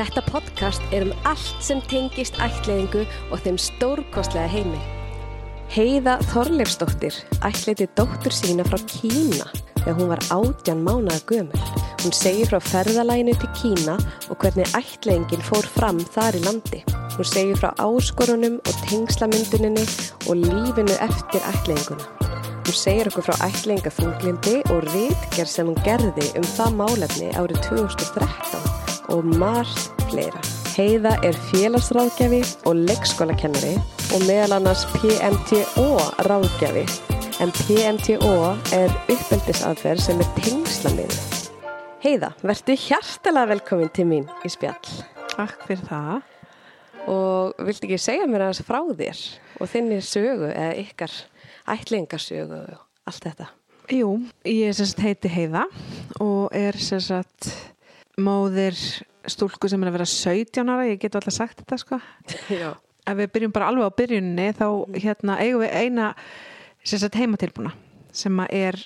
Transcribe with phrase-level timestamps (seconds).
[0.00, 3.02] Þetta podcast er um allt sem tengist ættleiðingu
[3.34, 4.78] og þeim stórkostlega heimi.
[5.74, 9.50] Heiða Þorleifsdóttir ættleiti dóttur sína frá Kína
[9.82, 11.60] þegar hún var átjan mánaða gömul.
[12.00, 13.98] Hún segir frá ferðalæginu til Kína
[14.32, 16.80] og hvernig ættleiðingin fór fram þar í landi.
[17.18, 19.84] Hún segir frá áskorunum og tengslamynduninni
[20.24, 22.08] og lífinu eftir ættleiðinguna.
[22.64, 27.60] Hún segir okkur frá ættleiðinga þunglindi og rítgerð sem hún gerði um það málefni árið
[27.68, 28.59] 2013
[29.14, 30.40] og margt fleira.
[30.76, 33.74] Heiða er félagsráðgjafi og leikskólakennari
[34.14, 35.88] og meðal annars PMTO
[36.28, 36.84] ráðgjafi
[37.42, 38.34] en PMTO
[38.76, 41.20] er uppeldisaðferð sem er tengslamiður.
[42.00, 44.78] Heiða, verðu hjartalega velkomin til mín í spjall
[45.34, 46.22] Takk fyrir það.
[47.10, 49.22] og viltu ekki segja mér aðeins frá þér
[49.60, 51.16] og þinni sögu eða ykkar
[51.74, 53.48] ætlingarsögu og allt þetta.
[53.90, 54.10] Jú,
[54.46, 55.64] ég heiti Heiða
[56.22, 57.50] og er sagt
[58.24, 58.78] móðir
[59.28, 62.00] stúlku sem er að vera 17 ára, ég get alltaf sagt þetta sko.
[62.62, 62.72] Já.
[63.08, 66.14] Ef við byrjum bara alveg á byrjunni þá hérna eigum við eina
[66.84, 67.72] heimatilbúna
[68.12, 68.76] sem er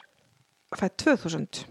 [0.74, 1.64] fætt 2000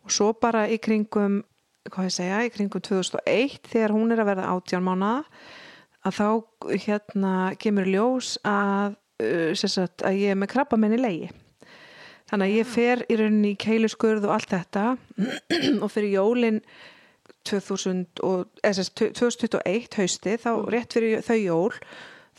[0.00, 1.42] og svo bara í kringum
[1.90, 5.24] hvað ég segja, í kringum 2001 þegar hún er að verða 18 mánuða
[6.06, 6.28] að þá
[6.86, 11.30] hérna kemur ljós að, uh, sagt, að ég er með krabba menni leiði
[12.30, 14.86] þannig að ég fer í rauninni í keiluskurð og allt þetta.
[15.82, 16.62] Og fyrir jólin
[17.48, 21.78] 2000 og, eða, sem sagt, 2021 hausti þá rétt fyrir þau jól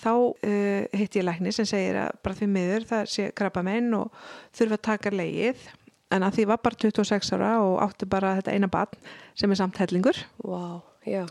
[0.02, 3.90] þá uh, hitt ég lækni sem segir að bara því miður það sé krabba menn
[3.98, 4.14] og
[4.58, 5.66] þurfa að taka leið
[6.12, 9.60] en að því var bara 26 ára og átti bara þetta eina barn sem er
[9.60, 10.18] samt hellingur.
[11.08, 11.24] Já.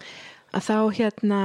[0.56, 1.40] að þá hérna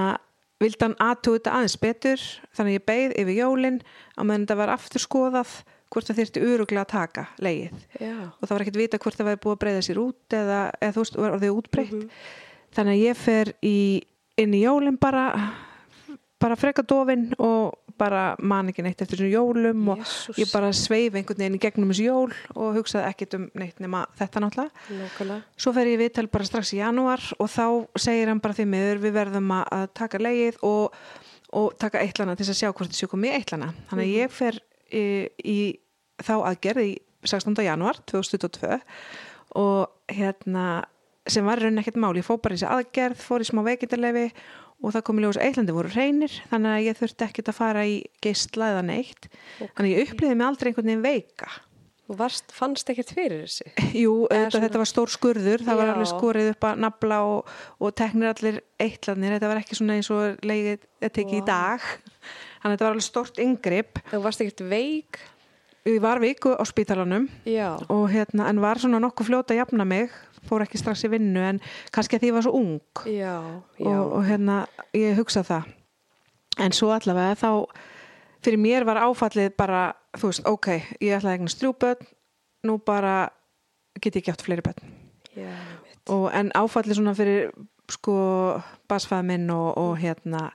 [0.64, 2.22] aðtúi þetta aðeins betur.
[2.56, 3.82] Þannig að ég beigð yfir jólin.
[4.16, 5.58] Á meðan þetta var aftur skoðað
[5.96, 8.16] hvort það þyrfti uruglega að taka leið Já.
[8.28, 10.96] og það var ekkert vita hvort það væri búið að breyða sér út eða, eða
[10.98, 12.10] þú veist, var orðið útbreytt Mhm.
[12.76, 13.78] þannig að ég fer í,
[14.44, 15.26] inn í jólin bara
[16.40, 20.36] bara freka dofin og bara man ekki neitt eftir þessum jólum og Jesús.
[20.42, 24.02] ég bara sveif einhvern veginn í gegnum þessu jól og hugsaði ekkert um neitt nema
[24.20, 25.44] þetta náttúrulega Nákvæmlega.
[25.56, 29.00] Svo fer ég viðtal bara strax í janúar og þá segir hann bara því miður
[29.06, 30.92] við verðum að- taka leið og,
[31.54, 33.72] og taka eittlana til þess að sjá hvort þessu komið í eittlana.
[33.90, 34.60] Þannig að ég fer
[34.92, 35.58] í, í
[36.24, 36.92] þá aðgerð í
[37.26, 37.56] 16.
[37.66, 38.80] janúar 2022
[39.56, 40.84] og hérna
[41.26, 42.14] sem var raun ekkert mál.
[42.20, 44.28] Ég fór bara í þessi aðgerð, fór í smá veikindarlefi
[44.84, 47.58] og það kom í ljós að eittlandi voru reynir þannig að ég þurfti ekkert að
[47.58, 49.30] fara í geistla eða neitt.
[49.62, 51.50] Þannig að ég upplýði mig aldrei einhvern veginn veika.
[52.06, 53.66] Þú varst, fannst ekkert fyrir þessu?
[54.04, 55.94] Jú, þetta, svona- þetta var stór skurður, það var Já.
[55.96, 60.12] alveg skorið upp að nafla og, og teknir allir eitlanir, þetta var ekki svona eins
[60.14, 61.48] og leiðið að teki í Vá.
[61.50, 65.18] dag þannig að þetta var alveg stórt yngripp Þú varst ekkert veik?
[65.86, 67.28] Ég var viku á spítalanum
[67.90, 70.14] og hérna, en var svona nokkuð fljóta að jafna mig,
[70.46, 71.62] fór ekki strax í vinnu en
[71.94, 72.82] kannski að því ég var svo ung.
[73.06, 73.36] Já,
[73.80, 73.86] já.
[73.90, 74.66] og, og hérna,
[74.98, 75.70] ég hugsa það.
[76.62, 77.50] En svo allavega þá
[78.46, 80.68] fyrir mér var áfallið bara þú veist, ok,
[81.02, 82.06] ég ætlaði að egna strjúböld
[82.66, 83.16] nú bara
[84.02, 84.64] get ég ekki átt fleiri
[86.10, 87.52] og, en áfallið svona fyrir
[87.92, 88.16] sko
[88.90, 90.50] basfæða minn og, og hérna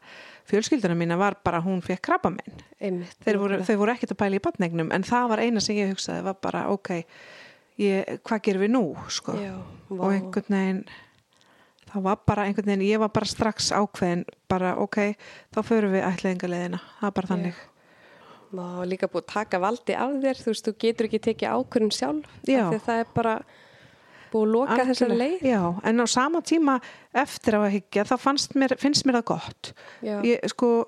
[0.51, 3.05] fjölskylduna mína var bara hún fekk krabba minn
[3.39, 6.27] voru, þau voru ekkert að pæla í batnegnum en það var eina sem ég hugsaði
[6.27, 6.91] var bara ok,
[7.83, 9.37] ég, hvað gerum við nú sko?
[9.41, 9.55] Já,
[9.97, 10.85] og einhvern veginn
[11.91, 15.01] það var bara einhvern veginn, ég var bara strax ákveðin bara ok,
[15.55, 17.65] þá förum við ætlaðingarleðina, það er bara þannig.
[18.51, 21.93] Vá, líka búið að taka valdi af þér, þú veist, þú getur ekki tekið ákvörðun
[21.95, 22.31] sjálf.
[22.43, 22.65] Já.
[22.67, 23.35] því að Það er bara
[24.39, 25.41] að loka þessari Algjörlega.
[25.41, 25.43] leið.
[25.51, 26.81] Já, en á sama tíma
[27.15, 28.15] eftir á að hyggja, þá
[28.55, 30.87] mér, finnst mér það gott ég, sko,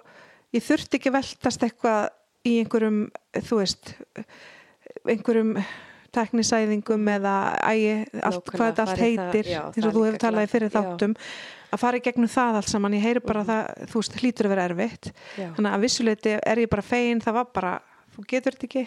[0.53, 2.08] ég þurfti ekki veltast eitthvað
[2.44, 3.94] í einhverjum, þú veist
[5.08, 5.56] einhverjum
[6.12, 10.02] teknisæðingum eða ægi, allt, Nákvæmlega, hvað þetta allt í það- heitir já, eins og þú
[10.06, 10.75] hefur talað í fyrir já.
[10.76, 11.14] þáttum
[11.72, 14.52] að fara í gegnum það allt saman, ég heyri bara það þú veist, hlýtur að
[14.52, 15.48] vera erfitt Já.
[15.56, 17.72] þannig að vissuleiti er ég bara fegin það var bara,
[18.12, 18.84] þú getur þetta ekki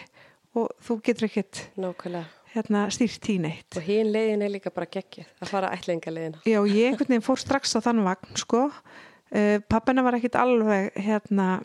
[0.54, 2.24] og þú getur ekkit Nákvæmlega.
[2.56, 6.40] Hérna, stýrt í neitt Og hinn leiðin er líka bara geggið, að fara ætlaðingarleiðina.
[6.48, 8.64] Já, ég einhvern veginn fór strax á þann vagn sko.
[8.72, 11.60] uh, pappina var ekkit alveg hérna,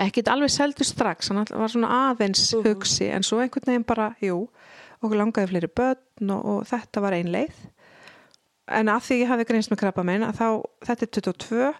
[0.00, 2.64] ekkit alveg seldu strax, hann var svona aðeins Mhm.
[2.66, 4.48] hugsi, en svo einhvern veginn bara jú,
[5.02, 7.52] okkur langaði fleiri börn og, og þetta var ein leið
[8.68, 10.46] en að því ég hafi greinst með krabba minn að þá,
[10.88, 11.74] þetta er 22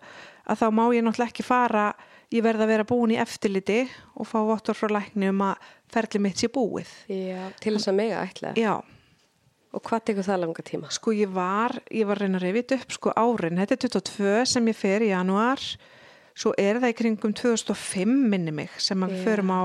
[0.47, 1.87] að þá má ég náttúrulega ekki fara
[2.35, 3.81] ég verð að vera búin í eftirliti
[4.15, 5.57] og fá vottur frá lækni um að
[5.93, 6.91] ferli mitt sé búið.
[7.13, 8.55] Já, til þess að mega ætla.
[8.59, 8.77] Já,
[9.77, 10.89] Og hvað tekur það langa tíma?
[10.95, 14.71] Sko ég var, ég var reyna að reyfið upp sko árin, þetta er 22 sem
[14.71, 15.61] ég fer í januar,
[16.33, 19.63] svo er það í kringum 2005 minni mig sem að við förum á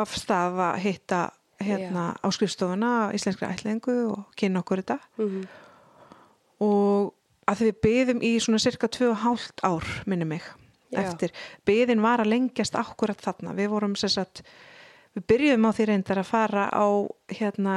[0.00, 1.20] af stað að hitta
[1.62, 4.98] hérna á skrifstofuna íslenskri ætlingu og kynna okkur þetta.
[5.22, 5.46] Mm
[6.64, 7.14] og
[7.48, 10.44] að við byðum í svona cirka 2,5 ár, minni mig
[10.92, 11.02] Já.
[11.04, 11.34] eftir,
[11.68, 14.42] byðin var að lengjast akkurat þarna, við vorum sem sagt
[15.18, 16.86] við byrjuðum á því reyndar að fara á
[17.34, 17.76] hérna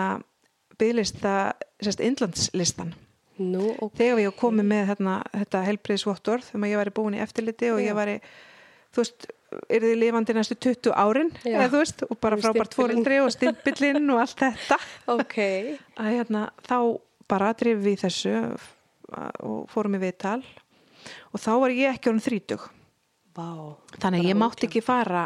[0.82, 1.34] byðlista,
[1.82, 2.94] sem sagt innlandslistan
[3.42, 3.94] Nú, ok.
[3.98, 7.86] þegar við komum með hérna, þetta helbriðsvottorð þegar ég væri búin í eftirliti og Já.
[7.90, 8.16] ég væri
[8.92, 9.26] þú veist,
[9.72, 14.12] er þið lifandi næstu 20 árin eða þú veist, og bara frábært fórildri og stimpillinn
[14.14, 14.78] og allt þetta
[15.16, 15.38] Ok.
[15.98, 16.78] að hérna, þá
[17.32, 18.36] bara drifum við í þessu
[19.42, 20.42] og fórum í viðtal
[21.32, 22.68] og þá var ég ekki orðin þrítug
[23.36, 23.48] Vá.
[23.98, 25.26] þannig ég mátti ekki fara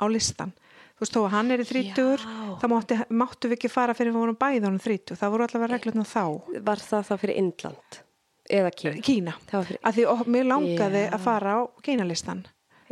[0.00, 0.52] á listan
[0.94, 2.56] þú veist þó að hann er í þrítugur Já.
[2.62, 5.72] þá mátti, máttu við ekki fara fyrir við vorum bæði orðin þrítug, það voru allavega
[5.74, 6.24] reglurna þá
[6.70, 8.00] Var það þá fyrir Indland?
[8.50, 9.00] Eða Kína?
[9.02, 9.80] Kína, Það var fyrir...
[9.88, 11.10] að því og, mér langaði Já.
[11.16, 12.44] að fara á Kínalistan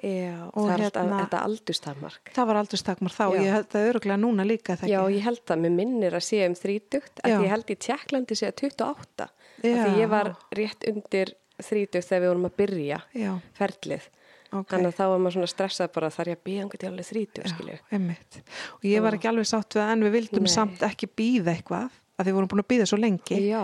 [0.02, 2.30] Já, Og það er alltaf hérna- þetta aldurstakmark.
[2.34, 3.42] það var aldrei stakmar þá, Já.
[3.44, 6.24] ég held að öruglega núna líka það Já, ekki ég held að mér minnir að
[6.26, 7.28] sé um þrítugt, Já.
[7.36, 9.28] að ég held í Tjekklandi sé að 28.
[9.28, 9.76] Af Já.
[9.84, 14.08] því ég var rétt undir þrítugt þegar við vorum að byrja Já, ferlið.
[14.52, 17.04] Ok Þannig að þá var maður svona stressað bara þar ég að býja einhvern
[17.52, 17.78] skilju.
[17.90, 18.40] einmitt.
[18.76, 20.52] og ég var ekki alveg sátt við það en við vildum Nei.
[20.54, 23.62] samt ekki býða eitthvað að því vorum búin að býða svo lengi Já,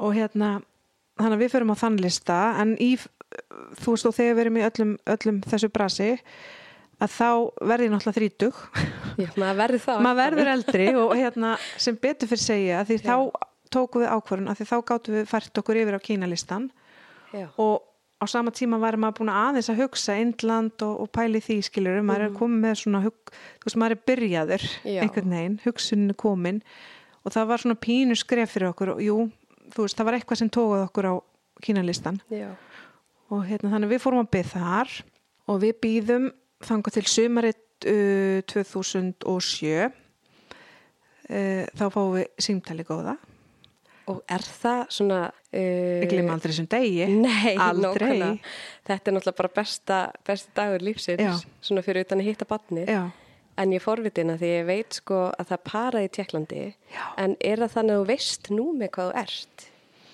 [0.00, 0.48] og hérna
[1.20, 2.90] þannig að við förum á þann lista en í,
[3.80, 6.10] þú veist og þegar við erum í öllum, öllum þessu brasi
[7.00, 7.28] að þá
[7.70, 8.58] verði ég náttúrulega þrítug
[9.20, 10.02] já maður verður það.
[10.04, 13.14] maður verður eldri og hérna sem betur fyrir segja að því þá
[13.70, 16.68] tókum við ákvörun að því þá gáttum við fært okkur yfir á kínalistan
[17.30, 17.86] Já, og
[18.20, 21.56] á sama tíma var maður búin að aðeins að hugsa Indland og, og pæli því
[21.64, 24.94] skilur maður er komið með svona hug, þú veist maður er byrjaður Mhm.
[24.94, 25.00] Já.
[25.06, 26.62] einhvern veginn, hugsunin er komin
[27.24, 29.16] og það var svona pínu skref fyrir okkur og jú,
[29.72, 31.14] þú veist, það var eitthvað sem tókuð okkur á
[31.62, 32.20] kínalistan.
[32.32, 32.50] Já,
[33.30, 34.94] og hérna þannig við fórum að byggja þar
[35.48, 36.30] og við býðum
[36.64, 39.90] þangað til sumarið uh, 2007
[41.30, 43.16] uh, þá fáum við símtali góða
[44.10, 45.20] og er það svona...
[45.50, 48.52] Uh, við glemum aldrei þessum degi Nei, aldrei nákvæmlega.
[48.90, 51.56] Þetta er náttúrulega bara besta, besti dagur lífsins, Já.
[51.66, 52.86] svona fyrir utan að hitta batni.
[52.86, 53.02] Já.
[53.60, 56.62] En ég er forvitin að því ég veit sko að það paraði í Tjekklandi,
[57.20, 59.66] en er það þannig að þú veist nú með hvað þú ert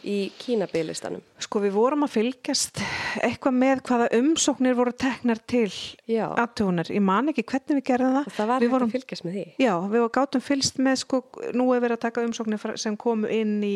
[0.07, 1.23] í Kínabilistanum?
[1.43, 2.81] Sko við vorum að fylgjast
[3.27, 5.71] eitthvað með hvaða umsóknir voru teknar til
[6.07, 6.91] Já, aðtugunar.
[6.95, 8.29] Ég man ekki hvernig við gerðum það.
[8.31, 9.45] og það var við hægt vorum, að fylgjast með því.
[9.65, 11.23] Já, við gátum fylgst með sko,
[11.59, 13.75] nú er verið að taka umsóknir sem komu inn í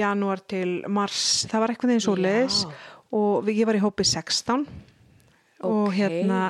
[0.00, 1.22] janúar til mars.
[1.50, 2.72] Það var eitthvað eins og leðis Já.
[3.20, 4.66] og við, ég var í hópi 16
[5.64, 5.98] og Ókei.
[6.00, 6.40] hérna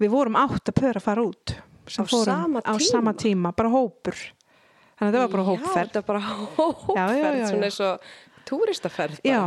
[0.00, 1.54] við vorum átt að pöra að fara út.
[1.88, 2.84] Á sama á tíma?
[2.84, 4.16] sama tíma, bara hópur.
[4.98, 5.76] Þannig að það var bara Já, hópferð.
[5.78, 6.20] þetta var bara
[6.58, 7.46] hópferð, Já, já, já, já.
[7.52, 8.08] svona eins og
[8.48, 9.30] túristaferð bara.
[9.30, 9.42] Já,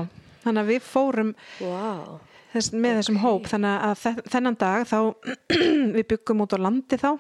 [0.45, 2.19] þannig að við fórum Vá,
[2.53, 3.50] þess, með þessum hóp.
[3.51, 4.98] Þannig að þe- þennan dag þá
[5.98, 7.12] við byggum út á landi þá.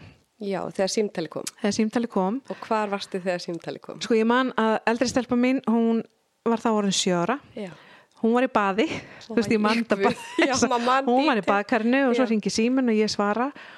[0.41, 1.45] Já, þegar símtali kom.
[1.61, 2.39] þegar símtali kom.
[2.49, 3.99] Og hvar varstu þegar símtali kom?
[4.01, 5.99] sko ég man að eldri stelpa mín hún
[6.49, 7.69] var þá orðin sjöra Já,
[8.23, 8.87] hún var í baði.
[9.27, 10.07] Þú veist ég man þetta Guð.
[10.09, 10.47] bara.
[10.49, 11.51] Já, maður man hún var í detail.
[11.53, 13.51] baðkarinu og svo ringi símin og ég svara.
[13.53, 13.69] og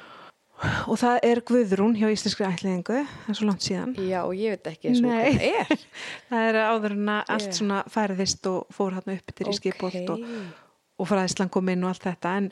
[1.00, 3.94] það er Guðrún hjá Íslenskri ætliðingu það er svo langt síðan.
[4.00, 5.18] Já, og ég veit ekki eins og Nei.
[5.18, 5.86] hvað það er.
[6.32, 10.14] það er áður en að allt svona færðist og fór hann upp til í skipolt
[10.16, 10.26] og,
[11.00, 12.34] og fræðislan kom inn og allt þetta.
[12.42, 12.50] En,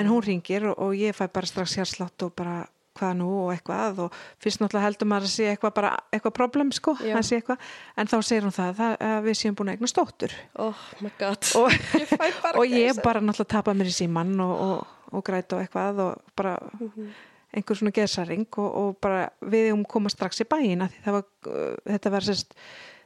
[0.00, 2.62] en hún ringir og, og ég fæ bara strax hérslátt og bara
[2.94, 3.26] hvað nú?
[3.42, 4.04] og eitthvað.
[4.04, 7.64] Og fyrst náttúrulega heldur maður að sé eitthvað bara eitthvað problem sko, eitthvað.
[7.98, 11.48] En þá segir hún það, að við séum búin að eigna stóttur Oh my god.
[11.58, 15.58] og, Ég bara og ég bara náttúrulega tapa mér í síman og, og, og græta
[15.58, 17.14] og eitthvað og bara Mhm.
[17.54, 21.24] Einhver svona gesaring og, og bara við um koma strax í bæin að það var,
[21.48, 22.54] uh, þetta var sérst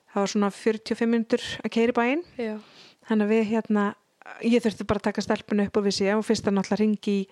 [0.09, 2.55] það var svona 45 minnur að keira í bæin Já,
[3.11, 3.87] þannig að við hérna
[4.45, 7.17] ég þurfti bara að taka stelpunu upp og við séum og fyrst að náttúrulega ringi
[7.19, 7.27] í,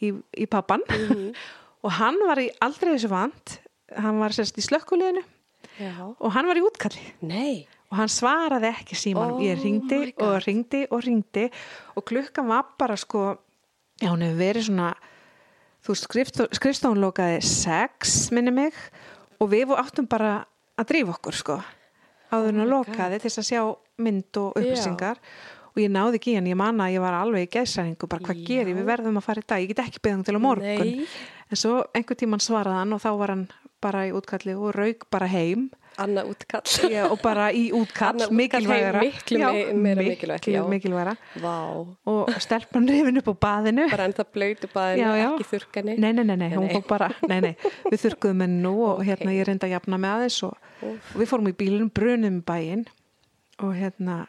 [0.00, 0.12] í,
[0.44, 1.32] í pappan Mhm.
[1.84, 3.54] og hann var í aldrei þessu vant.
[3.96, 5.22] Hann var sérst í slökkuleginu
[6.20, 7.00] og hann var í útkalli.
[7.24, 11.46] Nei, og hann svaraði ekki síman Oh ég ringdi og ringdi og ringdi
[11.96, 13.22] og klukkan var bara sko
[14.00, 14.90] já hún hefur verið svona
[15.80, 16.08] þú veist
[16.58, 18.76] skrifstofun lokaði sex minni mig
[19.40, 20.40] og við áttum bara
[20.78, 21.60] að drífa okkur sko
[22.30, 23.62] áður en Oh að lokaði til þess að sjá
[24.00, 24.60] mynd og Já.
[24.60, 25.22] upplýsingar
[25.70, 28.40] og ég náði ekki hann, ég man að ég var alveg í gæsæringu, bara hvað
[28.40, 28.46] Já.
[28.46, 30.92] ger ég, við verðum að fara í dag, ég get ekki beðan til á morgun
[30.94, 31.06] Nei.
[31.50, 33.44] en svo einhver tíman svaraði hann og þá var hann
[33.80, 35.70] bara í útkalli og rauk bara heim
[36.00, 36.64] Anna útkall.
[36.90, 39.00] Já, og bara í útkall, Annað mikilvægara.
[39.04, 41.14] miklu me- meira mikilvægt, mikilvægara.
[42.06, 43.86] Og stelpan reyfin upp á baðinu.
[43.90, 45.28] Bara ennþá blöytu baðinu, Já, já.
[45.34, 45.98] ekki þurrkani.
[45.98, 47.54] nei, nei, nei, nei, hún fór bara nei, nei,
[47.90, 49.06] við þurrkuðum henni nú og Ok.
[49.10, 52.86] hérna ég reynda að jafna með aðeins og, og við fórum í bílunum, brunum bæinn
[53.60, 54.26] og hérna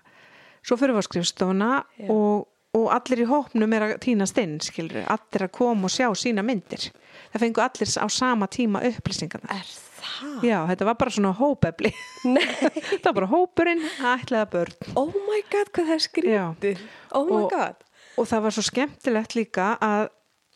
[0.64, 2.10] svo fyrir við á skrifstofuna Já.
[2.10, 6.08] og og allir í hópnum er að týnast inn skilur, allir að koma og sjá
[6.16, 6.86] sína myndir.
[7.34, 9.68] Það fengu allir á sama tíma upplýsingarna Er
[10.06, 10.46] það?
[10.48, 11.92] já, þetta var bara svona hópefli
[12.26, 12.46] Nei.
[13.02, 16.82] það var bara hópurinn ætlaða börn Oh my god, hvað það er skrítið.
[17.18, 17.76] Oh my Og- god.
[18.18, 20.10] og það var svo skemmtilegt líka að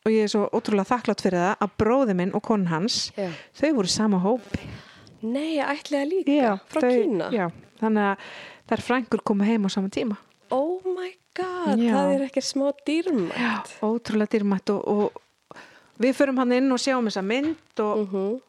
[0.05, 3.31] og ég er svo ótrúlega þakklátt fyrir það að bróði minn og konun hans Já.
[3.57, 4.59] þau voru sama hópi
[5.25, 6.49] Nei, það líka.
[6.69, 7.29] Frá þau, Kína.
[7.33, 7.47] já,
[7.81, 8.25] þannig að
[8.69, 10.17] þær frængur koma heim á sama tíma
[10.53, 11.95] Oh my god, Já.
[11.95, 13.33] það er ekki smá dýrmætt.
[13.33, 15.57] já, ótrúlega dýrmætt og, og
[15.97, 18.41] við förum hann inn og sjáum þessa mynd og, Mhm.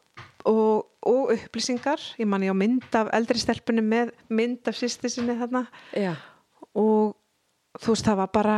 [0.47, 2.01] Og, og upplýsingar.
[2.19, 5.65] Ég man ég á mynd af eldri stelpunni með mynd af sýsti sinni þarna.
[5.95, 6.15] Já.
[6.77, 7.15] og
[7.81, 8.57] þú veist það var bara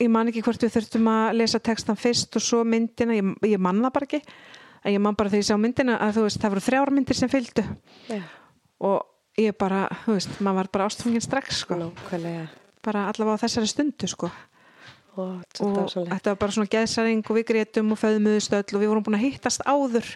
[0.00, 3.60] ég man ekki hvort við þurftum að lesa textan fyrst og svo myndina, ég, ég
[3.60, 4.20] man það bara ekki.
[4.80, 7.18] En ég man bara þegar ég sá myndina að þú veist það voru þrjár myndir
[7.18, 7.64] sem fylgdu.
[8.08, 8.22] Já.
[8.80, 9.06] og
[9.40, 12.46] ég bara, þú veist, maður var bara ástfungin strax sko, Nákvæmlega.
[12.84, 14.30] bara allavega á þessari stundu sko.
[15.18, 18.88] Ó, og þetta var bara svona geðsaring og við grétum og föðmuðust öll og við
[18.92, 20.06] vorum búin að hittast áður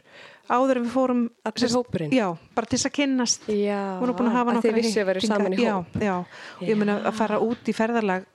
[0.52, 1.20] áður en við fórum
[1.64, 2.12] sérst- hópurinn?
[2.12, 3.78] já, bara til þess að kynnast Já,
[4.58, 5.36] að þið vissu að hittinga.
[5.38, 5.96] saman í já, hóp.
[6.02, 6.14] já,
[6.60, 8.26] og ég meina að fara út í ferðarlag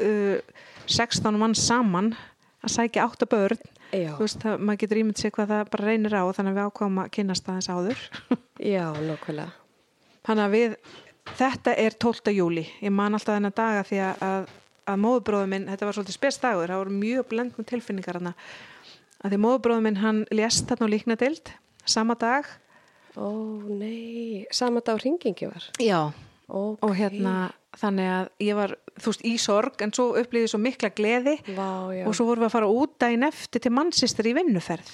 [0.00, 0.38] uh,
[0.86, 2.10] 16 mann saman
[2.64, 3.62] að sækja 8 börn
[3.94, 6.68] Já, veist, það, maður getur ímynd sér hvað það bara reynir á þannig að við
[6.68, 8.00] ákváðum að kynnast aðeins áður
[8.74, 9.52] já, nákvæmlega.
[10.26, 10.76] þannig að við,
[11.38, 12.32] þetta er 12.
[12.34, 14.48] júli ég man alltaf þennan daga því að, að,
[14.90, 18.56] að móðubróður minn, þetta var svolítið spes dagur það voru mjög blendnum tilfinningar hana að
[19.32, 21.52] því móðubróður minn hann lést þarna á líknadild
[21.86, 22.44] sama dag.
[23.16, 23.28] Ó,
[23.70, 25.64] nei, sama dag hringingi var.
[25.78, 26.12] já,
[26.48, 26.78] Ok.
[26.82, 30.90] og hérna þannig að ég var, þú veist, í sorg en svo upplýði svo mikla
[30.90, 31.38] gleði.
[31.56, 34.90] Vá, og svo vorum við að fara út daginn eftir til mannsistur í vinnuferð.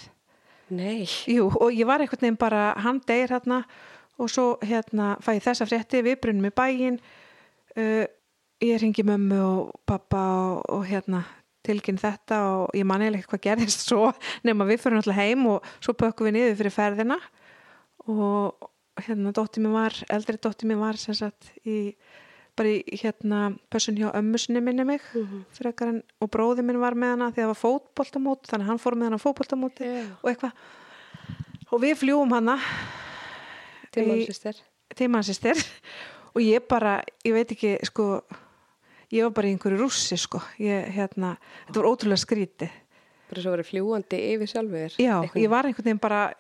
[0.70, 3.64] Nei, Jú, og ég var einhvern veginn bara hann deyr hérna
[4.20, 7.00] og svo hérna fæ ég þessa frétti, við brunum í bæinn
[7.76, 8.04] uh,
[8.62, 11.24] ég ringi mömmu og pappa og, og hérna
[11.66, 14.10] tilkynn þetta og ég man eiginlega ekki hvað gerðist svo
[14.46, 17.20] nema við fyrir náttúrulega heim og svo bökkum við niður fyrir ferðina.
[18.08, 21.94] Og hérna dóttir mér var, eldri dóttir mér var sem sagt í
[22.58, 25.04] bara í hérna pössun hjá ömmusinni minni mig
[25.56, 28.70] frekar en, og bróði minn var með hana því að það var fótboltamót þannig að
[28.72, 30.02] hann fór með hana á fótboltamóti Já.
[30.18, 30.64] og eitthvað.
[31.70, 32.58] Og við fljúum hana
[34.98, 35.62] til mannsistir
[36.34, 38.20] og ég bara, ég veit ekki sko,
[39.12, 41.36] ég var bara í einhverju rússi sko, ég hérna
[41.66, 42.70] þetta var ótrúlega skrítið
[43.30, 44.94] Bara svo verið fljúandi yfir sjálfur.
[44.98, 46.32] já, ég var einhvern veginn bara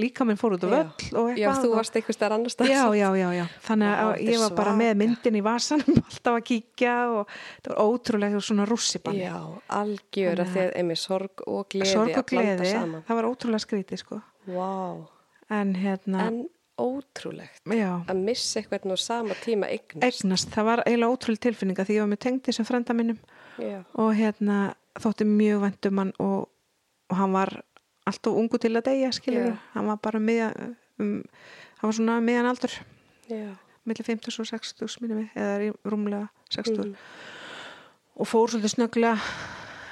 [0.00, 0.70] líka minn fór út á Já.
[0.72, 2.70] völl og Já, eitthvað þú og- varst eitthvað stær annars stað.
[2.72, 4.98] já, já, já, já, þannig að þetta er ég var bara með svaka.
[5.02, 7.28] myndin í vasanum alltaf að kíkja og
[7.60, 9.36] það var ótrúlega svona rússibann Já,
[9.68, 12.72] algjör að þið einmitt sorg og gleði sorg og að gleði,
[13.04, 15.06] það var ótrúlega skrítið sko Vá,
[15.60, 16.40] en hérna, en
[16.80, 17.90] ótrúlegt já.
[18.10, 20.04] að missa eitthvað nú sama tíma eignast.
[20.22, 23.18] eignast, það var eiginlega ótrúlega tilfinninga því ég var með tengd þessum frenda minnum
[23.60, 24.58] Já, og hérna
[25.00, 26.48] þótti mjög vænt um hann og,
[27.10, 27.52] og hann var
[28.08, 30.48] alltaf ungu til að deyja skilur, hann var bara miðja,
[30.98, 31.20] um,
[31.80, 32.72] hann var svona miðjan aldur.
[33.86, 36.94] Millir 50 og 60 minnum við, eða rúmlega 60 Mhm.
[38.20, 39.18] og fór svolítið snögglega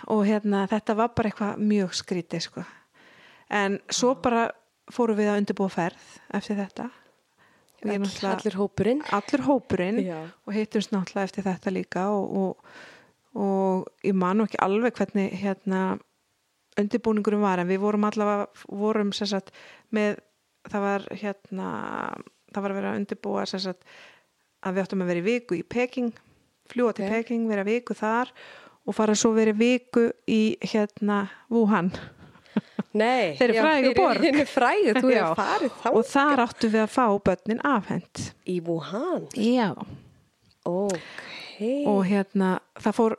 [0.09, 2.65] og hérna þetta var bara eitthvað mjög skrítið sko.
[3.51, 4.51] en svo bara
[4.95, 6.89] fórum við að undirbúa ferð eftir þetta
[7.87, 9.05] All, allir hópurinn.
[9.15, 10.19] allur hópurinn Já.
[10.47, 12.73] og hittumst náttúrulega eftir þetta líka og, og,
[13.39, 15.83] og ég man nú ekki alveg hvernig hérna
[16.79, 19.53] undirbúningurum var en við vorum allavega vorum sagt
[19.95, 20.19] með
[20.69, 21.69] það var hérna
[22.51, 23.87] það var að vera að undirbúa sagt
[24.67, 26.11] að við áttum að vera í viku í Peking
[26.69, 27.15] fljúa til Ok.
[27.15, 28.33] Peking, vera viku þar
[28.89, 31.93] og fara svo vera viku í hérna Wuhan
[32.95, 34.23] Nei, já, frægu fyrir borg.
[34.25, 35.25] Henni frægu, þú Já.
[35.29, 39.27] hefur farið þá og þar áttum við að fá börnin afhent í Wuhan.
[39.37, 39.75] Já
[40.69, 40.99] Ok.
[41.87, 43.15] og hérna það fór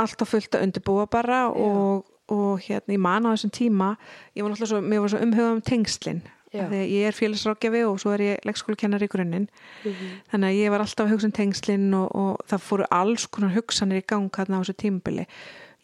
[0.00, 3.92] alltaf fullt að undirbúa bara og, og hérna ég man á þessum tíma
[4.34, 6.22] ég var náttúrulega svo, mér var svo umhugað um tengslin
[6.54, 6.64] Já.
[6.70, 9.46] þegar ég er félagsrákjafi og svo er ég leikskólakennar í grunninn
[9.84, 10.10] Mhm.
[10.32, 13.54] þannig að ég var alltaf að hugsa um tengslin og, og það fóru alls konar
[13.54, 15.26] hugsanir í gang hérna á þessu tímbili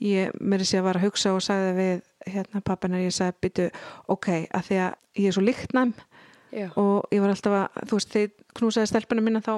[0.00, 3.70] ég mér sé að var að hugsa og sagði við hérna pappinar, ég sagði byttu
[4.08, 5.92] ok, að því að ég er svo líktnæm
[6.50, 9.52] Já, og ég var alltaf að, þú veist, þegar knúsaði stelpunum minna þá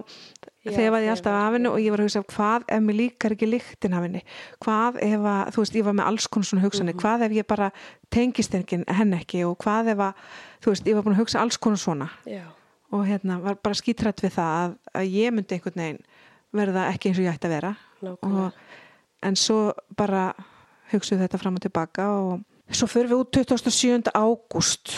[0.60, 2.98] Já, þegar var ég alltaf af henni og ég var að hugsa hvað ef mér
[2.98, 4.20] líkar ekki líktin af henni?
[4.60, 7.00] Hvað ef að, þú veist, ég var með alls konar svona hugsanir, Mhm.
[7.00, 7.70] hvað ef ég bara
[8.12, 10.12] tengist henn ekki og hvað ef að
[10.60, 12.44] þú veist, ég var búin að hugsa alls konar svona já,
[12.92, 16.04] og hérna var bara skítrætt við það að, að ég myndi einhvern veginn
[16.52, 17.76] verða ekki eins og ég ætti að vera.
[18.20, 18.52] Og,
[19.22, 20.34] en svo bara
[20.92, 22.44] hugsuðu þetta fram og tilbaka og
[22.78, 24.12] svo fyrir við út 27.
[24.14, 24.96] ágúst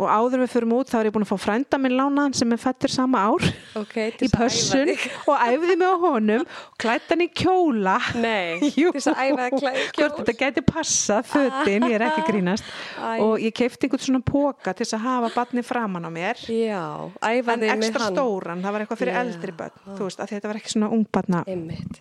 [0.00, 2.52] og áður við fyrir út þá er ég búin að fá frænda minn lánaðan sem
[2.54, 3.42] er fættur sama ár
[3.76, 4.92] Ok, í pössun
[5.28, 6.44] og æfði mig á honum
[6.80, 8.94] klætt hann í kjóla Nei, Jú.
[8.96, 12.64] þess að æfa að klæða hvort þetta gæti passað fötin, ég er ekki grínast
[12.96, 13.10] Æ.
[13.26, 16.80] og ég keipti einhvern svona póka til þess að hafa barni framan á mér Já,
[17.20, 19.20] æfa en þig með ekstra hann stóran, það var eitthvað fyrir Já.
[19.26, 22.00] eldri börn þú veist, þetta var ekki svona ungbarna Einmitt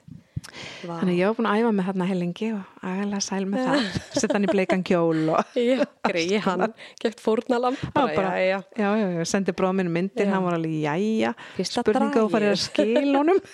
[0.84, 0.94] Vá.
[1.02, 4.00] þannig ég var búin að æfa með þarna helengi og agalega sæl með það.
[4.20, 6.66] Setja hann í bleikan kjól og Já, greiði hann
[7.04, 8.60] Geft fórnalamp Já, bara, bara, já, já.
[8.84, 10.34] já, já, já, sendi bróða minn myndir, Já.
[10.36, 13.40] hann var alveg jæja, Fyrsta spurninga og farið að honum.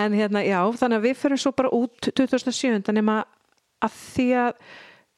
[0.00, 3.20] En hérna, já, þannig að við fyrir svo bara út 2007 nema
[3.82, 4.50] að því að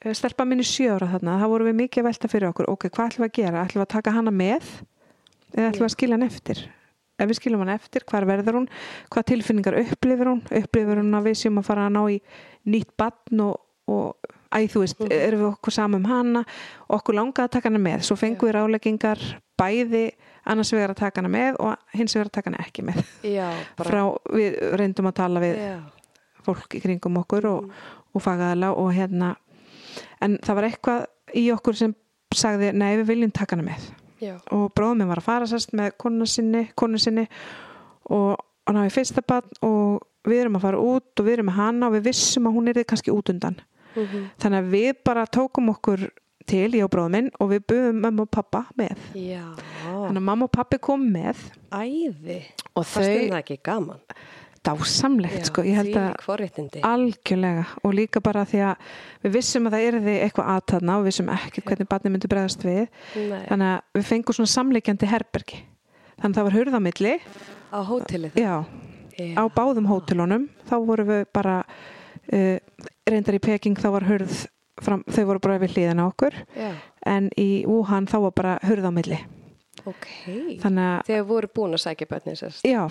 [0.02, 3.10] eh, stelpa minni sjö ára þarna, það voru við mikið velta fyrir okkur, ok, hvað
[3.12, 3.64] ætlum við að gera?
[3.66, 4.70] Ætlum við að taka hana með
[5.52, 6.64] eða ætlum við að skilja hann eftir
[7.22, 8.68] ef við skiljum hann eftir, hvar verður hún?
[9.12, 10.42] Hvað tilfinningar upplifir hún?
[10.62, 12.18] Upplifir hún að við séum að fara að ná í
[12.72, 13.54] nýtt badn og,
[13.90, 16.44] og æ, þú veist, erum við okkur saman um hana?
[16.92, 18.04] Okkur langaði að taka hana með.
[18.08, 19.24] Svo fengum við ráleggingar
[19.60, 20.04] bæði
[20.50, 23.00] annars vegar að taka hana með og hins vegar að taka hana ekki með.
[23.26, 23.48] Já
[23.78, 24.02] frá,
[24.34, 25.74] við reyndum að tala við já.
[26.46, 27.72] fólk í kringum okkur og,
[28.12, 29.34] og fagaðala og hérna.
[30.22, 31.96] En það var eitthvað í okkur sem
[32.32, 33.90] sagði, nei við viljum taka hana með
[34.22, 37.26] já, og bróðum minn var að fara sérst með konu sinni, konu sinni
[38.12, 41.58] og hann hafi fyrsta barn og við erum að fara út og við erum með
[41.58, 43.60] hana og við vissum að hún er kannski út undan.
[43.92, 44.20] Mhm.
[44.40, 46.06] þannig að við bara tókum okkur
[46.46, 48.96] til, ég og bróðum minn og við buðum mamma og pappa með.
[49.14, 49.44] Já.
[49.84, 51.36] þannig að mamma og pappi kom með.
[51.70, 52.38] Æði.
[52.72, 54.00] Það ekki gaman
[54.66, 57.64] dásamlegt sko, ég held að algjörlega.
[57.82, 58.92] Og líka bara því að
[59.24, 62.66] við vissum að það erði eitthvað aðtæðna og við vissum ekki hvernig barni myndi bregðast
[62.66, 62.86] við.
[63.16, 63.42] Nei.
[63.48, 65.60] þannig að við fengum svona samleikjandi herbergi.
[66.22, 67.14] Þannig að það var hurðamilli
[67.72, 68.38] Á hótelið?
[68.38, 68.54] Já,
[69.18, 69.34] Já.
[69.38, 70.48] á báðum hótelunum.
[70.70, 72.56] Þá vorum við bara uh,
[73.08, 74.40] reyndar í Peking þá var hurð
[74.82, 76.42] fram, þau voru bara við hliðina á okkur.
[76.56, 76.72] Já,
[77.06, 79.18] en í Wuhan þá var bara hurðamilli
[79.88, 80.08] ok.
[80.62, 82.66] Þannig að, Þegar voru búin að sækja börnin sérst?
[82.66, 82.84] Já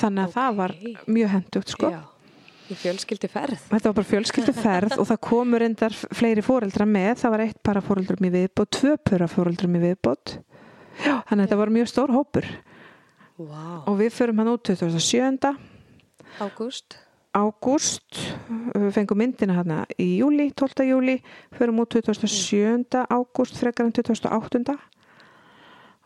[0.00, 0.74] þannig að það var
[1.06, 1.92] mjög hendugt sko
[2.72, 7.10] fjölskyldi ferð Þetta var bara fjölskyldu ferð og það komur endar fleiri fóreldra með.
[7.20, 10.36] Það var eitt para fóreldrum í viðbót, tvö para fóreldrum í viðbót.
[11.02, 12.48] Já, þannig að þetta var mjög stór hópur.
[13.42, 15.52] Vá, Og við förum hann út 2007.
[16.40, 16.96] ágúst
[17.32, 18.18] ágúst,
[18.76, 20.84] við fengum myndina hérna í júli, 12.
[20.84, 21.14] júli,
[21.56, 22.84] förum út 27.
[23.08, 24.76] ágúst, frekar en 28.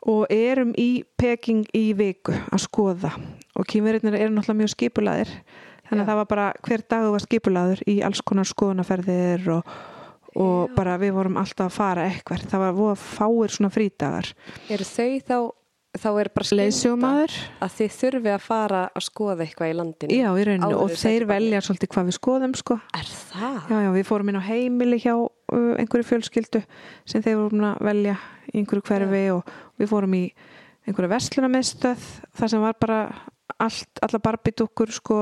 [0.06, 3.10] Og erum í Peking í viku að skoða.
[3.58, 5.32] Og kýmverðinir eru náttúrulega mjög skipulaðir
[5.86, 6.08] þannig að Já.
[6.10, 9.76] það var bara hver dag var skipulaður í alls konar skoðunaferðir og,
[10.38, 12.48] og bara við vorum alltaf að fara eitthvað.
[12.50, 14.32] Það var voða fáir svona frídagar.
[14.70, 15.38] Eru þau þá
[15.96, 20.18] þá er bara leysjómaður að þið þurfi að fara að skoða eitthvað í landinu?
[20.18, 22.78] Já í rauninu og þeir velja svolítið hvað við skoðum sko.
[22.96, 23.58] Er það?
[23.70, 25.14] Já, já, við fórum inn á heimili hjá
[25.52, 26.62] einhverju fjölskyldu
[27.06, 28.18] sem þeir vorum að velja
[28.52, 30.24] í einhverju hverfi og við fórum í
[30.86, 32.04] einhverju verslunarmiðstöð
[32.38, 33.00] þar sem var bara
[33.62, 35.18] allt, alla barbidúkkur sko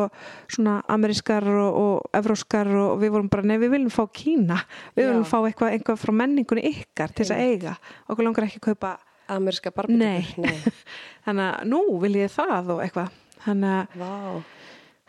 [0.50, 4.58] svona amerískar og, og evróskar og við vorum bara, nei við viljum fá Kína.
[4.96, 7.76] Við viljum fá eitthvað, eitthvað frá menningunni ykkar til þess að eiga,
[8.08, 8.96] okkur langar ekki að kaupa
[9.34, 9.72] Ameríska.
[9.88, 10.26] Nei.
[11.24, 13.22] þannig að nú vil ég það og eitthvað.
[13.44, 14.44] Þannig að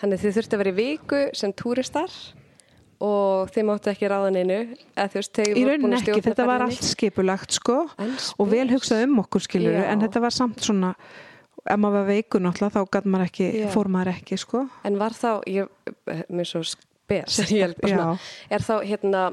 [0.05, 2.11] að þið þurfti að vera í viku sem túristar
[3.03, 4.59] og þið máttu ekki ráða neinu.
[4.95, 7.77] Eða þú veist, þeir voru búin að ekki, stjórna þetta var allt skipulagt sko
[8.39, 9.85] og vel hugsað um okkur skilur Já.
[9.91, 10.93] en þetta var samt svona
[11.65, 13.67] ef maður var veikur náttúrulega þá gæt maður ekki, Já.
[13.73, 14.65] fór maður ekki sko.
[14.85, 15.69] En var þá, ég,
[16.29, 17.39] mér svo spes,
[18.53, 19.23] er þá hérna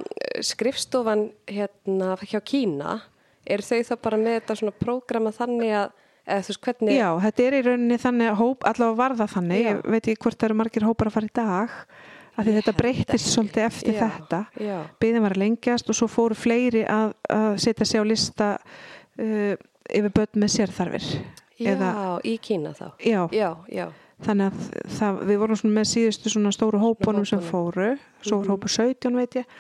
[0.45, 3.01] skrifstofan hérna hjá Kína,
[3.45, 5.93] eru þau þá bara með þetta svona prógrama þannig að,
[6.25, 9.37] eða þú veist hvernig, Já, þetta er í rauninni þannig að hóp, allavega var það
[9.37, 9.69] þannig, Já.
[9.69, 11.79] ég veit ekki hvort það eru margir hópar að fara í dag
[12.37, 14.39] af því þetta breytist svolítið eftir Já, þetta.
[14.65, 14.77] já.
[15.03, 19.53] byðin var að lengjast og svo fóru fleiri að, að setja sig á lista uh,
[19.93, 21.11] yfir börn með sérþarfir.
[21.61, 21.91] Já, eða,
[22.25, 22.87] í Kína þá.
[23.05, 23.85] já, Já, já,
[24.25, 27.93] þannig að það, við vorum með síðustu svona stóru hópunum sem fóru.
[28.25, 29.59] Svo voru hópur 17 veit ég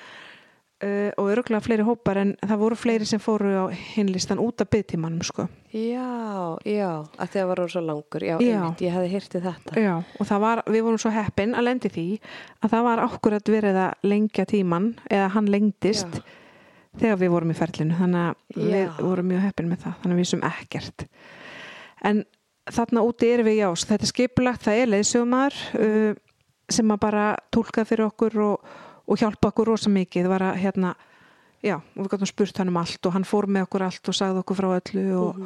[0.83, 3.65] uh, og öruglega fleiri hópar en það voru fleiri sem fóru á
[3.95, 8.59] hinlistan út af byggtímanum sko já, já, að því að var svo langur, já, Já.
[8.59, 9.81] einmitt, ég hefði hirtið þetta.
[9.81, 12.07] Já, og það var, við vorum svo heppin að lendi því
[12.61, 16.27] að það var akkurat verið að lengja tíman eða hann lengdist Já.
[17.01, 20.23] þegar við vorum í ferlinu þannig að við vorum mjög heppin með það þannig að
[20.23, 21.07] við sem ekkert
[22.11, 22.25] en
[22.73, 26.13] þarna úti erum við já þetta er skipulagt, það er leiðsögumar uh,
[26.73, 28.75] sem að bara tólka fyrir okkur og,
[29.09, 30.29] og hjálpa okkur rosa mikið.
[30.29, 30.95] Var að hérna
[31.63, 34.15] já, og við gáttum spurt hann um allt og hann fór með okkur allt og
[34.19, 35.41] sagði okkur frá öllu og,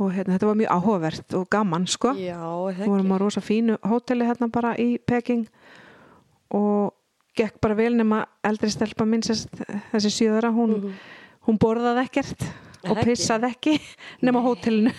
[0.00, 2.12] og hérna, þetta var mjög áhugavert og gaman sko.
[2.14, 5.46] Við vorum á rosa fínu hóteli hérna bara í Peking
[6.50, 6.94] og
[7.38, 10.92] gekk bara vel nema eldri stelpa minn þessi sjöðara, hún Mhm.
[11.46, 12.42] hún borðaði ekkert
[12.84, 13.80] Er og pissaði ekki
[14.22, 14.92] nema hótelinu.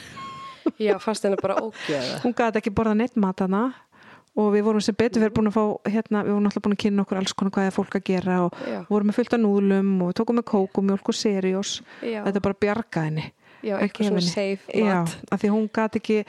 [0.80, 2.22] Já, fast henni bara ógjöða.
[2.24, 3.74] hún gæti ekki borða neitt matana
[4.40, 6.84] og við vorum sem betur fyrir búin að fá hérna, við vorum alltaf búin að
[6.86, 8.80] kynna okkur alls konar hvað er fólk að gera og Já.
[8.88, 10.88] vorum með fullt af núðlum og við tókum með kók og
[12.02, 12.24] Já.
[12.26, 13.28] þetta bara bjargaði henni
[13.62, 16.20] Já, að eitthvað svona safe Já, af því hún gæti ekki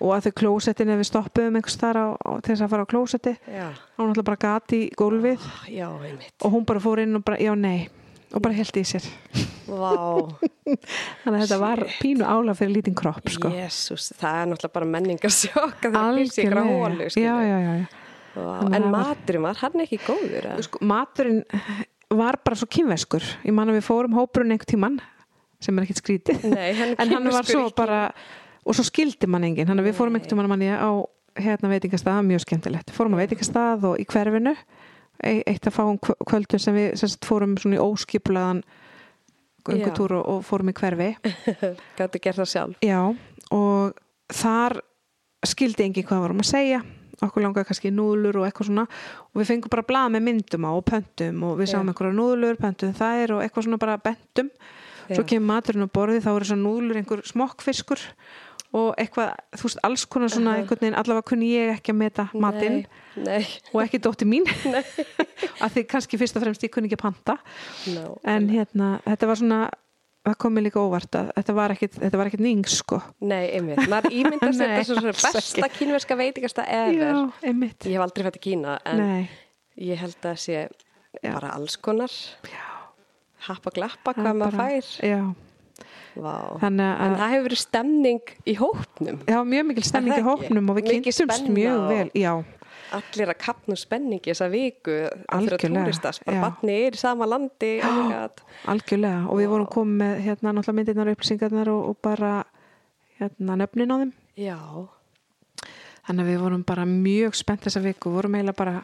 [0.00, 2.06] og að þau klósettin ef við stoppuðum einhvers þar á,
[2.40, 3.66] til þess að fara á klósetti Já.
[3.98, 6.32] hún alltaf bara gati í gólfið Já, einmitt.
[6.40, 7.90] og hún bara fór inn og bara, já nei
[8.34, 9.06] og bara held í sér.
[9.70, 9.94] Vá,
[11.22, 13.52] þannig að þetta var pínu ála fyrir lítinn kropp sko.
[13.54, 17.08] jésús, það er náttúrulega bara menningarsjokk að það pýrsi ykkur að hólu,
[18.30, 20.44] Þannig En maturinn var hann ekki góður?
[20.62, 21.40] Sko, maturinn
[22.14, 25.00] var bara svo kynveskur ég man að við fórum hópurinn einhvern tíman
[25.60, 26.44] sem er ekkert skrítið.
[26.54, 28.04] Nei, hann er en hann var svo bara
[28.62, 30.90] og svo skildi mann enginn, þannig að við fórum einhvern tíman mann ég á
[31.40, 32.94] hérna veitingastað, mjög skemmtilegt.
[32.94, 34.54] Fórum á veitingastað og í hverfinu
[35.22, 38.62] eitt að fáum kvöldu sem við sem fórum svona í óskipulaðan
[39.66, 41.10] göngutúr og, fórum í hverfi.
[41.98, 42.80] Gæti gert það sjálf.
[42.84, 43.00] Já,
[43.54, 44.00] og
[44.32, 44.80] þar
[45.46, 46.82] skildi enginn hvað við vorum að segja.
[47.20, 48.86] Okkur langaði kannski núðlur og eitthvað svona.
[49.30, 52.60] Og við fengum bara blað með myndum á og pöntum og við sáum einhverja núðlur,
[52.60, 54.48] pöntum þær og eitthvað svona bara bentum.
[55.10, 58.04] Svo kemur maturinn á borði þá eru svona núðlur einhver smokkfiskur
[58.76, 62.28] og eitthvað, þú veist, alls konar svona einhvern veginn, allavega kunni ég ekki að meta
[62.38, 62.80] matinn
[63.74, 64.46] og ekki dótti mín
[65.64, 67.36] að því kannski fyrst og fremst ég kunni ekki að panta
[67.96, 68.14] no.
[68.30, 69.60] en hérna, þetta var svona
[70.20, 73.42] það kom mér líka óvart að þetta var ekkit, þetta var ekkit nýng sko Nei,
[73.56, 73.82] einmitt.
[73.90, 77.22] Maður ímyndast þetta svo svona besta kínverska veitingasta ever.
[77.40, 79.22] Já, Ég hef aldrei fætt í Kína, en Nei,
[79.80, 80.58] ég held að sé
[81.24, 81.32] Já.
[81.32, 82.12] bara alls konar.
[82.46, 82.66] já,
[83.48, 84.90] Happa glappa það hvað maður fær.
[85.08, 85.20] Já,
[86.14, 89.20] Þannig En að það hefur verið stemning í hópnum.
[89.30, 92.32] Já, mjög mikil stemning í hópnum og við kynntumst mjög vel Já,
[92.90, 94.94] Allir að kapna spenningi þessa viku
[95.30, 96.18] Algjörlega, túristas.
[96.26, 96.42] Bara já.
[96.42, 97.76] batni er í sama landi.
[98.66, 102.32] Algjörlega og við vorum komið með hérna náttúrulega myndirnar og upplýsingarnar og, og bara
[103.20, 104.58] hérna nöfnin á þeim Já.
[106.08, 108.76] þannig að við vorum bara mjög spennt þessa viku, vorum eiginlega bara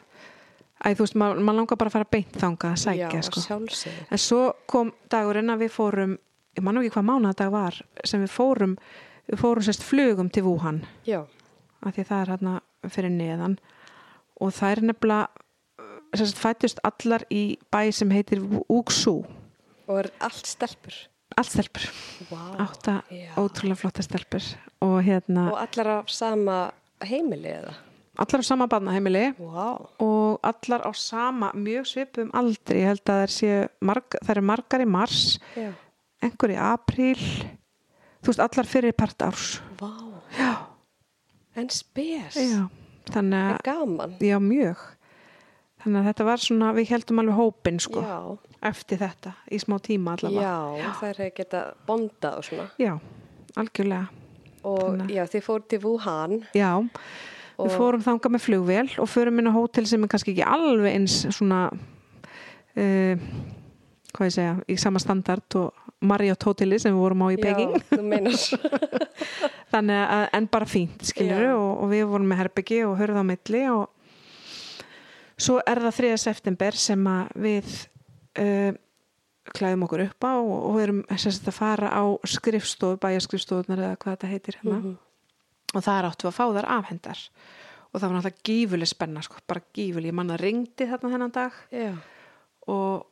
[0.77, 3.41] Æ, þú veist, maður mað langar bara að fara beint þangað að sækja, Já, sko.
[3.47, 4.03] sjálfsögðu.
[4.13, 6.13] En svo kom dagurinn að við fórum,
[6.57, 8.77] ég man nú ekki hvað mánadag var, sem við fórum,
[9.31, 11.25] við fórum sérst flugum til Wuhan, Já.
[11.83, 12.55] af því það er hérna
[12.93, 13.59] fyrir neðan
[14.41, 15.29] og það er nefnilega,
[16.17, 19.25] sérst fættust allar í bæ sem heitir Wuxu,
[19.89, 20.95] Og er allt stelpur.
[21.37, 21.85] allt stelpur,
[22.31, 22.57] Vá.
[22.59, 23.35] átta Já.
[23.37, 24.43] ótrúlega flotta stelpur
[24.83, 26.73] og hérna, Og allar á sama
[27.05, 27.75] heimili eða?
[28.19, 29.87] allar á sama barnaheimili Vá.
[30.01, 34.87] og allar á sama mjög svipum aldri, ég held að þær séu marg, margar í
[34.89, 35.73] mars Já.
[36.27, 37.21] Einhver í apríl
[38.23, 39.91] þú veist, allar fyrir part árs Vá.
[40.39, 40.53] já,
[41.57, 42.37] En spes.
[42.37, 42.67] já
[43.07, 44.17] þannig En að, gaman.
[44.21, 44.77] já, mjög
[45.85, 48.19] þannig að þetta var svona, við heldum alveg hópin sko, Já.
[48.73, 50.43] eftir þetta í smá tíma allavega
[50.81, 52.71] Já, það er að geta bondað og svona.
[52.79, 52.97] já,
[53.57, 54.09] algjörlega
[54.67, 55.11] Og Þannig.
[55.15, 56.33] já, þið fóru til Wuhan.
[56.53, 56.73] já,
[57.57, 60.43] Og- við fórum þangað með flugvél og förum inn á hótel sem er kannski ekki
[60.45, 61.71] alveg eins svona
[62.77, 63.17] uh,
[64.17, 65.73] hvað ég segja, í sama standard og
[66.05, 68.41] Marriott hóteli sem við vorum á í Peking Já, þú meinar.
[69.73, 73.31] þannig að, en bara fínt skilur og, og við vorum með herbyggi og hörðu á
[73.31, 73.87] milli og
[75.37, 76.11] svo er það 3.
[76.21, 77.73] september sem að við
[78.41, 78.77] uh,
[79.57, 84.17] klæðum okkur upp á og, og erum sérst að fara á skrifstofu, bæjarskrifstofunar eða hvað
[84.17, 84.95] þetta heitir hérna Mhm.
[85.77, 87.21] og það áttu að fá þar afhendar
[87.93, 91.53] og það var náttúrulega gífuleg spenna sko, bara gífuleg, ég manna ringdi þarna þennan dag
[91.73, 91.93] Já.
[92.69, 93.07] og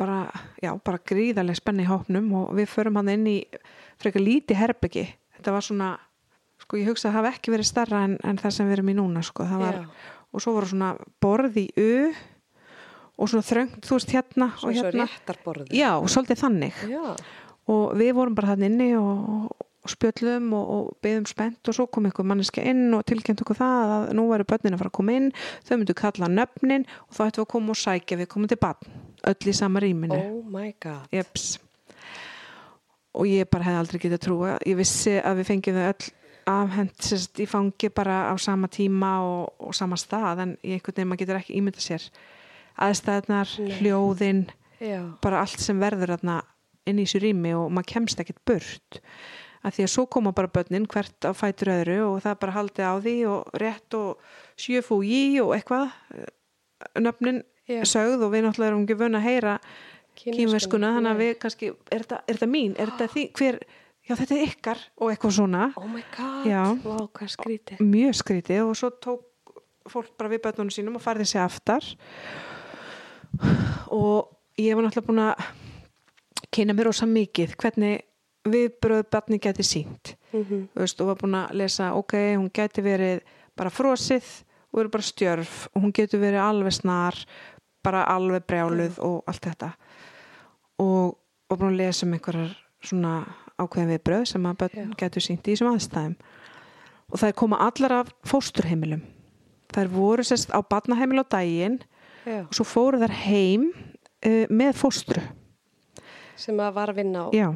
[0.00, 0.18] bara,
[0.64, 3.36] já, bara gríðarlega spenni í hópnum og við förum hann inn í
[4.00, 5.04] frekar líti herbyggi.
[5.36, 5.92] Þetta var svona,
[6.64, 8.92] sko ég hugsa að það hafi ekki verið starra en, en það sem við erum
[8.92, 10.12] í núna sko, það var, Já.
[10.32, 11.90] og svo voru svona borð í U
[13.20, 15.06] og svona þröngt, þú veist hérna og hérna,
[15.76, 16.78] já, svolítið þannig.
[16.88, 17.02] Já.
[17.68, 19.50] og við vorum bara þannig inni og,
[19.84, 23.58] og spjöllum og, og beðum spennt og svo kom einhver manneska inn og tilkynnt okkur
[23.60, 25.28] það að nú væru börnin að fara að koma inn
[25.68, 28.60] þau myndu kalla nöfnin og þá ættum við að koma og sækja við komum til
[28.64, 28.96] barn,
[29.28, 31.08] öll í sama rýminu Oh my god.
[31.12, 31.58] Jeps.
[33.14, 36.10] og ég bara hefði aldrei getað trúa ég vissi að við fengjum þau öll
[36.50, 40.96] afhent sérst, í fangi bara á sama tíma og, og sama stað en í einhvern
[40.96, 42.06] veginn maður getur ekki ímynda sér
[42.80, 43.74] aðstæðnar, Nei.
[43.80, 44.40] hljóðin
[44.80, 45.02] Já.
[45.20, 46.38] bara allt sem verður þarna
[46.88, 49.00] inn í þessu rými og maður kemst ekkert burt
[49.60, 52.88] að því að svo koma bara börnin hvert á fætur öðru og það bara haldið
[52.88, 55.92] á því og rétt og sjöfú í og eitthvað
[56.96, 57.82] nöfnin Já.
[57.86, 59.54] sögð og við náttúrulega erum ekki vön að heyra
[60.20, 63.58] kýmverskuna þannig að við kannski, er þetta, er mín, er þetta því, hver
[64.10, 66.46] já þetta er ykkar og eitthvað svona Oh my god.
[66.50, 66.62] Já.
[66.84, 67.80] Vá, hvað skrítið.
[67.80, 69.26] mjög skrítið og svo tók
[69.90, 71.84] fólk bara við börnunum sínum og færði sig aftar
[73.90, 74.28] og
[74.60, 75.48] ég var náttúrulega búin að
[76.54, 78.02] kynna mér ósa mikið hvernig
[78.50, 80.68] viðbröð barni geti sínt Mhm.
[80.70, 83.20] Þú veist, og var búin að lesa ok, hún geti verið
[83.56, 84.22] bara frosið
[84.70, 87.16] og verið bara stjörf og hún getur verið alveg snar
[87.84, 89.70] bara alveg brjáluð og allt þetta.
[90.80, 91.16] Og
[91.50, 92.52] var búin að lesa um einhverjar
[92.84, 93.14] svona
[93.60, 96.14] ákveðin viðbröð sem að börn getur sínt í þessum aðstæðum.
[97.10, 99.02] Og það er koma allar af fósturheimilum.
[99.74, 101.80] Þær voru sérst á barnaheimil á daginn
[102.24, 102.44] Já.
[102.46, 105.22] og svo fóru þær heim uh, með fóstru.
[106.40, 107.28] Sem að var að vinna á.
[107.36, 107.48] Já,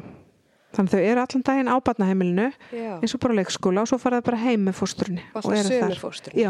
[0.77, 2.91] þannig þau eru allan daginn á barnaheimilinu Já.
[2.99, 5.99] eins og bara leikskóla og svo fara það bara heim með fóstrunni Og alltaf sömu
[6.03, 6.43] fóstrunni?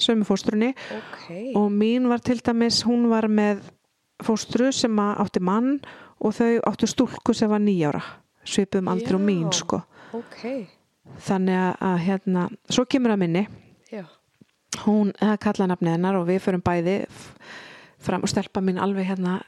[0.00, 0.74] Sömu fóstrunni.
[0.96, 1.56] Ok.
[1.56, 3.64] Og mín var til dæmis hún var með
[4.24, 5.80] fóstru sem átti mann
[6.20, 8.02] og þau áttu stúlku sem var nýjára
[8.46, 9.80] svipum aldrei og mín sko.
[10.16, 10.42] Ok,
[11.26, 13.44] þannig að, hérna, svo kemur að minni.
[13.92, 14.04] Já,
[14.86, 16.96] hún eða kalla nafnið hennar og við förum bæði
[18.06, 19.40] fram og stelpa mín alveg hérna.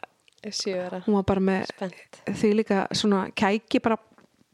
[1.05, 2.21] Hún var bara með spennt.
[2.31, 3.99] því líka svona kæki bara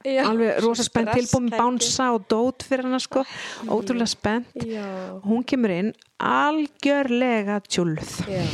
[0.05, 3.25] já, alveg rosa spennt tilbúin bánsa og dót fyrir hana sko.
[3.67, 4.53] Ótrúlega spennt.
[4.61, 4.85] Já,
[5.25, 8.13] hún kemur inn algjörlega tjúlð.
[8.29, 8.45] Já,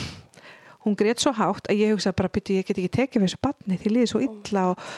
[0.86, 3.42] hún grét svo hátt að ég hugsa bara byttu ég get ekki tekið við þessu
[3.42, 4.66] batni því liði svo illa.
[4.72, 4.90] Og,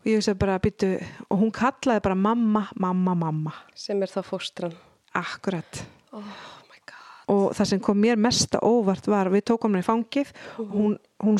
[0.00, 0.92] og ég hugsa bara byttu
[1.28, 3.54] og hún kallaði bara mamma, mamma, mamma.
[3.74, 4.74] Sem er þá fóstran.
[5.16, 5.84] Akkurat.
[6.10, 6.22] Oh
[6.66, 7.06] my god.
[7.30, 10.34] Og það sem kom mér mest á óvart var við tókum hana í fangið.
[10.58, 11.38] Og hún, hún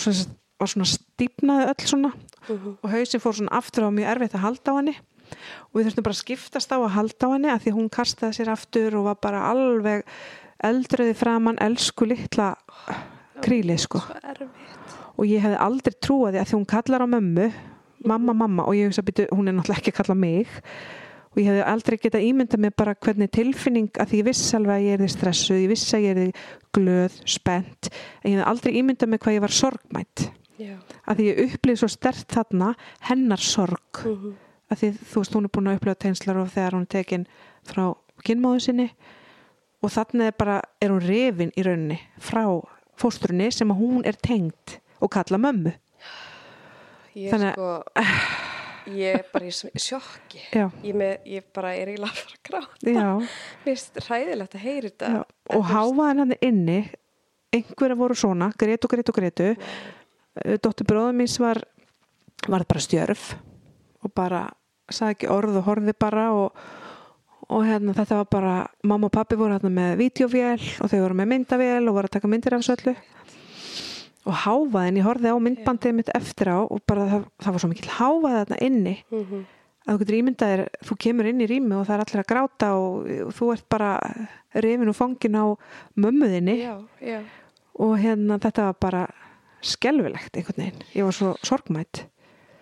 [0.60, 2.12] var svona stípnaði öll svona.
[2.48, 2.76] Mhm.
[2.82, 4.96] og hausinn fór svona aftur á mjög erfitt að halda á henni.
[5.70, 8.34] Og við þurftum bara að skiptast á að halda á henni að því hún kastaði
[8.34, 10.04] sér aftur og var bara alveg
[10.64, 12.56] eldröði framann elsku litla
[13.40, 14.00] krílið sko.
[15.18, 17.52] Og ég hefði aldrei trúið því að því hún kallar á mömmu
[18.04, 20.48] mamma, mamma og ég hugsa að hún er náttúrulega ekki að kalla mig.
[21.30, 24.74] Og ég hefði aldrei getað ímyndað mér bara hvernig tilfinning að því ég vissi alveg
[24.74, 26.32] að ég er því stressuð, ég vissi að ég er því
[26.74, 27.90] glöð, spennt
[28.24, 30.24] en ég hefði aldrei ímyndað mér hvað ég var sorgmætt
[30.60, 30.76] já,
[31.08, 32.74] að því ég upplýði svo stert þarna
[33.08, 34.04] hennar sorg.
[34.04, 34.36] Mhm.
[34.70, 37.24] að því þú veist hún er búin að upplifa tengslar og þegar hún er tekin
[37.66, 37.84] frá
[38.22, 38.90] kynmóðu sinni
[39.82, 42.44] og þannig er bara er hún rifin í rauninni frá
[43.00, 45.72] fóstrunni sem að hún er tengd og kalla mömmu.
[47.16, 47.82] Ég Þannig- sko
[48.90, 50.40] ég er bara í sjokki.
[50.52, 53.28] Ég, með, ég bara er fara að gráta.
[53.64, 55.24] Finnst hræðilegt að heyri þetta.
[55.56, 56.90] Og háfaðan hann inni
[57.52, 59.56] einhverja voru svona, greitu, greitu, greitu
[60.62, 61.62] dóttur bróðum míns var
[62.48, 63.34] var bara stjörf
[64.04, 64.46] og bara
[64.90, 66.56] sagði ekki orð og horfði bara og,
[67.50, 71.18] og hérna þetta var bara mamma og pappi voru hérna með vídeovél og þau voru
[71.20, 72.94] með myndavél og voru að taka myndir af þessu öllu.
[74.28, 77.70] Og háfaðin, ég horfði á myndbandið mitt eftir á og bara það, það var svo
[77.70, 78.96] mikil háfað þarna inni.
[79.10, 79.46] Mhm.
[79.80, 82.28] að þú getur ímyndað þér, þú kemur inn í rými og það er allir að
[82.28, 83.88] gráta og, og þú ert bara
[84.54, 85.44] rifin og fangin á
[85.96, 87.20] mömmuðinni já, já,
[87.80, 89.00] og hérna þetta var bara
[89.62, 92.04] skelfilegt einhvern veginn, ég var svo sorgmætt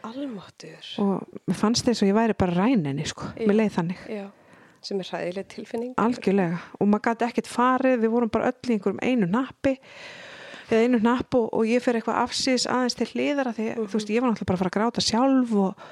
[0.08, 3.46] almáttur og mér fannst þess að ég væri bara ræninni sko, Já.
[3.48, 4.02] mér leið þannig.
[4.08, 4.24] já,
[4.82, 5.94] sem er hræðileg tilfinning.
[5.98, 6.58] Algjörlega.
[6.78, 7.96] Og maður gæti ekkert farið.
[8.04, 9.72] Við vorum bara öll í einhverjum einu nappi
[10.70, 14.12] eða einu napp og, og ég fer eitthvað afsýðis aðeins til hliðara því þú veist
[14.14, 15.84] ég var náttúrulega bara að fara að gráta sjálf og,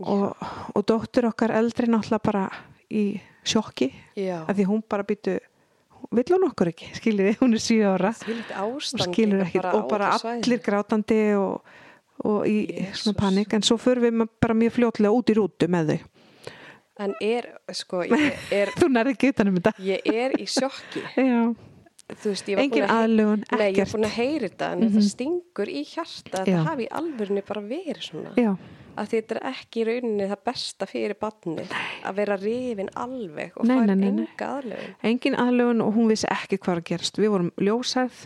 [0.00, 2.44] og, og dóttur okkar eldri náttúrulega bara
[2.90, 3.04] í
[3.46, 3.90] sjokki.
[4.18, 5.38] Já, að því hún bara býtu
[6.10, 9.74] vill hún okkur ekki, skiljið þið, hún er 7 ára ástand skilur líka ekkert.
[9.74, 11.76] og bara allir grátandi og,
[12.24, 13.02] og í Jesús.
[13.02, 13.54] svona panik.
[13.54, 16.10] En svo förum við bara mjög fljótlega út í rútu með þau.
[17.04, 19.72] En er, sko, ég er þú nærði ekki utan um þetta.
[19.82, 21.02] Ég er í sjokki.
[21.18, 21.40] Já,
[22.22, 25.82] veist, engin aðlugun, Nei, ég er ekkert búin að heyra þetta en þetta stingur í
[25.88, 28.34] hjarta það hafi alvörinu bara verið svona.
[28.38, 28.52] Já,
[28.96, 31.64] að þetta er ekki í rauninni það besta fyrir barni
[32.04, 36.80] að vera rifin alveg og fara enga aðlöfin engin aðlugun og hún vissi ekki hvað
[36.80, 37.18] að gerast.
[37.18, 38.24] Við vorum ljósæð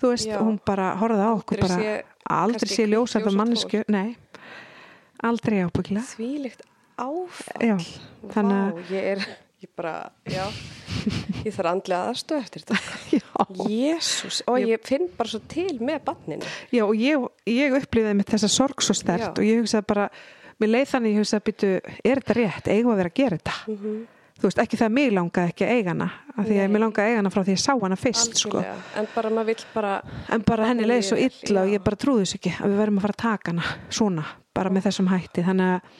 [0.00, 0.38] þú veist, Já.
[0.40, 3.84] hún bara horfði á okkur bara, sé- aldrei sé hvítt ljósæð ljós og og mannesku,
[3.88, 4.16] nei.
[5.22, 6.06] Aldrei ábyggilega.
[6.16, 6.62] Þvílíkt
[6.96, 7.60] áfall.
[7.60, 7.76] Já,
[8.32, 9.26] þannig að- ég er,
[9.60, 9.94] ég bara,
[10.24, 10.44] já
[11.44, 16.48] ég þarf andlega aðstöð eftir þetta Jésús, og ég finn bara svo til með barninu
[16.72, 19.32] Já, og ég, ég upplýði með þessa sorg svo stert Já.
[19.36, 20.08] og ég hugsaði bara,
[20.60, 21.70] mér leið þannig ég hugsaði býtu,
[22.04, 24.00] er þetta rétt, eigum að vera að gera þetta Mhm.
[24.40, 26.70] þú veist, ekki það að mig langaði ekki að eiga hana af því að Nei.
[26.72, 28.62] mér langaði að eiga hana frá því að ég sá hana fyrst sko.
[28.96, 29.90] en bara maður vill bara
[30.32, 31.74] en bara henni leið svo illa og já.
[31.76, 34.24] ég bara trúði þess ekki að við verðum að fara að taka hana svona,
[34.56, 35.98] bara með þessum hætti þannig að,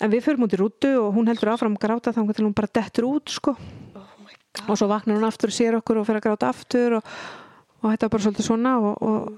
[0.00, 2.56] en við förum út í rútu og hún heldur áfram að gráta þannig til hún
[2.56, 3.54] bara dettur út sko.
[3.54, 6.50] Oh my god, og svo vaknar hún aftur og sér okkur og fer að gráta
[6.50, 7.12] aftur og,
[7.82, 9.36] og þetta var bara svolítið svona og, og,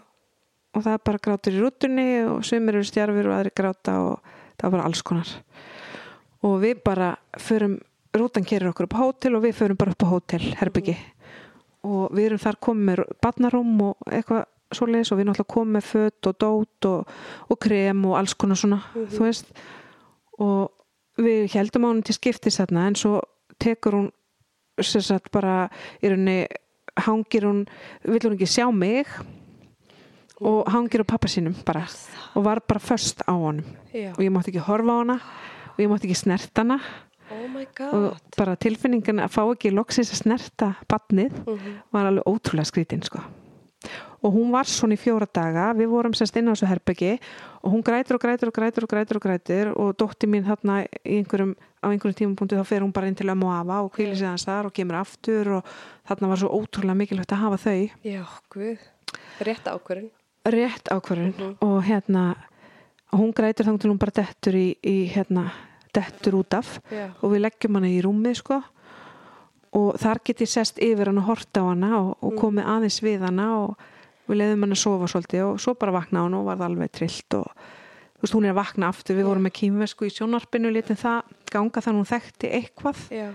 [0.77, 4.33] og það er bara grátur í rútunni og svimir eru stjarfur og aðri gráta og
[4.57, 5.37] það var bara alls konar.
[6.47, 7.79] Og við bara förum
[8.16, 10.97] rútan kerir okkur upp á hótel og við förum bara upp á hótel herbyggi
[11.87, 15.88] og við erum þar komið með barnarúm og eitthvað svoleiðis og við náttúrulega komum með
[15.90, 17.16] fött og dót og,
[17.53, 19.53] og krem og alls konar svona, þú veist
[20.38, 20.70] og
[21.18, 23.20] við heldum á hann til skiptis þarna en svo
[23.59, 24.11] tekur hún
[24.83, 25.68] sem sagt bara
[26.03, 26.46] í rauninni
[27.07, 27.66] hangir hún,
[28.05, 29.07] vill hún ekki sjá mig?
[30.40, 31.87] Og hangir á pappa sínum bara.
[32.37, 33.64] Og var bara först á honum.
[33.94, 34.12] Já.
[34.12, 35.16] og ég mátti ekki horfa á hana.
[35.72, 36.79] Og ég mátti ekki snerta hana.
[37.33, 41.72] Oh og bara tilfinningin að fá ekki loksins að snerta badnið Mhm.
[41.92, 43.18] var alveg ótrúlega skrítin sko.
[44.22, 45.72] og hún var svona í fjóra daga.
[45.75, 47.18] Við vorum sérst inn á þessu herbyggi
[47.66, 50.85] og hún grætur og grætur og grætur og grætur og grætur og dótti mín þarna
[51.02, 54.29] einhverjum, á einhverjum tímapunktu þá fer hún bara inn til ömmu afa og kvíli sig
[54.29, 55.64] hans þar og kemur aftur og
[56.07, 58.22] þarna var svo ótrúlega mikilvægt að hafa þau Já,
[58.55, 58.79] guð.
[59.42, 60.11] Rétt ákvörðin.
[60.46, 61.57] rétt ákvörðun Mhm.
[61.61, 62.37] og hérna
[63.12, 65.50] hún grætur þannig til hún bara dettur í, í hérna,
[65.92, 67.11] dettur út af Já.
[67.22, 68.62] og við leggjum hana í rúmið sko
[69.72, 73.00] og þar get ég sest yfir hann og horta á hana og, og komið aðeins
[73.02, 73.76] við hana og
[74.28, 76.92] við leiðum hann að sofa svolítið og svo bara vakna hann og var það alveg
[76.98, 77.50] trillt og
[78.16, 81.34] þú veist hún er að vakna aftur við vorum með kýmvesku í sjónarpinu litin það
[81.52, 83.26] ganga þannig hún þekkti eitthvað Já.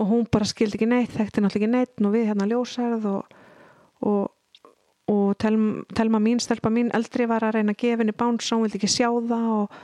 [0.00, 3.36] og hún bara skildi ekki neitt þekkti náttúrulega ekki neitt og við hérna ljósærð og,
[4.00, 4.72] og,
[5.12, 8.64] og telma, telma mín, stelpa mín eldri var að reyna að gefa henni bánsa hún
[8.66, 9.78] vildi ekki sjá það og,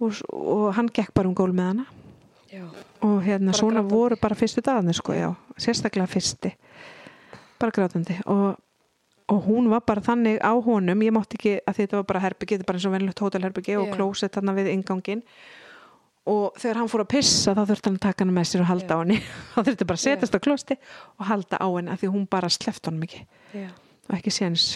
[0.00, 1.86] og, og hann gekk bara um gól með hana
[2.50, 2.64] Já.
[3.06, 3.94] og hérna Bara svona grátandi.
[3.94, 6.50] voru bara fyrstu dagarnir sko, já, sérstaklega fyrsti
[7.60, 8.58] bara grátandi og,
[9.30, 11.02] og hún var bara þannig á honum.
[11.06, 13.76] Ég mátti ekki, að þetta var bara herbyggi þetta er bara eins og venlegt hótelherbyggi
[13.78, 13.94] og Já.
[13.96, 15.22] klósett þarna við ingangin
[16.30, 18.70] og þegar hann fór að pissa þá þurfti hann að taka hann með sér og
[18.70, 18.98] halda Já.
[18.98, 19.18] á henni.
[19.54, 20.78] Þá þurfti bara að setjast á klósti
[21.16, 23.22] og halda á henni af því hún bara sleft honum ekki.
[24.10, 24.66] Og ekki séns.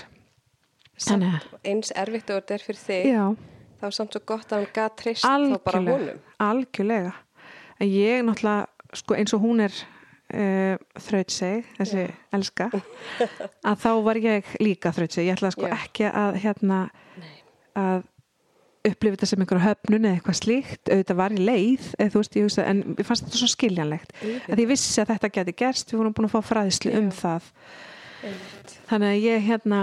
[0.95, 3.25] Eins erfitt og þetta er fyrir þig, já,
[3.81, 6.35] þá er samt svo gott að hann gat trist þá bara algjörlega.
[6.39, 7.15] algjörlega.
[7.83, 9.75] En ég náttúrulega sko, eins og hún er
[10.33, 12.07] uh, þrautseg, þessi
[12.37, 12.71] elska.
[13.69, 15.77] Að þá var ég líka þrautseg, ég ætlaði sko Já.
[15.79, 16.81] ekki að hérna
[17.75, 18.05] að
[18.85, 22.45] upplifa þetta sem einhverja höfnun eða eitthvað slíkt, auðvitað var í leið eða, veist, ég
[22.45, 24.13] hugsa, en ég fannst þetta svo skiljanlegt.
[24.53, 25.93] Að ég vissi að þetta geti gerst.
[25.93, 27.17] Við vorum búin að fá fræðislu um Já.
[27.23, 27.49] það.
[28.25, 28.75] Einmitt.
[28.89, 29.81] þannig að ég hérna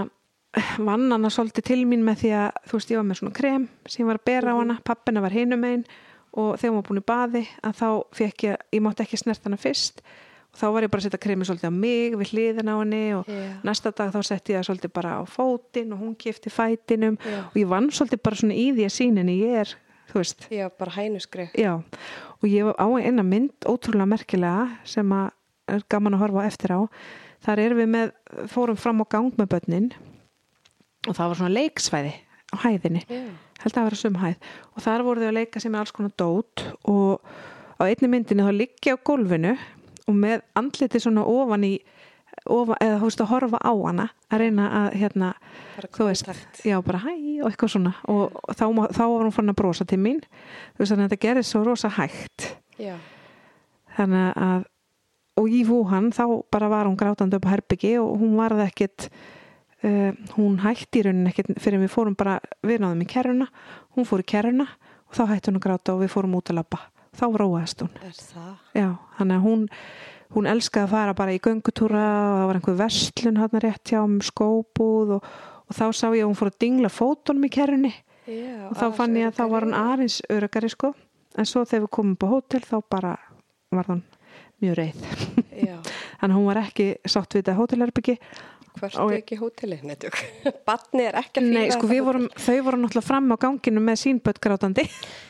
[0.82, 3.68] vann hana svolítið til mín með því að þú veist ég var með svona krem
[3.88, 5.84] sem var að bera á hana, pappina var hinum einn
[6.32, 9.46] og þegar hún var búin í baði að þá fekk ég, ég mátti ekki snert
[9.46, 10.02] hana fyrst
[10.52, 13.28] þá var ég bara að setja kremi svolítið á mig við hliðin á henni og
[13.30, 13.40] Já.
[13.64, 17.38] næsta dag þá setti ég það svolítið bara á fótinn og hún kifti fætinum Já.
[17.48, 19.72] og ég vann svolítið bara svona í því að síninni ég er,
[20.12, 21.54] þú veist Já, bara hænuskref.
[21.56, 25.30] Já, og ég var á eina mynd ótrúlega merkilega sem að
[25.72, 26.80] er gaman að horfa á eftir á.
[27.42, 28.10] Þar erum við með,
[28.52, 29.88] fórum fram á gang með börnin
[31.08, 32.12] og það var svona leiksvæði
[32.52, 33.22] á hæðinni, Já.
[33.64, 36.12] held að það vera sumhæð og þar voru þau að leika sem er alls konar
[36.20, 37.24] dót og
[37.80, 39.54] á einni myndinni þá liggja á gólfinu
[40.08, 41.74] og með andliti svona ofan í
[42.48, 45.30] ofan, eða þú veist að horfa á hana að reyna að hérna
[45.92, 46.62] þú veist, kontakt.
[46.66, 47.12] já bara hæ
[47.42, 48.64] og eitthvað svona og og þá,
[48.96, 50.22] þá var hún fann að brosa til mín
[50.74, 52.48] þú veist að þetta gerði svo rosa hægt
[52.80, 52.96] Já.
[53.96, 54.68] þannig að
[55.40, 59.06] og í Wuhan þá bara var hún grátandi upp á herbyggi og hún varði ekkit
[59.84, 63.48] uh, hún hætti í rauninni ekkit fyrir við fórum bara, við náðum í kerruna
[63.96, 64.66] hún fór í kerruna
[65.08, 66.82] og þá hætti hún að gráta og við fórum út að labba
[67.18, 68.52] þá róaðist hún Er það?
[68.78, 69.64] já, þannig að hún
[70.32, 73.98] hún elskaði að fara bara í göngutúra og það var einhver verslun hann rétt hjá
[74.00, 75.26] um skóbúð og,
[75.68, 77.92] og þá sá ég að hún fór að dingla fótunum í kerrunni
[78.24, 78.70] Já.
[78.70, 80.92] og þá fann ég að þá var hún aðeins örugari sko
[81.36, 83.12] en svo þegar við komum upp á hótel þá bara
[83.72, 84.02] var hún
[84.62, 85.04] mjög reið
[85.68, 85.76] Já.
[86.30, 88.18] Að hún var ekki sátt við þetta hótelherbyggi
[88.72, 89.82] Hvert Og- er ekki hótelið?
[89.84, 90.14] Netjúk.
[90.68, 93.98] Batni er ekki að Nei, fíla sko vorum, þau voru náttúrulega fram á ganginu með
[94.00, 94.84] sínbött grátandi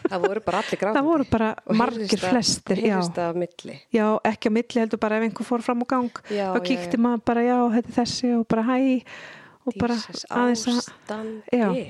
[0.07, 0.95] Það voru bara allir gráðandi.
[1.01, 3.01] það voru bara Og margir flestir já.
[3.91, 6.67] já, ekki á milli heldur bara ef einhver fór fram á gang Já, þá já,
[6.71, 7.03] kíkti já.
[7.03, 8.79] maður bara já, þetta er þessi og bara hæ
[9.67, 9.97] og bara
[10.39, 10.93] aðeins
[11.59, 11.83] að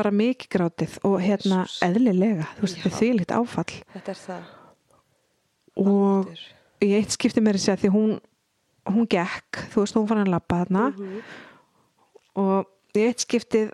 [0.00, 4.48] bara mikið grátið og hérna eðlilega, þú veist, þetta er þvílíkt áfall Þetta er það.
[5.76, 6.42] og Aldur.
[6.82, 8.20] Í eitt skipti mér að segja því hún
[8.90, 11.18] hún gekk, þú veist, hún fann að labba þarna Mhm.
[12.40, 12.66] og
[12.96, 13.70] í eitt skiptið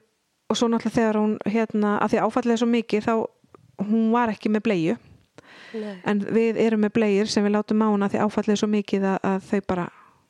[0.51, 3.15] og svo náttúrulega þegar hún hérna, að því áfallið er svo mikið þá
[3.87, 4.97] hún var ekki með bleiu
[5.75, 6.01] Nei.
[6.05, 9.19] en við erum með bleir sem við látum hana því áfallið er svo mikið að,
[9.23, 9.87] að þau bara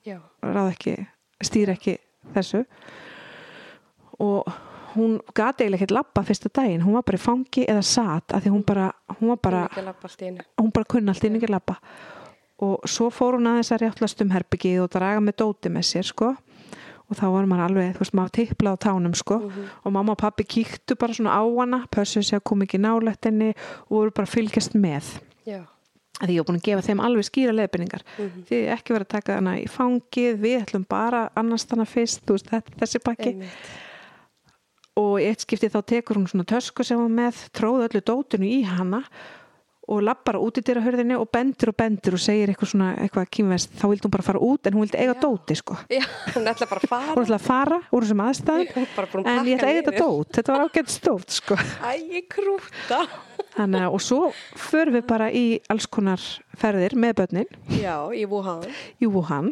[0.07, 0.19] Já.
[0.43, 0.95] ráð ekki,
[1.43, 1.99] stýr ekki
[2.35, 2.65] þessu
[4.21, 4.47] og
[4.97, 8.47] hún gati eiginlega ekkert labba fyrsta daginn, hún var bara í fangi eða sat að
[8.47, 8.87] því hún bara,
[9.21, 11.77] hún var bara lappa hún bara kunni allt inn ekki labba
[12.63, 16.09] og svo fór hún aðeins að rjáttlast um herbyggið og draga með dóti með sér
[16.09, 16.33] sko.
[17.07, 19.37] Og þá var maður alveg, þú veist, maður tippla á tánum sko.
[19.85, 23.29] Og mamma og pappi kíktu bara svona á hana, pössuðu sig að koma ekki nálægt
[23.29, 23.53] henni
[23.87, 25.13] og voru bara fylgjast með.
[26.17, 28.03] Að því ég var búin að gefa þeim alveg skýra leðbynningar
[28.49, 32.39] því ekki verið að taka hana í fangið við ætlum bara annars þannig fyrst þú
[32.39, 33.33] veist, þetta, þessi pakki.
[33.35, 33.67] Einmitt.
[34.97, 38.49] og í eitt skipti þá tekur hún svona tösku sem hún með, tróð öllu dótinu
[38.49, 39.03] í hana
[39.87, 43.29] og lappar út í dyra hörðinni og bendur og bendur og segir eitthvað svona, eitthvað
[43.37, 45.21] kýmvest þá vildi hún bara fara út en hún vildi eiga Já.
[45.23, 46.03] dóti sko Já,
[46.35, 47.13] hún ætla bara að fara.
[47.15, 50.33] hún ætla að fara úr þessum aðstæðum en ég ætla pakka að eiga þetta dót,
[50.35, 53.01] þetta var ágætt stótt sko Æ, ég krúta.
[53.57, 54.19] Þannig að, og svo
[54.61, 56.21] förum við bara í alls konar
[56.61, 58.67] ferðir með börnin Já, í Wuhan,
[59.01, 59.49] í Wuhan.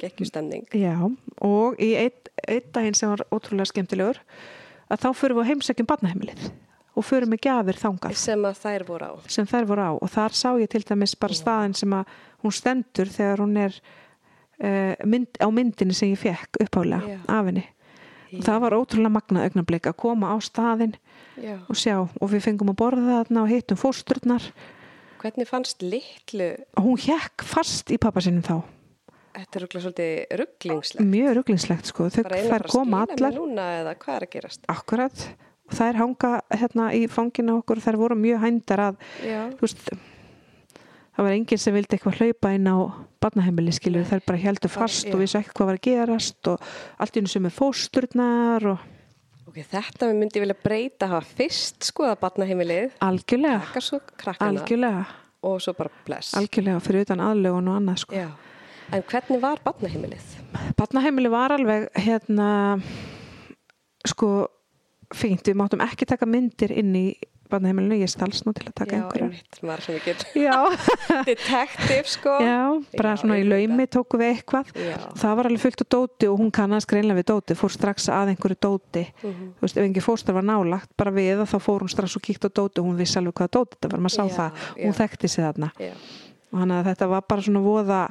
[0.77, 0.93] Já,
[1.41, 2.21] og í einn
[2.51, 4.19] ein daginn sem var ótrúlega skemmtilegur
[4.93, 6.51] að þá förum við að heimsækjum barnaheimilið
[6.95, 8.15] og förum með gjafir þangað.
[8.21, 9.13] Sem þær voru á.
[9.29, 9.93] sem þær voru á.
[9.99, 12.13] Og þar sá ég til dæmis bara staðin sem að
[12.45, 13.79] hún stendur þegar hún er
[14.63, 17.19] uh, mynd, á myndinni sem ég fekk uppálega Já.
[17.29, 17.65] af henni.
[18.35, 20.95] Og það var ótrúlega magnað augnablik að koma á staðin
[21.39, 21.59] Já.
[21.71, 21.97] og sjá.
[22.03, 24.49] Og við fengum að borða þarna og hittum fósturnar.
[25.23, 28.59] Hvernig fannst litlu, hún hjekk fast í pappa sinum þá.
[29.35, 31.07] Þetta er svolítið rugglingslegt.
[31.11, 33.33] mjög rugglinslegt sko, þau Bara einu þær bara koma skýla allar.
[33.33, 34.61] mig núna eða hvað er að gerast?
[34.71, 35.25] akkurat
[35.65, 38.99] og þær hanga hérna í fanginu okkur þær voru mjög hændar að
[39.61, 39.87] veist
[41.15, 42.77] það var enginn sem vildi eitthvað hlaupa inn á
[43.23, 45.15] barnaheimili skilur, þær bara heldur fast já.
[45.15, 48.89] og vissu ekki hvað var að gerast og allt í hennu sem er fósturnar og
[49.49, 53.83] ok, þetta við myndi vilja breyta hafa fyrst skoða barnaheimilið, algjörlega.
[53.85, 54.01] Svo
[54.43, 55.05] algjörlega,
[55.47, 56.35] og svo bara bless.
[56.39, 58.25] algjörlega fyrir utan aðlögun og annað sko.
[58.93, 60.35] En hvernig var barnaheimilið?
[60.77, 62.49] barnaheimili var alveg hérna
[64.05, 64.49] sko
[65.15, 67.07] fínt, við máttum ekki taka myndir inn í
[67.53, 70.55] barnaheimilinu, ég stalst nú til að taka einmitt, maður sem ekki já,
[71.29, 72.33] detektiv sko.
[72.43, 72.57] já,
[72.97, 74.73] bara Já, svona í laumi tóku við eitthvað.
[74.81, 74.97] Já.
[75.21, 78.33] það var alveg fullt á dóti og hún kannast greinlega við dóti fór strax að
[78.33, 79.05] einhverju dóti.
[79.23, 79.53] Mhm.
[79.61, 82.25] þú veist, ef engin fóstar var nálagt bara við og þá fór hún strax og
[82.25, 84.67] kíkt á dóti og hún vissi alveg hvað dóti þetta var, maður sá það.
[84.81, 85.71] hún þekkti sig þarna.
[85.79, 85.93] Já,
[86.51, 88.03] og hann að þetta var bara svona voða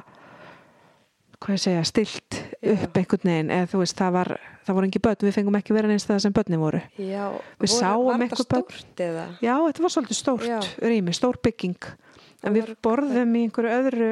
[1.42, 4.30] hvað ég segja, stilt upp einhvern veginn, eða þú veist, það var
[4.64, 7.24] það voru engin börn, við fengum ekki vera neins það sem börni voru já
[7.60, 8.86] Við sáum var einhver þetta börn.
[9.08, 9.26] eða?
[9.44, 10.58] já, þetta var svolítið stórt Já.
[10.80, 11.76] rými, stór bygging
[12.44, 14.10] en við borðum í einhverju öðru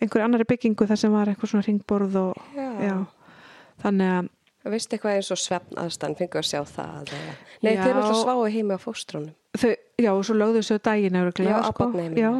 [0.00, 2.68] einhverju annari byggingu þar sem var einhver svona ringborð og Já.
[2.88, 2.96] já,
[3.84, 4.28] þannig að
[4.64, 7.12] Veistu eitthvað eins og svefn aðstæðan, fengur að sjá það?
[7.62, 7.82] Nei, Já.
[7.82, 9.34] þeir eru alltaf sváu heimi á fóstrónum.
[9.58, 10.78] þau, já, og svo lögðu þessu
[11.22, 11.84] örugglega, Já, á sko.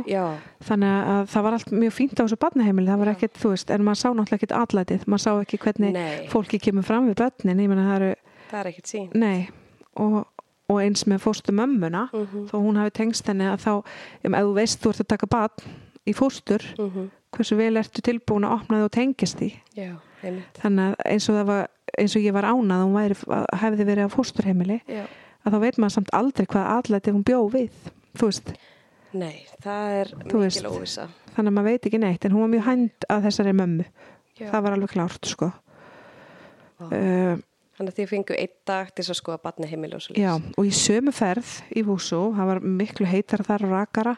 [0.07, 0.25] Já,
[0.69, 3.71] þannig að það var allt mjög fínt á þessu barnaheimili, það var ekkert, þú veist
[3.71, 6.29] en maður sá náttúrulega ekkert allætið, maður sá ekki hvernig Nei.
[6.29, 8.15] fólki kemur fram við börnin ég menna það eru,
[8.51, 9.09] það er ekkert sín.
[9.15, 9.49] nei
[9.97, 10.27] og,
[10.69, 12.47] og eins með fóstu mömmuna Mhm.
[12.51, 13.73] þó hún hafi tengst henni að þá
[14.25, 18.47] ef þú veist þú ert að taka barn í fóstur Mm hversu vel ertu tilbúin
[18.47, 20.61] að opna og tengist því Já, einmitt.
[20.63, 23.19] þannig að eins og, var, eins og ég var ánað að hún væri,
[23.63, 25.05] hefði verið á fósturheimili Já.
[25.45, 27.71] að þá veit maður samt aldrei hvað allætið hún bjó við
[28.19, 28.53] þú veist,
[29.19, 31.09] Nei, það er mikil óvisa.
[31.33, 33.87] þannig að maður veit ekki neitt en hún var mjög hænd að þessari mömmu
[34.39, 34.51] Já.
[34.51, 35.53] það var alveg klárt sko
[36.89, 37.37] uh,
[37.79, 40.71] Þannig að þið fengu einn dag til að skoða barnaheimili og svo já, og í
[40.75, 44.15] sömu ferð í Vúsú, það var miklu heitar þar og rakara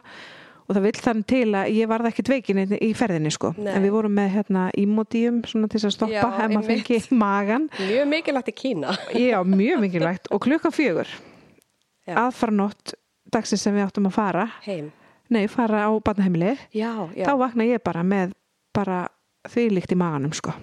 [0.71, 3.73] og það vill þannig til að ég varð ekki dveikin í ferðinni sko, Nei.
[3.75, 6.99] en við vorum með hérna ímódíum svona til þess að stoppa Já, ef maður fengi
[7.19, 8.95] magan Mjög mikilvægt í Kína.
[9.19, 11.11] já, mjög mikilvægt og klukkan fjögur
[12.07, 12.15] Já.
[12.23, 12.95] aðfara nótt
[13.31, 14.91] dagsins sem við áttum að fara Heim.
[15.29, 17.25] nei, fara á barnaheimili Já, já.
[17.27, 18.31] þá vakna ég bara með
[18.73, 19.03] bara
[19.51, 20.53] þvílíkt í maganum sko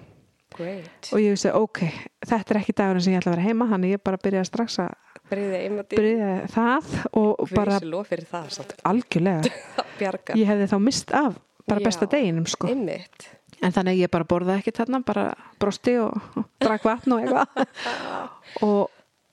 [0.57, 1.11] Great.
[1.13, 1.83] og ég vissi, ok,
[2.25, 4.79] þetta er ekki dagurinn sem ég ætla að vera heima, þannig ég bara byrjaði strax
[4.81, 4.89] að
[5.29, 5.97] Bryðið einmati.
[5.99, 7.89] byrja það og Við bara bara...
[7.93, 8.73] lof fyrir það samt.
[8.89, 10.39] algjörlega, Það bjargar.
[10.41, 11.35] ég hefði þá mist af
[11.69, 11.85] bara Já.
[11.89, 13.27] besta deginum sko Einmitt.
[13.61, 15.25] en þannig ég bara borðaði ekki þarna bara
[15.61, 17.67] brosti og, og drakk vatn og eitthvað
[18.65, 18.87] og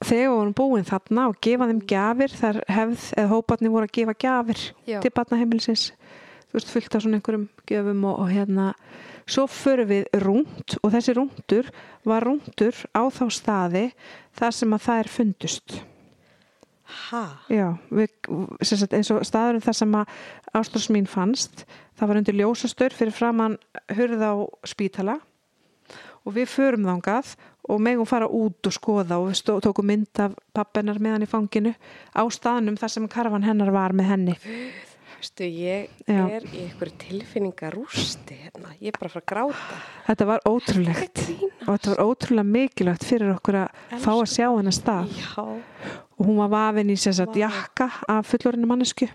[0.05, 3.95] þegar við vorum búin þarna og gefa þeim gjafir þar hefð eða hóparnir voru að
[3.97, 4.99] gefa gjafir Já.
[5.01, 5.87] til barnaheimilisins
[6.47, 8.71] þú veist fullt af svona einhverjum gjöfum og, og hérna
[9.27, 11.69] svo förum við rúnd og þessi rúndur
[12.07, 13.91] var rúndur á þá staði
[14.39, 15.79] þar sem að það er fundust
[16.87, 17.23] Ha?
[17.51, 18.13] Já, við,
[18.63, 20.19] sagt, eins og staðurinn þar sem að
[20.55, 21.65] ástrós mín fannst,
[21.99, 23.57] það var undir ljósastur fyrir framann
[23.97, 24.35] hurð á
[24.67, 25.19] spítala
[26.27, 27.35] og við förum þangað
[27.67, 31.31] og megum fara út og skoða og við tókum mynd af pappennar með hann í
[31.31, 31.75] fanginu
[32.15, 34.37] á staðnum þar sem karfan hennar var með henni.
[35.27, 36.23] Veistu, ég Já.
[36.31, 38.77] er í einhverju tilfinningarústi hérna.
[38.79, 39.79] Ég er bara fara að gráta.
[40.07, 41.23] Þetta var ótrúlegt
[41.67, 45.43] og þetta var ótrúlega mikilvægt fyrir okkur að fá að sjá hennar stað Já.
[45.43, 47.43] og hún var vafin í sér sagt Vá.
[47.43, 49.09] jakka af fullorinu mannesku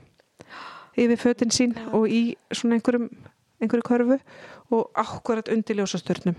[1.00, 3.08] yfir fötin sín og í svona einhverjum
[3.62, 4.20] einhverju körfu
[4.76, 6.36] og akkurat undir ljósastörnum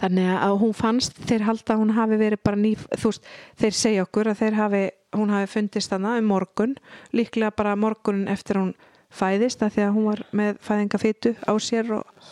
[0.00, 3.28] þannig að hún fannst þeir halda að hún hafi verið bara ný þú veist,
[3.60, 4.82] þeir segja okkur að þeir hafi
[5.18, 6.76] hún hafi fundist þarna um morgun
[7.16, 8.74] líklega bara morgunin eftir hún
[9.16, 12.24] fæðist að því að hún var með fæðingafytu á sér og,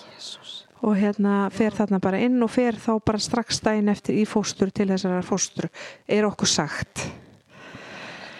[0.84, 4.72] og hérna fer þarna bara inn og fer þá bara strax daginn eftir í fóstur
[4.74, 5.70] til þessara fóstru
[6.06, 7.06] er okkur sagt.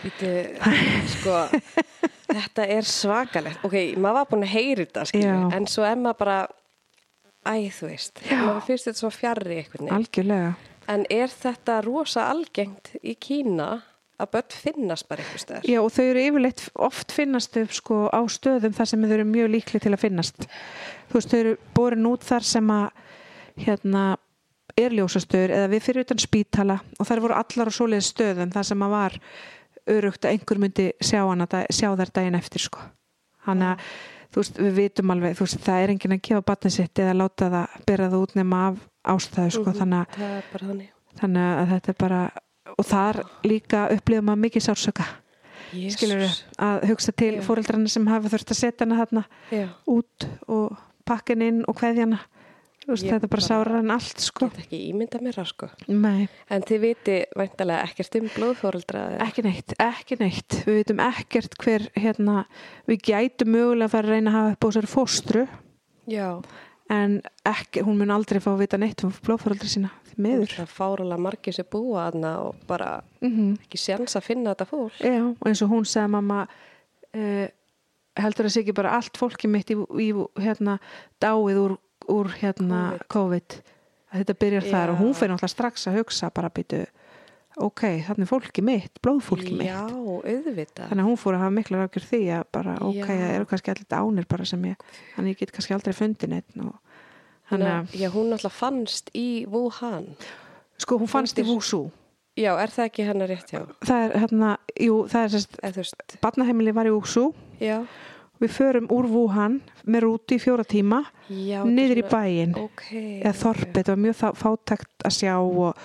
[0.05, 0.33] Býtu,
[1.15, 1.39] sko,
[2.35, 3.65] þetta er svakalegt.
[3.65, 5.49] Ok, maður var búin að heyri þetta, skilju, Já.
[5.57, 6.37] en svo er maður bara,
[7.49, 10.53] æ, þú veist, maður finnst þetta svo fjarrri algjörlega.
[10.93, 13.79] En er þetta rosa algengt í Kína
[14.21, 15.65] að börn finnast bara einhver stöðar?
[15.69, 19.25] Já og þau eru yfirleitt oft finnast þau sko á stöðum þar sem þau eru
[19.29, 20.47] mjög líkli til að finnast.
[21.11, 22.87] Þú veist þau eru borin út þar sem að
[23.67, 24.05] hérna
[24.81, 28.67] er ljósastöður eða við fyrir utan spítala og þær voru allar á svoleiðis stöðum þar
[28.71, 29.19] sem að var
[29.95, 32.81] örugt að einhver myndi sjá, hana, sjá þær daginn eftir sko.
[33.45, 33.93] Þannig að
[34.35, 37.15] þú veist við vitum alveg, þú veist það er enginn að gefa batnið sitt eða
[37.21, 38.81] láta það bera það út nema af
[39.15, 39.79] ástæðu sko Mhm.
[39.79, 40.89] þannig, að,
[41.21, 42.21] þannig að þetta er bara
[42.79, 45.07] og þar líka upplifum að mikið sársöka
[45.91, 46.23] skilur
[46.63, 50.77] að hugsa til fóreldrarna sem hafa þurft að setja hana þarna Já, út og
[51.09, 52.21] pakkin inn og kveðjana
[52.87, 54.51] veist, Ég þetta er bara sárar en allt sko.
[54.53, 55.69] get ekki ímynda mér það, sko.
[55.89, 59.05] Nei, En þið viti væntalega ekkert um blóðfóreldra.
[59.15, 59.27] eða?
[59.29, 60.59] ekki neitt, ekki neitt.
[60.67, 62.45] Við veitum ekkert hver hérna,
[62.87, 65.47] við gætum mögulega að fara að reyna að hafa upp á þessari fóstru.
[66.13, 66.29] Já,
[66.93, 67.17] en
[67.49, 71.25] ekki, hún mun aldrei fá að vita neitt um blóðfóröldri sína, því miður það fárulega
[71.27, 74.99] margir sem búa aðna og bara mm ekki séns að finna þetta fólk.
[75.01, 77.47] Já, og eins og hún segði mamma uh,
[78.21, 80.11] heldur að sé ekki bara allt fólki mitt í, í
[80.45, 80.79] hérna
[81.23, 81.79] dáið úr,
[82.13, 83.59] úr hérna COVID.
[84.13, 84.93] að þetta byrjar þar Já.
[84.93, 86.85] og hún fyrir náttúrulega strax að hugsa bara býtu
[87.57, 90.89] ok, þannig fólki mitt, blóðfólki mitt Já, auðvitað.
[90.91, 93.05] þannig að hún fór að hafa mikla rákjur því að bara ok, Já.
[93.07, 94.77] það eru kannski allir dánir bara sem ég,
[95.17, 96.75] þannig ég get kannski aldrei fundið neitt og
[97.51, 100.09] þannig að, Já, hún alltaf fannst í Wuhan.
[100.79, 101.91] sko hún fannst Fannst í- Wushu
[102.37, 103.61] Já, er það ekki hennar rétt hjá?
[103.87, 107.29] það er hérna, jú, það er sérst veist, barnaheimili var í Wushu
[107.63, 107.85] já.
[108.43, 112.53] við förum úr Wuhan með rúti í fjóra tíma já niður í þetta er bæinn
[112.55, 112.83] svona- Ok.
[113.23, 115.77] eða þorpið, þetta var mjög fátækt að sjá og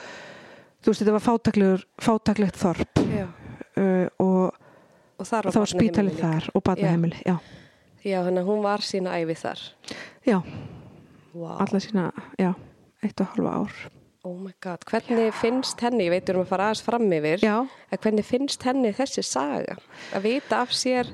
[0.79, 3.03] þú veist, þetta var fátæklegur fátæklegt þorp.
[3.15, 4.57] Já, uh, og
[5.19, 7.37] og þar þá var spítalið þar og barnaheimili, já,
[8.07, 9.63] Já, þannig að hún var sína æfi þar.
[10.25, 10.37] já,
[11.33, 11.57] Wow.
[11.61, 12.53] alla sína já,
[13.03, 13.73] eitt og halva ár.
[14.23, 17.57] Oh my god, hvernig finnst henni, ég veit erum að fara aðeins fram yfir, já,
[17.91, 19.75] en hvernig finnst henni þessi saga?
[20.15, 21.11] Að vita af sér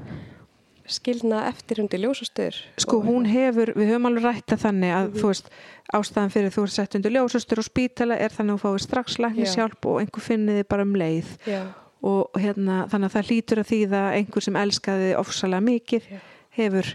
[0.89, 2.57] skilna eftir hundi ljósastur?
[2.81, 5.49] sko hún hefur við höfum alveg rætt að þannig að þú veist
[5.95, 9.17] ástæðan fyrir þú er sett undir ljósastur og spítala er þannig að þú fáið strax
[9.23, 11.33] læknishjálp og einhver finnið þið bara um leið.
[11.45, 11.61] Já,
[12.05, 16.19] og hérna, þannig að það hlýtur að þýða að einhver sem elskaði ofsalega mikið Já.
[16.59, 16.91] hefur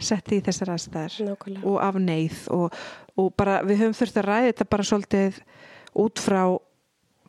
[0.00, 1.16] sett í þessar aðstæðar
[1.62, 2.78] og af neyð og,
[3.20, 5.40] og bara við höfum þurft að ræða þetta bara svolítið
[6.04, 6.40] út frá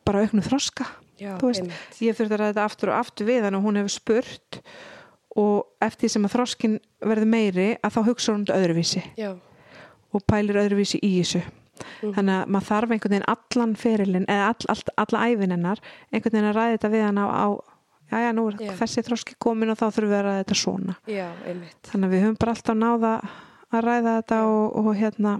[0.06, 3.66] bara auknu þroska Já, ég þurft að ræða þetta aftur og aftur við hann og
[3.68, 4.60] hún hefur spurt
[5.36, 9.02] og eftir sem að þroskin verður meiri að þá hugsa hún þetta öðruvísi.
[9.20, 9.30] Já,
[10.16, 11.44] og pælir öðruvísi í þessu.
[11.76, 12.12] Mhm.
[12.16, 16.32] þannig að maður þarf einhvern veginn allan ferilinn eða all, all, alla ævin hennar einhvern
[16.32, 17.46] veginn að ræða þetta við hann á, á
[18.06, 18.72] já já nú er Já.
[18.80, 20.94] þessi þroski komin og þá þurfum við að ræða þetta svona.
[21.10, 21.26] Já,
[21.90, 23.12] þannig að við höfum bara alltaf náða
[23.72, 25.34] að ræða þetta og, og hérna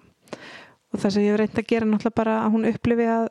[0.93, 3.27] og það sem ég hef reynd að gera náttúrulega bara að hún upplifi að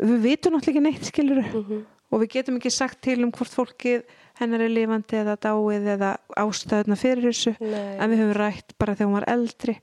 [0.00, 3.52] við vitum náttúrulega ekki neitt skilur Mm og við getum ekki sagt til um hvort
[3.54, 4.00] fólkið
[4.40, 7.54] hennar er lifandi eða dáið eða ástæðuna fyrir þessu.
[7.60, 9.76] Nei, en við höfum rætt bara þegar hún var eldri.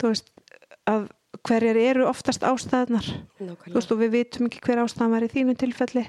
[0.00, 0.32] Þú veist
[0.86, 1.08] að
[1.46, 3.06] hverjar eru oftast ástæðunar
[3.38, 6.04] þú veist og við vitum ekki hver ástæðan var í þínu tilfelli.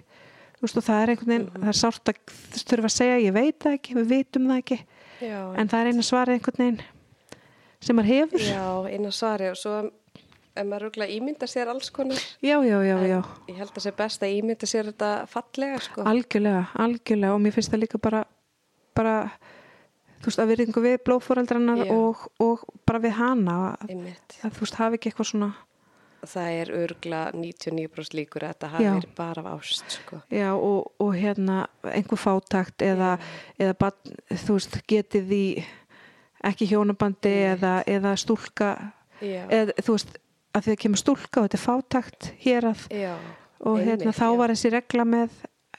[0.57, 3.35] Þú veist og það er einhvern veginn það er sárt að þurfa að segja ég
[3.35, 4.77] veit það ekki, við vitum það ekki.
[5.17, 6.79] Já, en það er eina svarið einhvern veginn
[7.77, 8.45] sem maður hefur.
[8.47, 9.75] Já, eina svari og svo
[10.57, 12.97] ef maður rúglega ímynda sér alls konar já, já, já,
[13.47, 16.07] En ég held að sé best að ímynda sér þetta fallega sko.
[16.07, 18.25] algjörlega, algjörlega og mér finnst það líka bara
[18.97, 19.15] bara
[20.17, 21.93] þú veist að við blóðfóreldrarnar Já.
[21.93, 23.95] og, og bara við hana að,
[24.41, 25.53] að þú veist hafi ekki eitthvað svona
[26.27, 28.91] það er örgla 99% líkur að þetta hafi Já.
[28.95, 30.21] verið bara af ást sko.
[30.33, 33.15] Já, og, og hérna einhver fátakt eða,
[33.59, 35.43] eða barn, þú veist, getið í
[36.47, 38.71] ekki hjónabandi eða, eða stúlka
[39.21, 40.17] Já, eða þú veist,
[40.57, 43.13] að að kemur stúlka og þetta er fátakt hér að já
[43.59, 44.37] og hérna einmitt, þá já.
[44.39, 45.37] var þessi regla með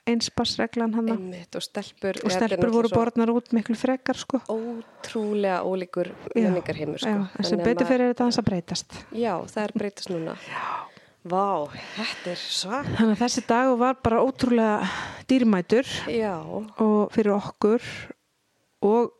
[0.08, 4.40] einsparsreglan hann og stelpur og stelpur voru borðnar út miklu frekar sko.
[4.48, 7.12] Ótrúlega ólíkur Já, menningarheimur sko.
[7.12, 9.00] Já, þessi betur fyrir þetta að breytast.
[9.12, 10.36] Já, það er breytast núna.
[11.28, 11.68] Vá,
[11.98, 14.88] þetta er svak Þannig að þessi dag var bara ótrúlega
[15.28, 15.92] dýrmætur.
[16.08, 17.84] Já, og fyrir okkur
[18.88, 19.12] og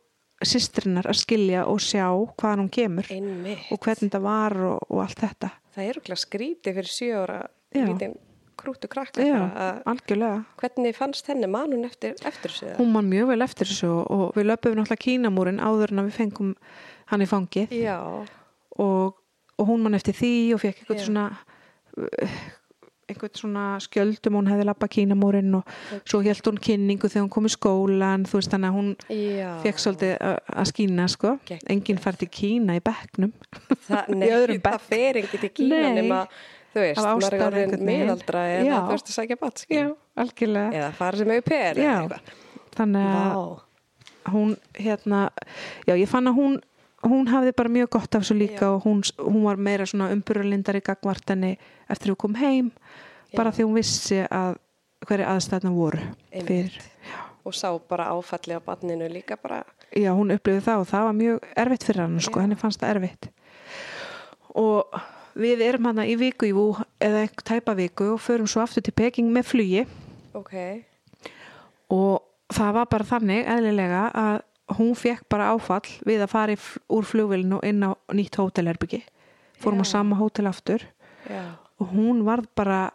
[0.47, 5.03] systrinnar að skilja og sjá hvaðan hún kemur einmitt og hvernig þetta var og, og
[5.03, 7.39] allt þetta Það er okkur skrítið fyrir sjö ára
[7.75, 7.83] Já.
[7.85, 8.15] lítinn
[8.59, 9.39] krútu krakka Já,
[10.59, 12.73] hvernig fannst henni manun eftir, eftir þessu?
[12.79, 16.53] hún man mjög vel eftir þessu og, við löpum náttúrulega kínamúrin áður en við fengum
[17.11, 17.75] hann í fangið
[18.79, 19.19] og,
[19.59, 21.05] og hún man eftir því og fekk einhvern Já.
[21.07, 21.27] svona
[23.09, 27.49] einhvern svona skjöldum hún hefði lappa kínamúrin og svo held hún kynningu þegar hún kom
[27.49, 29.49] í skólan þú veist þannig að hún já.
[29.65, 31.65] fekk svolítið að skína sko Geggjað.
[31.75, 33.33] enginn fær til Kína í bekknum
[33.87, 34.29] Það, nei,
[34.59, 35.97] það fer ekki til Kína Nei.
[36.01, 36.21] nema,
[36.75, 37.87] þú veist, maður er veginn.
[37.89, 39.89] miðaldra eða þú veist að sækja
[40.19, 41.97] algjörlega eða fara sem au pair eða Já.
[42.03, 42.37] eitthvað.
[42.77, 43.65] þannig að Vá,
[44.29, 45.29] hún hérna,
[45.87, 46.59] já ég fann að hún
[47.07, 48.73] hún hafði bara mjög gott af þessu líka Já.
[48.75, 51.53] og hún, hún var meira svona umburulindar í gagvartinni
[51.89, 52.71] eftir að við kom heim
[53.35, 53.55] bara Já.
[53.59, 54.57] því hún vissi að
[55.07, 55.99] hverju aðstæðna voru
[56.33, 56.79] fyrir.
[57.45, 59.63] og sá bara áfalli á barninu líka bara.
[59.95, 62.41] Já, hún upplifði það og það var mjög erfitt fyrir hann sko, Já.
[62.43, 63.29] henni fannst það erfitt.
[64.55, 64.99] Og
[65.39, 66.67] við erum hana í viku í vú
[66.99, 69.85] eða einhver tæpa viku og förum svo aftur til Peking með flugi.
[70.37, 70.53] Ok,
[71.89, 72.21] og
[72.53, 74.41] það var bara þannig eðlilega að
[74.77, 76.55] hún fekk bara áfall við að fara
[76.93, 79.01] úr flugvélinu og inn á nýtt hótelherbyggi
[79.59, 79.91] fórum á Já.
[79.97, 80.85] sama hótel aftur.
[81.29, 81.57] Já.
[81.79, 82.91] Og hún var bara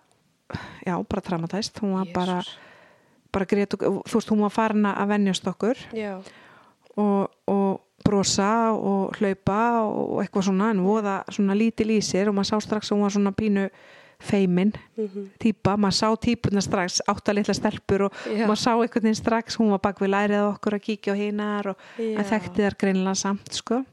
[0.86, 2.59] já, bara traumatæst hún var bara, Jesús.
[3.32, 5.76] bara grét og þú veist, hún var farin að venjast okkur
[6.97, 12.34] og, og brosa og hlaupa og eitthvað svona en voða svona lítil í sér og
[12.36, 13.68] maður sá strax að hún var svona pínu
[14.24, 15.24] feimin Mhm.
[15.40, 18.47] típa, maður sá típuna strax átta litla stelpur og Já.
[18.47, 21.66] maður sá einhvern veginn strax, hún var bak við lærið okkur að kíkja á hinar
[21.72, 23.84] og þekkti þar greinilega samt sko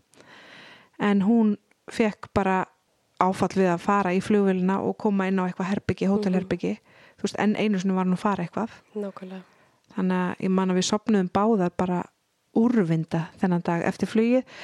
[0.99, 1.58] en hún
[1.91, 2.66] fekk bara
[3.22, 6.74] áfall við að fara í flugvélina og koma inn á eitthvað herbyggi, hótelherbyggi.
[7.19, 8.76] Þú veist, en einu sinni var hún að fara eitthvað.
[8.97, 9.43] Nákvæmlega.
[9.95, 11.99] Þannig að ég man að við sopnuðum báðar bara
[12.57, 14.11] úrvinda þennan dag eftir.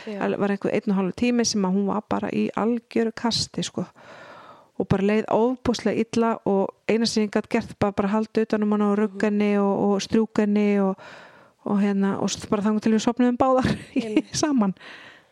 [0.06, 3.64] Það var einhver einn og hálf tími sem að hún var bara í algjöru kasti
[3.64, 3.86] sko.
[4.78, 8.76] Og bara leið óbúslega illa og eina sem ég gætt gert bara, bara haldi utanum
[8.76, 11.00] hann á rugganni og, og strjúkanni og,
[11.66, 13.72] og hérna og bara þangur til við sopnuðum báðar
[14.44, 14.76] saman.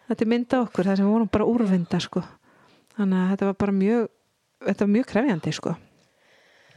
[0.10, 2.24] Þetta mynda okkur þar sem við vorum bara úrvinda sko
[3.00, 4.08] þannig að þetta var bara mjög
[4.66, 5.76] þetta var mjög krefjandi sko.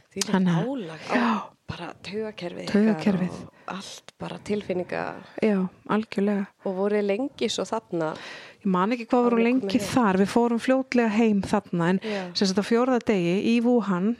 [0.09, 1.31] Því Þannig er álag á Já.
[1.69, 5.01] bara ykkar og allt bara tilfinninga.
[5.45, 5.59] Já,
[5.93, 6.47] algjörlega.
[6.65, 8.15] Og voru lengi svo þarna?
[8.63, 12.01] Ég man ekki hvað voru lengi þar, við fórum fljótlega heim þarna en
[12.33, 14.15] sem sagt á fjórða degi í Wuhan,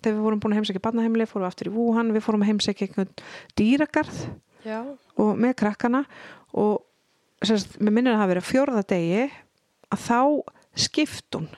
[0.00, 2.50] þegar við vorum búin að heimsækja barnaheimili, fórum við aftur í Wuhan, við fórum að
[2.54, 3.12] heimsækja einhvern
[3.60, 4.24] dýragarð
[4.64, 4.80] já,
[5.20, 6.04] og með krakkana.
[6.56, 6.80] Og
[7.44, 9.24] sem sagt, mér minnir að það hafi verið fjórða degi
[9.92, 10.20] að þá
[10.76, 11.48] skipt hún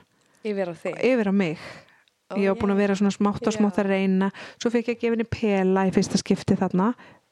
[0.47, 1.57] yfir á þig yfir á mig.
[2.27, 4.97] Ó, ég var búin að vera svona smátt og smátt að reyna svo fekk ég
[4.97, 6.89] að gefa henni pela í fyrsta skipti þarna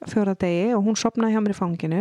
[0.08, 2.00] fjórða degi og hún sopnaði hjá mér í fanginu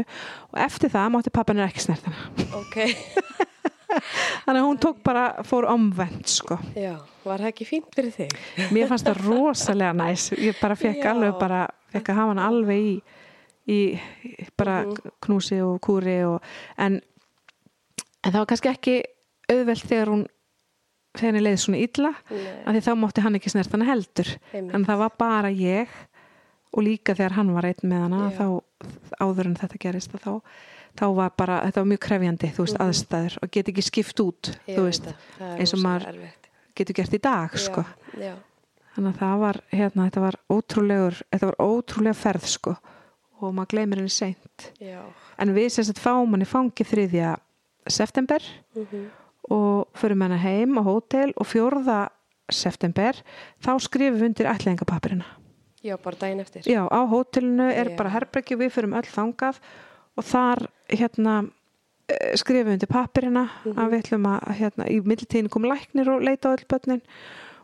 [0.52, 2.76] og eftir það mátti pappan ekki snert hana ok,
[4.46, 6.58] Þannig að hún tók bara, fór omvend sko.
[6.76, 8.34] já, var það ekki fínt fyrir þig?
[8.76, 10.26] Mér fannst það rosalega næs.
[10.36, 11.12] Ég bara fekk Já.
[11.14, 11.62] alveg bara,
[11.94, 12.96] fekk að hafa hann alveg í,
[13.72, 15.14] í í bara Mhm.
[15.24, 16.42] knúsi og kúri og,
[16.78, 17.00] en,
[18.24, 18.96] en það var kannski ekki
[19.52, 20.26] auðvelt þegar hún
[21.16, 24.74] þegar henni leiði svona illa af því þá mátti hann ekki snert hana heldur Einmitt.
[24.76, 25.88] en það var bara ég
[26.76, 28.38] og líka þegar hann var einn með hana Já.
[28.40, 28.48] þá
[29.24, 30.34] áður en þetta gerist að þá,
[31.00, 32.88] þá var bara, þetta var mjög krefjandi þú veist, Mhm.
[32.90, 35.08] aðstæður og get ekki skipt út Ég þú veist,
[35.40, 36.20] eins og maður-
[36.76, 37.86] getur gert í dag sko.
[38.18, 38.36] já, já,
[38.98, 42.76] þannig að það var, hérna, þetta var ótrúlegur þetta var ótrúlega ferð sko
[43.42, 45.00] og maður gleymir henni seint já.
[45.40, 47.38] en við sem sagt fáum hann í fangi 3.
[47.88, 48.40] september
[48.76, 49.08] Mhm.
[49.50, 52.10] Og förum henni heim á hótel og 4.
[52.52, 53.18] september
[53.64, 55.26] þá skrifum við undir ætlæðingapapirina
[55.86, 57.96] já, bara daginn eftir já, á hótelinu er Já.
[57.98, 59.60] bara herbergi við förum öll þangað
[60.18, 61.36] og þar hérna
[62.10, 63.78] eh, skrifum við undir papirina Mhm.
[63.78, 67.02] að við ætlum að hérna, í millitíðin kom læknir og leita á öll börnin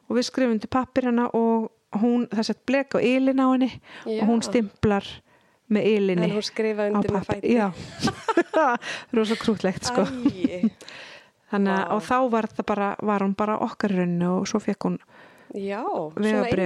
[0.10, 1.70] og við skrifum undir papirina og
[2.02, 3.72] hún, það sett blek á ylin á henni
[4.06, 4.22] Já.
[4.24, 5.06] og hún stimplar
[5.72, 7.70] með ylinni en hún skrifa undir með fæti já,
[8.52, 8.74] það
[9.14, 10.72] er rosa krútlegt sko Æi,
[11.52, 14.98] þannig að og þá var bara var hún bara okkar rauninu og svo fekk hún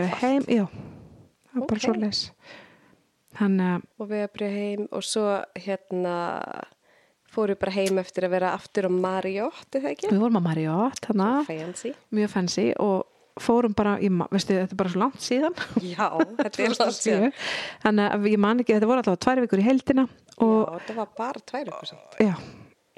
[0.05, 0.21] einfalt.
[0.21, 1.85] heim já, það var bara Ok.
[1.87, 2.21] svo les
[3.39, 5.25] þannig að og vegabrið heim og svo
[5.55, 6.15] hérna
[7.35, 10.07] fóru bara heim eftir að vera aftur á Marriott, er það ekki?
[10.13, 11.09] við vorum að Marriott
[11.49, 11.91] fancy.
[12.15, 13.03] mjög fancy og
[13.43, 16.07] fórum bara, ma- veistu, þetta er bara svo langt síðan Já,
[16.37, 17.25] þetta er langt síðan.
[17.33, 17.33] 2007.
[17.83, 20.05] þannig að ég man ekki, þetta voru alltaf tvær vikur í heldina
[20.37, 22.15] og, Já, þetta var bara tvær ykkur samt.
[22.23, 22.33] já,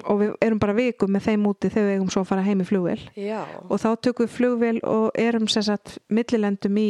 [0.06, 2.60] og við erum bara viku með þeim úti þegar við eigum svo að fara heim
[2.62, 3.00] í flugvél.
[3.18, 6.88] Já, og þá tökum við flugvél og erum sem sagt millilendum í,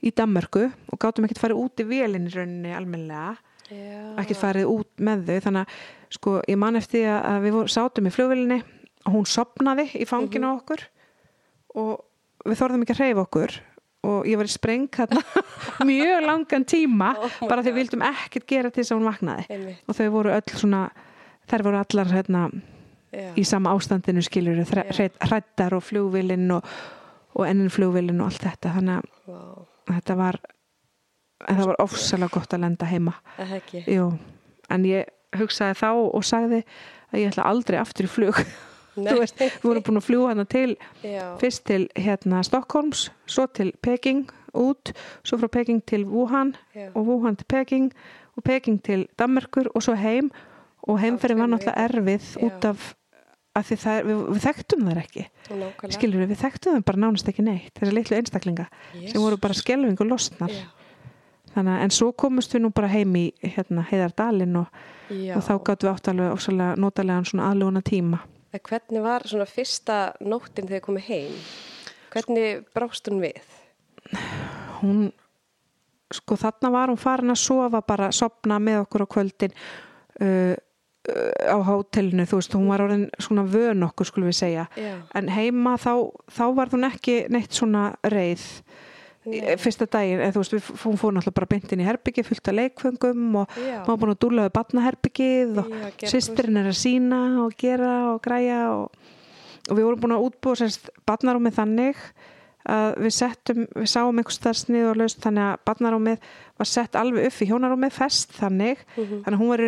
[0.00, 3.36] í Danmörku og gátum ekkert farið út í vélinn í rauninni almennilega.
[3.68, 4.14] Já.
[4.22, 5.40] ekkert farið út með þau.
[5.44, 8.62] Þannig að sko ég man eftir að- við sátum í flugvélinni
[9.04, 10.86] og hún sopnaði í fanginu á okkur
[11.76, 12.00] og
[12.48, 13.58] við þorðum ekki að hreyfa okkur.
[14.08, 14.88] Og ég var í spreng
[15.88, 19.44] mjög langan tíma Oh bara því við vildum ekkert gera til þess að hún vaknaði.
[19.50, 19.80] Einmitt.
[19.88, 20.82] og þau voru öll svona
[21.48, 22.48] þær voru allar hérna
[23.38, 25.08] í sama ástandinu skilur Já.
[25.24, 26.64] hrættar og flugvillin og,
[27.34, 28.98] og ennin flugvillin og allt þetta þannig
[29.32, 30.40] að þetta var
[31.48, 33.12] en það var ofsalega gott að lenda heima.
[33.86, 34.08] Jú,
[34.74, 36.64] en ég hugsaði þá og sagði
[37.12, 38.40] að ég ætla aldrei aftur í flug
[38.98, 40.74] veist, við vorum búin að fljúa hana til
[41.04, 41.36] Já.
[41.40, 44.26] fyrst til hérna Stockholms svo til Peking
[44.56, 44.92] út
[45.22, 46.90] svo frá Peking til Wuhan Já.
[46.94, 47.92] og Wuhan til Peking
[48.36, 50.32] og Peking til Danmarkur og svo heim
[50.86, 52.40] og heimferðin var náttúrulega erfið Já.
[52.46, 52.88] út af
[53.58, 55.94] að er, við, við þekktum þær ekki Nákvæmlega.
[55.96, 59.56] skilur við, við þekktum þær bara nánast ekki neitt þessar litlu einstaklinga sem voru bara
[59.58, 60.54] skelving og losnar
[61.54, 65.54] þannig að en svo komust við nú bara heim í hérna, heiðardalinn og, og þá
[65.66, 70.80] gáttum við átt alveg notalega svona aðlúna tíma En Hvernig var svona fyrsta nóttin þegar
[70.86, 71.34] komið heim?
[72.14, 73.42] Hvernig brást hún við?
[74.80, 75.10] hún
[76.14, 80.54] sko þarna var hún farin að sofa bara sopna með okkur á kvöldin uh,
[81.08, 84.94] á hótelinu þú veist, hún var orðin svona vön okkur skulum við segja Já.
[85.16, 85.92] en heima þá,
[86.28, 88.44] þá var hún ekki neitt svona reið
[89.28, 89.56] Nei.
[89.60, 92.48] Fyrsta daginn, eða þú veist, við, hún fór náttúrulega bara beint inn í herbyggi fullt
[92.48, 93.82] af leikfengum og Já.
[93.84, 95.74] maður búin að dúla við batnaherbyggið og
[96.08, 99.12] sýstirinn er að sína og gera og græja og,
[99.68, 102.00] og við vorum búin að útbúa sérst batnarúmið þannig
[102.68, 106.32] að við settum, við sáum einhvers þar snið og laust þannig að batnarúmið
[106.62, 109.64] var sett alveg upp í hjónarúmið fest þannig, þannig að hún var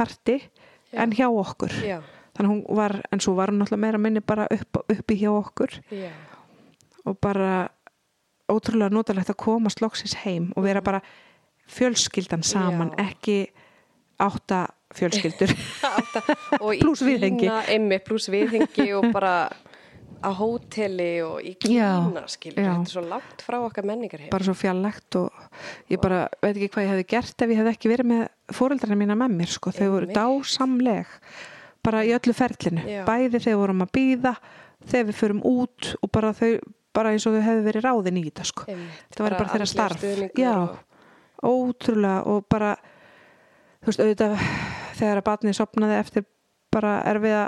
[0.00, 0.96] parti Mhm.
[0.96, 1.02] Já.
[1.04, 2.00] en hjá okkur Já.
[2.34, 5.70] þannig hún var, en svo var hún náttúrulega meira minni bara upp, uppi hjá okkur
[5.92, 6.10] Já.
[7.06, 7.68] og bara
[8.50, 11.00] ótrúlega notalegt að komast loksins heim og vera bara
[11.70, 13.46] fjölskyldan saman, ekki
[14.18, 15.52] átta fjölskyldur
[15.86, 16.22] Átta-
[16.82, 17.46] Plús viðhengi.
[18.04, 19.34] Pluss viðhengi og bara
[20.20, 24.46] á hóteli og í Kína skilur, þetta er svo langt frá okkar menningar heim bara
[24.46, 25.30] svo fjarlægt og
[25.90, 29.00] ég bara veit ekki hvað ég hefði gert ef ég hefði ekki verið með fóreldrarna
[29.00, 31.14] mína með mér sko, þau voru dásamleg
[31.84, 32.84] bara í öllu ferlinu.
[32.84, 33.04] Já.
[33.08, 34.34] bæði þegar vorum að býða
[34.84, 36.50] þegar við förum út og bara þau
[36.96, 38.66] bara eins og þau hefði verið ráðin í þetta sko.
[38.68, 40.04] Einmitt, það var bara þeirra andlegur starf.
[40.36, 40.54] já,
[41.46, 42.74] ótrúlega og bara
[43.80, 44.46] þú veist auðvitað
[44.98, 46.26] þegar að batnið sopnaði eftir
[46.74, 47.44] bara erfiða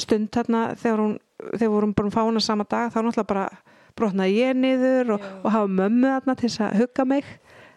[0.00, 3.46] stund þarna þegar hún þegar við vorum bara fána sama dag þá náttúrulega bara
[3.98, 5.32] brotnaði ég niður og, Já.
[5.42, 7.32] og hafa mömmu þarna til þess að hugga mig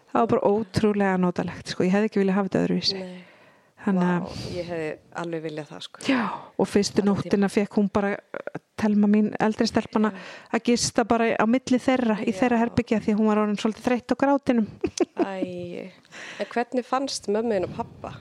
[0.08, 1.86] það var bara ótrúlega notalegt sko.
[1.86, 3.02] ég hefði ekki viljað hafa þetta öðruvísi
[3.88, 4.08] vá,
[4.52, 4.88] ég hefði
[5.22, 6.22] alveg viljað það sko Já,
[6.58, 8.14] og fyrstu Allan nóttina fekk hún bara
[8.78, 10.10] telma mín, eldri stelpana
[10.54, 12.38] að gista bara á milli þeirra í Já.
[12.42, 14.66] þeirra herbyggja því hún var orðin svolítið þreytt á grátinum
[15.28, 15.90] Æ,
[16.50, 18.16] hvernig fannst mömmuðin og pappa?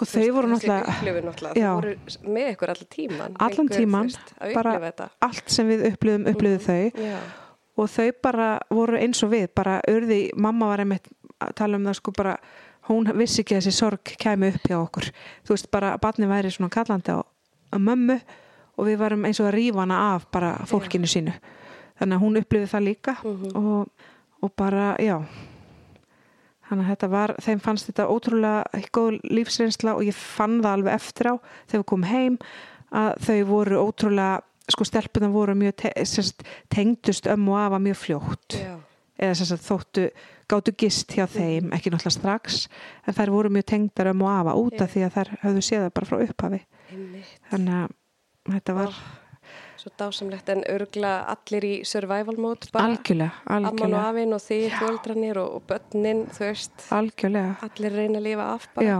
[0.00, 1.68] Sko þau voru náttúrulega Já.
[1.68, 1.94] þau voru
[2.32, 4.10] með ykkur allan tíman allan tíman
[4.54, 4.74] bara
[5.20, 7.04] allt sem við upplifum, upplifum þau.
[7.04, 7.18] Já,
[7.76, 11.06] og þau bara voru eins og við bara urði, mamma var einmitt
[11.40, 12.34] að tala um það sko bara
[12.90, 15.10] hún vissi ekki að þessi sorg kæmi upp hjá okkur.
[15.46, 18.16] Þú veist bara barni væri svona kallandi á, á mömmu
[18.80, 21.32] og við varum eins og að rífa hana af bara fólkinu sínu.
[22.00, 23.56] Þannig að hún upplifið það líka Mhm.
[23.56, 23.88] og,
[24.42, 25.20] og bara, já
[26.70, 30.94] þannig að þetta var þeim fannst þetta ótrúlega góð lífsreynsla og ég fann það alveg
[30.94, 31.34] eftir á
[31.66, 32.38] þegar við komum heim
[32.90, 37.98] að þau voru ótrúlega sko stelpunar voru mjög te sérst, tengdust ömmu og afa mjög
[37.98, 38.54] fljótt.
[38.54, 38.76] Já,
[39.18, 40.04] eða sagt þóttu
[40.50, 42.60] gáttu gist hjá þeim, ekki náttúrulega strax
[43.06, 45.84] en þær voru mjög tengdar ömmu og afa út af því að þær höfðu séð
[45.84, 46.62] það bara frá upphafi.
[47.50, 49.02] Þannig að þetta var
[49.80, 52.90] Svo dásamlegt en örgla allir í survival mode bara.
[52.90, 54.02] Algjörlega, Amman og algjörlega.
[54.10, 56.74] afinn og þið fjöldranir og, og börnin, þú veist.
[56.92, 58.84] Algjörlega, allir reyna að lifa af bara.
[58.90, 58.98] Já,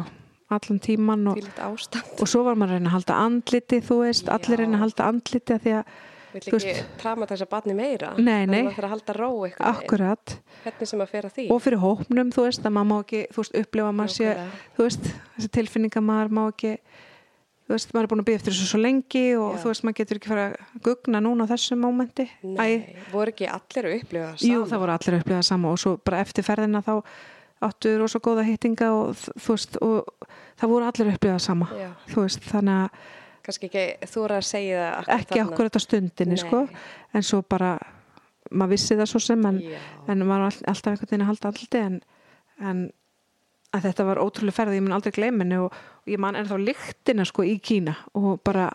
[0.57, 2.15] allan tíman og, litt ástand.
[2.17, 4.33] og svo var maður að reyna að halda andliti þú veist, Já.
[4.39, 5.93] allir reyna að halda andliti af því að,
[6.31, 8.13] Vill Þú ekki trama þess að barni meira.
[8.15, 8.61] Nei, nei.
[8.63, 10.35] að það að halda ró eitthvað akkurat.
[10.63, 11.47] Hvernig sem að fer að því.
[11.51, 14.35] Og fyrir hópnum, þú veist, að maður má ekki þú veist, upplifa að maður sé,
[14.77, 16.77] þú veist þessi tilfinninga maður má ekki
[17.71, 19.59] þú veist, maður er búin að byggja eftir þessu svo lengi og Já.
[19.63, 23.47] þú veist, maður getur ekki fara að gugna núna á þessu mómenti Nei, voru ekki
[23.47, 24.71] allir að upplifa það Jú, sama?
[24.73, 26.93] það voru allir að upplifa það sama og svo bara eftir ferðina þá
[27.71, 31.71] áttu rosa góða hittinga og þú veist, og það voru allir að upplifa það sama
[31.79, 31.89] Já.
[32.11, 33.09] þú veist, þannig að
[33.41, 35.51] Kannski ekki, þú eru að segja það akkurat ekki þarna.
[35.55, 36.43] okkur þetta stundinni, Nei.
[36.43, 36.59] sko
[37.17, 37.71] en svo bara,
[38.51, 39.61] maður vissi það svo sem en,
[40.13, 41.97] en maður var all- alltaf einhvern veginn að halda alltaf en,
[42.61, 42.83] en
[43.77, 47.25] að þetta var ótrúlega ferð ég mun aldrei gleyminni og, og ég man ennþá lyktina
[47.29, 48.69] sko í Kína og bara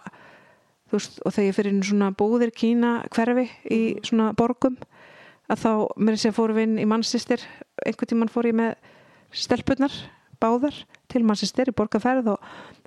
[0.89, 4.03] þú veist, og þegar ég fyrir inn svona búðir Kína hverfi í Mhm.
[4.07, 4.77] svona borgum
[5.49, 7.41] að þá mér sé að fórum við inn í mannsistir
[7.85, 8.75] einhvern tímann fór ég með
[9.35, 9.91] stelpunnar
[10.41, 10.75] báðar
[11.11, 12.39] til mannsistir í borgarferð og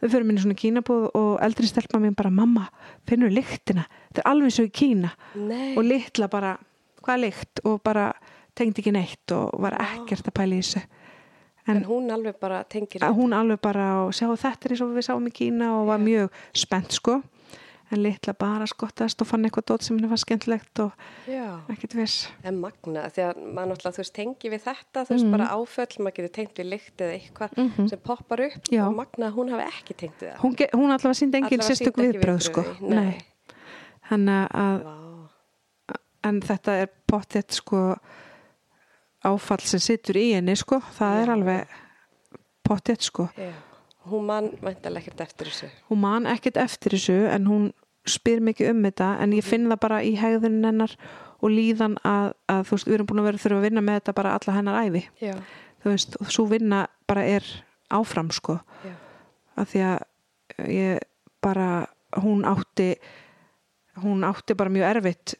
[0.03, 2.67] við fyrir inn í svona Kínabúð og eldri stelpa mér bara mamma,
[3.09, 3.85] finnur lyktina?
[4.11, 5.13] Þetta er alveg svo í Kína.
[5.35, 6.57] Nei, og litla bara
[7.03, 7.63] hvaða lykt?
[7.65, 8.13] Og bara
[8.59, 10.83] tengdi ekki neitt og var ekkert að pæla í þessu
[11.69, 14.95] En, En- hún alveg bara tengir að hún alveg bara sjá þetta er eins og
[14.97, 17.23] við sáum í Kína og var mjög spennt sko.
[17.91, 20.91] En litla bara skottast og fann eitthvað dót sem henni var skemmtilegt og
[21.27, 22.29] Já, ekkert viss.
[22.45, 25.31] En magna, því að maður náttúrulega, þú veist, tengi við þetta, þú veist, Mhm.
[25.33, 28.85] bara áföll, maður getur tengt við lykt eða eitthvað sem poppar upp Já.
[28.87, 30.39] og magna, að hún hafi ekki tengt við það.
[30.43, 32.65] hún, hún allavega síndi engin sérstök viðbröð sko.
[32.81, 33.19] nei.
[34.11, 37.97] þannig að Vá, en þetta er pottet sko
[39.27, 40.81] áfall sem situr í henni sko.
[40.99, 41.79] Það er alveg
[42.67, 43.29] pottet sko.
[43.39, 43.53] Já.
[44.09, 45.69] Hún mann væntalega ekkert eftir þessu.
[45.91, 47.65] hún man ekkert eftir þessu en hún
[48.09, 50.95] spyr mikið um þetta en ég finn það bara í hegðunin hennar
[51.39, 53.99] og líðan að, að þú veist, við erum búin að vera þurfa að vinna með
[53.99, 55.35] þetta bara alla hennar æfi Já,
[55.83, 57.51] þú veist, og svo vinna bara er
[57.93, 58.59] áfram sko.
[58.87, 58.95] Já,
[59.61, 61.05] af því að ég
[61.45, 61.69] bara,
[62.23, 62.95] hún átti
[64.03, 65.37] hún átti bara mjög erfitt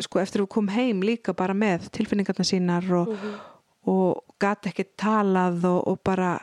[0.00, 3.34] sko eftir að við kom heim líka bara með tilfinningarna sínar og, Mhm.
[3.86, 6.38] og gat ekki talað og, og bara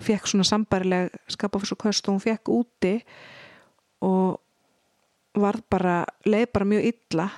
[0.00, 3.02] fekk svona sambarileg skapa fyrir svo köst og hún fekk úti
[4.02, 4.40] og
[5.36, 7.30] varð bara, leið bara mjög illa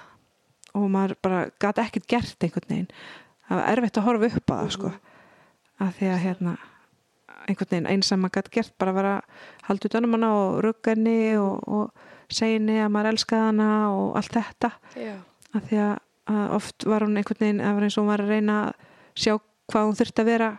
[0.74, 2.91] og maður bara gat ekkert gert einhvern veginn.
[3.49, 4.91] Það var erfitt að horfa upp að það sko.
[5.80, 6.57] Að því að hérna
[7.49, 9.14] einhvern veginn eins sem maður gæti gert bara að vera
[9.68, 11.91] halda út önum hana og rugga henni og, og
[12.31, 14.70] segja henni að maður elskaði hana og allt þetta.
[14.97, 15.14] Já,
[15.55, 15.99] að því að,
[16.59, 18.74] oft var hún einhvern veginn að vera eins og hún var að reyna að
[19.18, 19.35] sjá
[19.68, 20.51] hvað hún þurfti að vera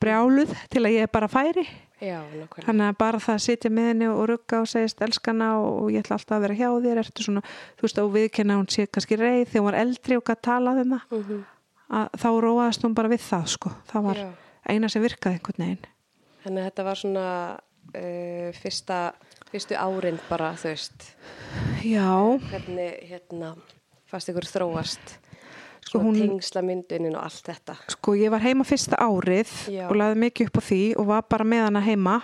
[0.00, 1.64] brjáluð til að ég bara færi.
[2.00, 2.16] Já,
[2.64, 5.90] þannig að bara það að sitja með henni og rugga og segist elskana og, og
[5.92, 7.00] ég ætla alltaf að vera hjá þér.
[7.20, 7.42] Svona,
[7.76, 9.42] þú veist, og viðkenna hún sé kannski reið.
[9.50, 11.42] Þegar hún var eldri og gæti talað um það Mhm.
[11.90, 14.28] að þá róaðist hún bara við það sko, það var Já.
[14.70, 15.86] eina sem virkaði einhvern veginn.
[16.44, 17.26] Þannig að þetta var svona
[17.94, 19.12] uh, fyrsta,
[19.50, 21.08] fyrstu árin bara, þú veist,
[21.84, 22.10] Já,
[22.50, 23.54] hvernig, hérna,
[24.10, 25.16] fast ykkur þróast,
[25.86, 27.74] Sko, hún- tengsla myndunin og allt þetta.
[27.88, 29.88] sko ég var heima fyrsta árið Já.
[29.88, 32.18] og laði mikið upp á því og var bara með hana heima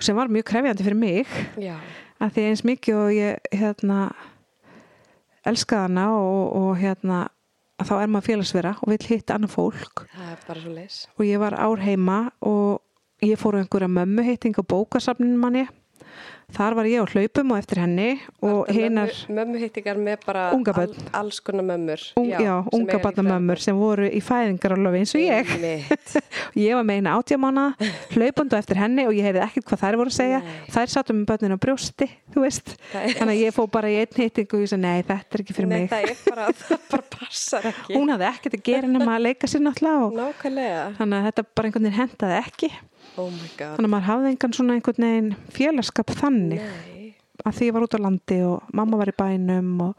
[0.00, 1.26] sem var mjög krefjandi fyrir mig.
[1.60, 1.76] Já,
[2.20, 3.98] að því eins mikið og ég hérna
[5.46, 7.28] elskaði hana og, og hérna
[7.80, 10.02] þá er maður félagsvera og vill hitta annað fólk.
[11.18, 12.80] Og ég var ár heima og
[13.22, 15.66] ég fór á einhverja mömmu hitting á bókasafnin manni
[16.50, 18.06] þar var ég á hlaupum og eftir henni
[18.42, 22.02] og hinnar Mömmu hittingar með bara all, alls konar mömmur.
[22.18, 25.52] un, já, sem unga eiga barna líklega mömmur sem voru í fæðingaralofi eins og ég.
[26.58, 27.64] Ég var með eina átjámána
[28.16, 30.40] hlaupandu eftir henni og ég heyrði ekkert hvað þær voru að segja.
[30.42, 30.66] Nei.
[30.74, 33.98] þær sátum með börnin á brjósti þú veist, Það þannig að ég fó bara í
[34.02, 35.90] einn hitting og ég sagði, nei, þetta er ekki fyrir Nei, mig.
[35.92, 37.94] það er bara, það bara passar ekki.
[37.94, 40.44] hún hafði ekkert að gera nema að leika sér náttúrulega og
[40.98, 42.72] þannig að þetta bara einhvern veginn hendaði ekki
[43.18, 43.76] Oh my god.
[43.76, 47.14] þannig að maður hafði engan svona einhvern veginn félagskap þannig Nei.
[47.44, 49.94] að því ég var út á landi og mamma var í bænum og,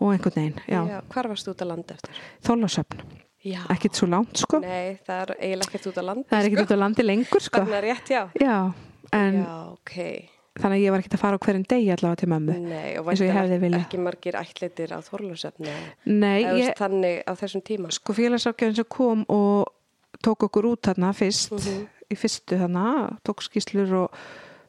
[0.00, 0.98] og einhvern veginn, já, Já.
[1.14, 2.20] Hvar varst þú út að landa eftir?
[2.44, 3.04] þólasöfn
[3.74, 6.28] ekkert svo langt sko Nei, það er eiginlega ekkert út að landa.
[6.30, 8.22] það er ekkert út á landi lengur sko Þannig að rétt, já.
[8.40, 8.54] já,
[9.12, 9.96] en Já, ok.
[10.54, 13.08] þannig að ég var ekkert að fara á hverjum degi allavega til mömmu Nei, og
[13.10, 13.80] viljað.
[13.84, 15.74] ekki margir ætlitir á Þorlósöfni.
[16.08, 17.90] nei, ég, þannig á þessum tíma.
[17.92, 19.73] sko félagsafgjörn sem kom og
[20.24, 21.86] tók okkur út þarna fyrst Mhm.
[22.12, 22.84] í fyrstu þarna,
[23.24, 24.10] tók skýslur og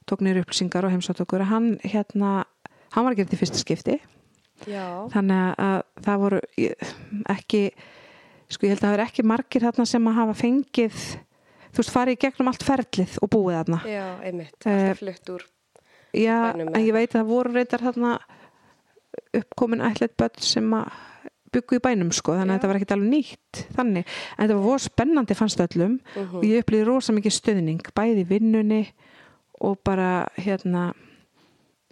[0.08, 2.44] tók nýri upplýsingar og heimsátt okkur hann hérna,
[2.92, 4.00] hann var þetta í fyrsta skipti
[4.68, 5.08] Já.
[5.12, 6.40] þannig að það voru
[7.30, 7.64] ekki
[8.50, 11.00] sko ég held að það er ekki margir þarna sem að hafa fengið
[11.76, 14.56] þú veist farið í gegnum allt ferlið og búið þarna Já, einmitt.
[14.66, 15.44] Eh, Alltaf flutt úr.
[16.14, 18.20] já, en ég veit að það voru reyndar þarna
[19.36, 20.92] uppkomin ætlet börn sem að
[21.56, 24.66] byggu í bænum sko, þannig að þetta var ekkit alveg nýtt þannig, en þetta var
[24.68, 26.36] voru spennandi fannst öllum Mhm.
[26.36, 28.82] og ég upplýði rosa mikið stöðning bæði vinnunni
[29.62, 30.90] og bara hérna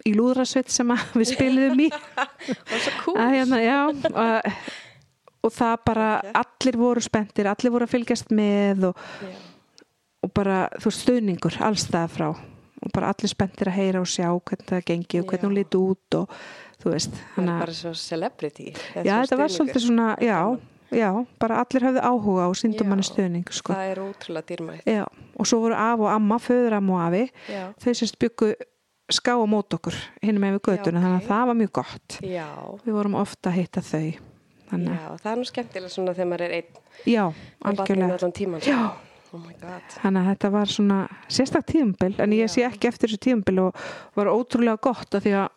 [0.04, 1.90] í lúðrasveit sem við spiliðum í
[2.70, 3.16] var svo cool.
[3.16, 4.50] að hérna, já og,
[5.44, 6.08] og það bara,
[6.42, 9.30] allir voru spenntir allir voru að fylgjast með og, Já.
[10.24, 12.28] og bara, þú veist, stöðningur allstað frá
[12.84, 15.48] og bara allir spenntir að heyra og sjá hvernig það gengi og hvernig Já.
[15.48, 16.36] hún liti út og
[16.84, 18.68] þú veist, Það er bara svo celebrity.
[18.94, 20.38] já, þetta var svolítið svona, já,
[20.94, 21.10] já
[21.40, 23.72] bara allir höfðu áhuga og síndum manni stöðning sko.
[23.72, 24.84] Það er ótrúlega dýrmætt.
[24.86, 25.04] já,
[25.38, 27.64] og svo voru af og amma, föður amma og afi Já.
[27.80, 28.52] þau sérst byggu
[29.12, 32.18] ská á mót okkur hinn með við götuna, Já, þannig að það var mjög gott
[32.22, 32.46] Já.
[32.84, 34.12] við vorum ofta að hitta þau
[34.70, 37.24] þannig, Já, það er nú skemmtilega svona þegar maður er einn já,
[37.64, 38.94] algjörlega.
[39.34, 39.82] Oh my god.
[39.98, 43.80] Þannig að þetta var svona sérstak tíumbil en ég sé ekki eftir þessu tíumbil og
[44.14, 45.48] var ótrúlega gott að því að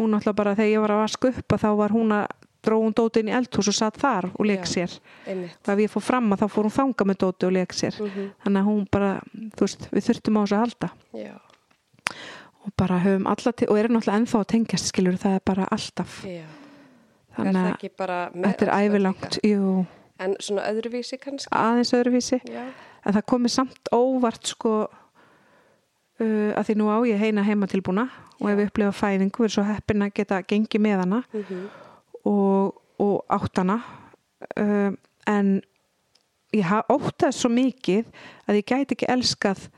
[0.00, 2.26] hún alltaf bara þegar ég var að vaska upp að þá var hún að
[2.60, 4.92] dró hún dóti inn í eldhús og satt þar og leik sér.
[5.32, 7.96] Og ef ég fór fram að þá fór hún þanga með dóti og leik sér.
[8.00, 8.26] Mhm.
[8.44, 9.12] Þannig að hún bara,
[9.56, 11.34] þú veist, við þurftum á þessu að halda Já.
[12.66, 15.68] og bara höfum alla til og erum náttúrulega ennþá að tengjast skilur það er bara
[15.72, 16.44] alltaf Já.
[17.38, 19.38] þannig að þetta er ævilangt
[20.20, 21.48] En svona öðruvísi kannski?
[21.56, 22.66] aðeins öðruvísi Já.
[23.06, 24.72] en það komið samt óvart sko
[26.20, 28.52] uh, að því nú á ég heina heima tilbúna og Já.
[28.54, 31.22] ef ég upplifa fæðingu er svo heppin að geta gengið með hana.
[31.32, 31.68] Mm
[32.24, 33.78] og, og átt hana.
[34.60, 34.92] Uh,
[35.28, 35.60] en
[36.56, 38.08] ég óttað svo mikið
[38.48, 39.68] að ég gæti ekki elskað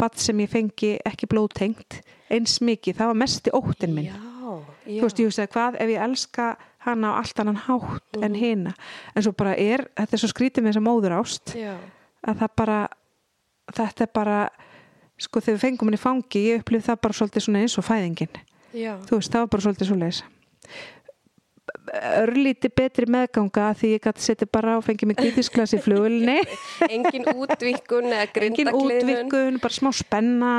[0.00, 2.00] badd sem ég fengi ekki blóðtengt
[2.32, 4.08] eins mikið, það var mesti óttin minn.
[4.08, 4.54] Já,
[4.86, 6.46] þú veist, ég hugsaði hvað ef ég elska
[6.86, 8.72] hana á allt annan hátt en hina?
[9.14, 11.74] En svo bara er, þetta er svo skrítið með þessa móður ást Já,
[12.26, 12.78] að það bara
[13.76, 14.38] þetta er bara
[15.22, 18.40] sko þegar við fengum henni fangi, ég upplifði það bara svolítið svona eins og fæðingin.
[18.72, 20.22] Já, þú veist, það var bara svolítið svo leis
[22.22, 26.38] örlíti betri meðganga því ég gæti setja bara og fengi mig kvítisglas í flugulni
[26.94, 30.54] engin útvíkun eða engin grindagliðun útvikkun, bara smá spenna.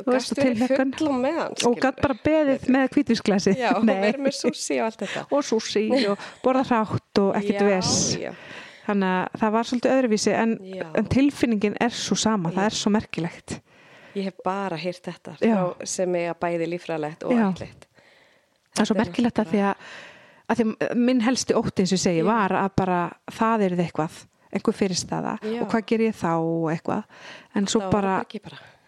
[0.00, 0.92] Og gæst verið tilhlökkun.
[0.96, 4.86] full á meðan og gæti bara beðið með kvítisglasi Já, og verið með súsi og
[4.86, 5.24] allt þetta.
[5.36, 8.30] Og súsi og borða hrátt og ekkert Já, ves já.
[8.90, 10.56] Þannig að það var svolítið öðruvísi en,
[11.00, 13.60] en tilfinningin er svo sama, það er svo merkilegt.
[14.18, 17.44] Ég hef bara heyrt þetta frá sem ég að bæði lífræðilegt og Já.
[17.46, 17.86] allitt
[18.74, 19.86] það er svo merkilegt að því að,
[20.50, 20.66] að því
[20.98, 23.00] minn helsti ótti eins og segi var að bara
[23.38, 24.18] það er eitthvað
[24.50, 25.36] einhver fyrirstaða.
[25.46, 25.60] Já.
[25.62, 26.32] og hvað ger ég þá
[26.72, 27.18] eitthvað.
[27.54, 28.16] En svo bara,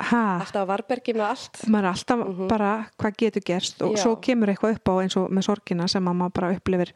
[0.09, 1.61] ha, Alltaf varbergi með allt.
[1.71, 3.83] Maður er alltaf bara hvað getur gerst?
[3.87, 4.01] Og Já.
[4.03, 6.95] svo kemur eitthvað upp á eins og með sorgina sem að maður bara upplifir.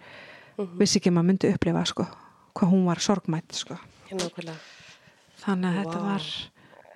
[0.80, 2.08] Vissi ekki að maður myndi upplifa sko,
[2.56, 3.76] hvað hún var sorgmætt sko.
[4.08, 6.06] Þannig að þetta Vá.
[6.10, 6.28] var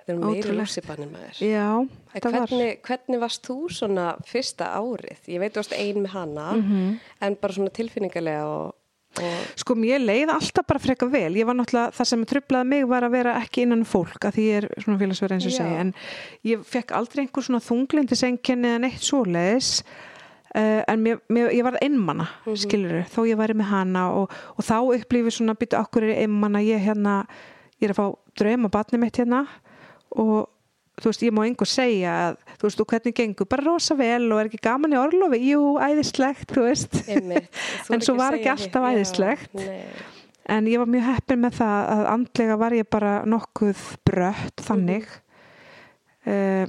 [0.01, 0.57] Það er meiri Ótrúlegt.
[0.65, 5.19] lúsibanni maður já, En þetta var hvernig, hvernig varst þú svona fyrsta árið?
[5.29, 6.99] Ég veit þú varst ein með hana Mhm.
[7.21, 8.73] en bara svona tilfinningarlega og,
[9.21, 12.87] og Sko mér leið alltaf bara freka vel ég var náttúrulega, það sem trublaði mig
[12.87, 15.75] var að vera ekki innan fólk, að því ég er svona félagsverð eins og segi,
[15.79, 15.93] en
[16.45, 19.83] ég fekk aldrei einhver svona þunglindisengjenni eða neitt svoleiðis
[20.55, 23.05] uh, en mér, mér, ég varð einmana mm Mhm.
[23.15, 26.79] þó ég væri með hana og, og þá upplifið svona byttu okkur er einmana ég
[26.83, 27.25] hérna,
[27.81, 29.47] ég er að fá drauma batni mitt hérna
[30.11, 30.49] og
[31.01, 34.27] þú veist, ég má einhver segja að, þú veist, og hvernig gengur, bara rosa vel
[34.31, 37.47] og er ekki gaman í orlofi, jú, æðislegt, þú veist einmitt
[37.87, 38.97] Þú En svo var ekki alltaf hitt.
[38.99, 39.55] æðislegt.
[39.55, 40.09] Já.
[40.51, 45.07] En ég var mjög heppin með það að andlega var ég bara nokkuð brött þannig
[46.27, 46.65] uh,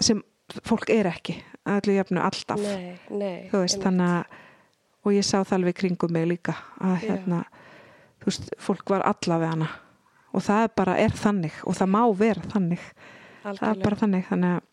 [0.00, 0.22] sem
[0.64, 4.40] fólk er ekki að öllu jöfnu alltaf Nei, nei veist þannig að
[5.04, 7.42] og ég sá það alveg kringum mig líka að hérna
[8.24, 9.70] þú veist, fólk var alla við hana.
[10.34, 12.86] Og það bara er þannig og það má vera þannig.
[13.44, 13.84] Það er Algjörlega.
[13.84, 14.70] bara þannig þannig að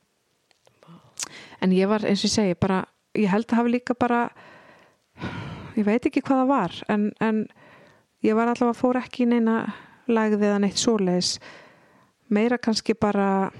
[1.61, 2.79] en ég var eins og ég segi bara,
[3.13, 4.21] ég held að hafa líka bara
[5.77, 7.43] ég veit ekki hvað það var en, en
[8.25, 9.57] ég var allavega fór ekki í neina
[10.09, 11.35] lagðið eða neitt svoleiðis.
[12.31, 13.51] Meira kannski bara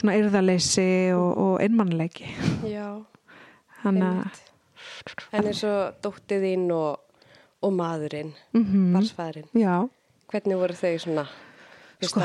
[0.00, 2.28] svona yrðaleysi og, og einmannleiki
[2.68, 3.00] Já,
[3.84, 4.42] að einmitt.
[5.32, 6.04] En eins og
[6.74, 9.88] og, maðurinn, mm barsfæðurinn já,
[10.32, 11.26] Hvernig voru þau svona
[12.04, 12.20] Sko,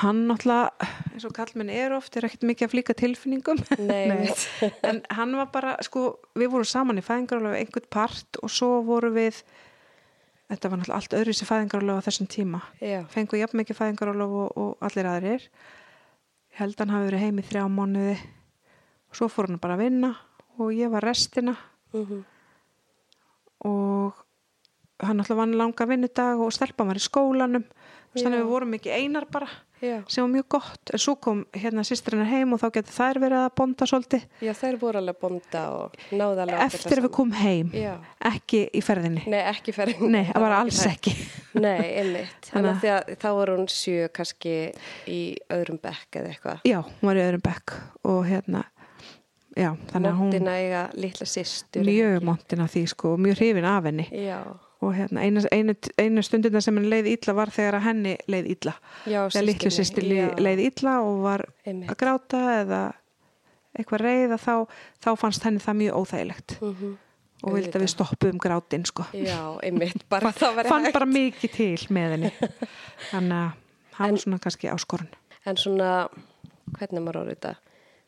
[0.00, 3.60] hann náttúrulega eins og kallmenn er oft, er ekkert mikið að flíka tilfinningum.
[3.82, 4.46] Nei, einmitt.
[4.88, 9.12] en hann var bara, sko, við vorum saman í fæðingarálegu einhvern part og svo voru
[9.12, 9.42] við
[10.52, 12.62] þetta var náttúrulega allt öðru sér fæðingarálegu á þessum tíma.
[13.12, 15.46] Fengu jafn mikið fæðingarálegu og, og allir aðrir
[16.52, 18.18] ég held að hann hafi verið heim í þrjá mánuði.
[19.08, 20.12] Og svo fór hann bara að vinna
[20.60, 21.56] og ég var restina.
[21.92, 22.24] Mhm,
[23.64, 24.22] og
[25.02, 27.64] hann náttúrulega vann langa vinnudag og stelpa var í skólanum.
[28.14, 29.48] Þannig að við vorum ekki einar bara
[29.82, 29.96] já.
[30.08, 33.38] sem var mjög gott, en svo kom hérna sýstrinnar heim og þá getur þær verið
[33.42, 34.26] að bonda svolítið.
[34.46, 37.72] Já, þær voru alveg að bonda og náða alveg að eftir að við komum heim.
[37.76, 37.92] Já,
[38.32, 39.24] ekki í ferðinni.
[39.32, 41.16] Nei, ekki ferð nei, það var alls ekki.
[41.66, 42.48] Nei, einmitt.
[42.48, 44.54] Þannig að að þá var hún sjö kannski
[45.10, 45.22] í
[45.52, 46.62] öðrum bekk eða eitthvað.
[46.68, 47.74] Já, hún var í öðrum bekk
[48.08, 48.62] og hérna
[49.56, 53.40] já, þannig að hún Montina eiga litla systur mjög montin af því sko, og mjög
[53.40, 54.06] hrifin af henni.
[54.24, 54.38] Já,
[54.82, 58.50] og hérna, einu, einu, einu stundina sem henni leið illa var þegar að henni leið
[59.06, 61.90] já þegar litlu sýstir já, leið illa og var Einmitt.
[61.90, 62.82] að gráta eða
[63.78, 64.54] eitthvað reyða þá,
[65.00, 66.58] þá fannst henni það mjög óþægilegt.
[66.60, 66.92] Mhm.
[67.42, 69.02] og vildi að við stoppuðum grátin sko.
[69.18, 72.30] Já, einmitt, bara fann bara mikið til með henni.
[73.10, 75.08] Þannig að það En- svona kannski áskorun.
[75.44, 76.08] En svona,
[76.78, 77.54] hvernig maður orðið þetta?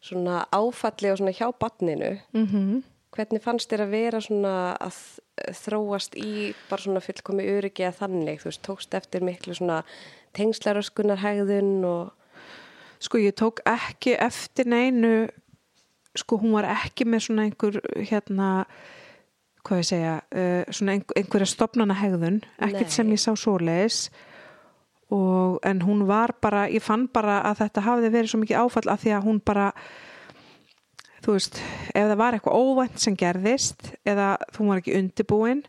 [0.05, 2.83] Svona áfalli og svona hjá badninu mm -hmm.
[3.11, 4.95] hvernig fannst þér að vera svona að
[5.35, 9.80] þróast í bara svona fullkomi öryggi að þannig, þú veist, tókst eftir miklu svona
[10.35, 12.12] tengslaröskunar hegðun og
[13.03, 15.26] sko ég tók ekki eftir neinu
[16.14, 18.51] sko hún var ekki með svona einhver hérna
[19.64, 24.09] hvað ég segja, uh, svona einhver, einhverja stopnana hegðun, ekkert sem ég sá svoleiðis.
[25.14, 28.89] Og en hún var bara, ég fann bara að þetta hafði verið svo mikið áfall
[28.91, 29.66] að því að hún bara
[31.25, 31.59] þú veist,
[31.95, 35.64] ef það var eitthvað óvænt sem gerðist eða þú var ekki undibúin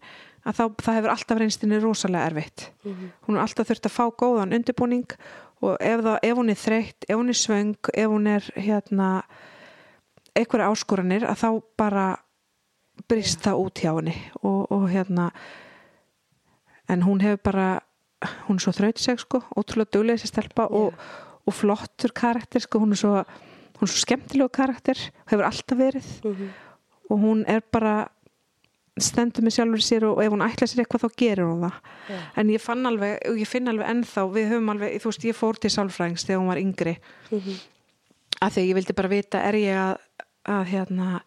[0.45, 2.69] að þá, það hefur alltaf reynst henni rosalega erfitt.
[2.83, 3.09] Mhm.
[3.27, 5.17] hún er alltaf þurft að fá góðan undibúning
[5.61, 9.09] og ef, það, ef hún er þreytt ef hún er svöng, ef hún er hérna
[10.35, 12.05] einhverja áskoranir að þá bara
[13.09, 15.31] brist það út hjá henni og, og hérna
[16.91, 17.67] en hún hefur bara
[18.47, 20.95] hún er svo þraut seg sko, ótrúlega duglega þessi stelpa og,
[21.45, 23.23] og flottur karakter sko, hún er svo,
[23.75, 24.95] hún er svo skemmtilegu karakter,
[25.27, 26.49] hefur alltaf verið Mhm.
[27.09, 28.09] og hún er bara
[28.97, 31.73] stendur með sjálfur sér og ef hún ætla sér eitthvað þá gerir hún það
[32.09, 32.19] Já.
[32.37, 35.59] en ég fann alveg, ég finn alveg ennþá við höfum alveg, þú veist, ég fór
[35.59, 36.97] til sálfræðings þegar hún var yngri
[37.31, 37.59] Mhm.
[38.41, 39.97] af því að ég vildi bara vita, er ég að,
[40.45, 41.21] að hérna,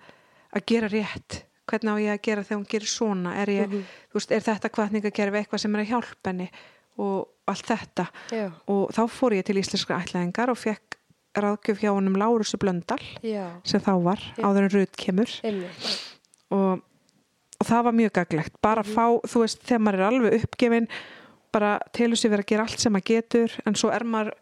[0.54, 3.84] að gera rétt hvernig á ég að gera þegar hún gerir svona er, ég, Mhm.
[4.10, 6.50] þú veist, er þetta kvartningakerfi eitthvað sem er að hjálpa henni
[6.98, 8.50] og allt þetta Já.
[8.66, 10.96] og þá fór ég til íslenskra ætlaðingar og fekk
[11.36, 13.60] ráðgjöf hjá honum Lárusu Blöndal Já.
[13.64, 14.42] sem þá var, Já.
[14.44, 15.30] áður en Rut kemur
[16.50, 16.80] og,
[17.60, 18.94] og það var mjög gaglegt bara Mhm.
[18.94, 20.88] fá, þú veist, þegar maður er alveg uppgefin
[21.52, 24.32] bara telur sér vera að gera allt sem maður getur en svo er maður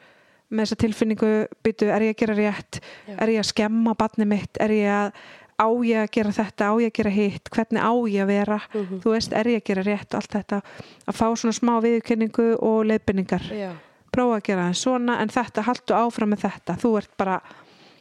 [0.51, 1.33] með þessa tilfinningu
[1.65, 3.17] byttu, er ég að gera rétt Já.
[3.19, 5.13] er ég að skemma barni mitt er ég að
[5.59, 8.61] á ég að gera þetta, á ég að gera hitt hvernig á ég að vera
[8.75, 9.01] Mhm.
[9.01, 10.63] þú veist, er ég að gera rétt allt þetta
[11.09, 13.73] að fá svona smá viðurkenningu og leiðbynningar Já.
[14.15, 17.39] Prófa að gera það svona en þetta, haltu áfram með þetta þú ert bara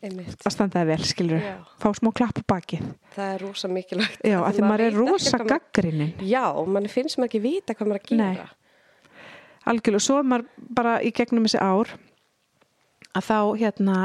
[0.05, 0.35] Einmitt.
[0.45, 1.55] að standa það vel, skilur Já.
[1.81, 2.83] fá smá klapp á bakið
[3.15, 4.19] Það er rosa mikilvægt.
[4.27, 8.03] já, að því maður er rosa gaggrinin Já, mann finnst maður ekki vita hvað maður
[8.03, 8.47] að gera.
[9.65, 10.45] Algjörlega, svo er maður
[10.77, 11.95] bara í gegnum þessi ár
[13.15, 13.97] að þá hérna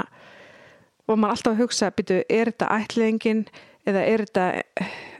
[1.10, 3.44] og maður alltaf að hugsa, býtu, er þetta ætliðingin
[3.90, 4.46] eða er þetta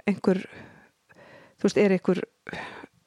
[0.08, 0.40] einhver
[1.60, 2.22] þú veist, er einhver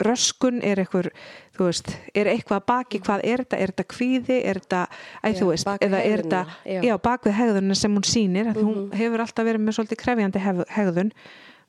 [0.01, 1.11] röskun, er einhver
[1.57, 4.81] þú veist, er eitthvað að baki, hvað er þetta er þetta kvíði, er þetta
[5.21, 6.81] æ, Já, þú veist, eða er þetta já.
[6.83, 8.97] já, bak við hegðunina sem hún sýnir mm hún Mhm.
[8.97, 10.39] hefur alltaf verið með svolítið krefjandi
[10.73, 11.11] hegðun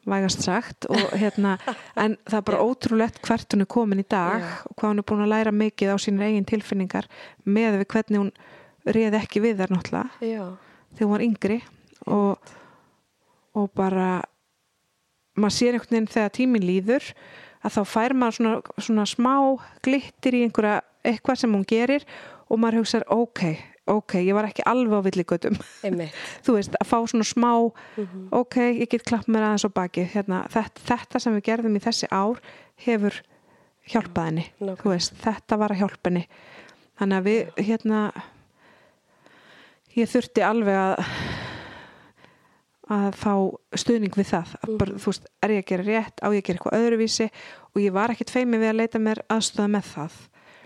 [0.07, 1.59] vægast sagt og hérna
[1.97, 4.49] en það er bara ótrúlegt hvert hún er komin í dag Já.
[4.69, 7.07] og hvað hún er búin að læra mikið á sínar eigin tilfinningar
[7.47, 8.33] með við hvernig hún
[8.85, 10.45] réð ekki við þær náttúrulega Já.
[10.97, 11.63] þegar hún var yngri
[12.07, 12.39] og,
[13.55, 14.23] og bara
[15.37, 17.09] maður sér einhvern veginn þegar tíminn líður
[17.65, 19.35] að þá fær maður svona, svona smá
[19.85, 22.05] glittir í einhverja eitthvað sem hún gerir
[22.51, 23.43] og maður hugsaður ok,
[23.91, 25.57] ok, ég var ekki alveg á villigötum.
[26.45, 27.51] Þú veist, að fá svona smá
[27.97, 28.29] Mhm.
[28.33, 31.83] ok, ég get klapp mér aðeins á baki hérna, þetta, þetta sem við gerðum í
[31.85, 32.41] þessi ár
[32.87, 33.21] hefur
[33.89, 34.47] hjálpað henni.
[34.61, 34.83] Nákvæmlega.
[34.83, 36.25] þú veist, þetta var að hjálpa henni.
[37.01, 38.01] Þannig að við hérna
[39.97, 41.05] ég þurfti alveg að
[42.93, 43.33] að fá
[43.81, 46.47] stuðning við það að bara, þú veist, er ég að gera rétt á ég að
[46.49, 47.27] gera eitthvað öðruvísi
[47.75, 50.23] og ég var ekkit feimi við að leita mér aðstöða með það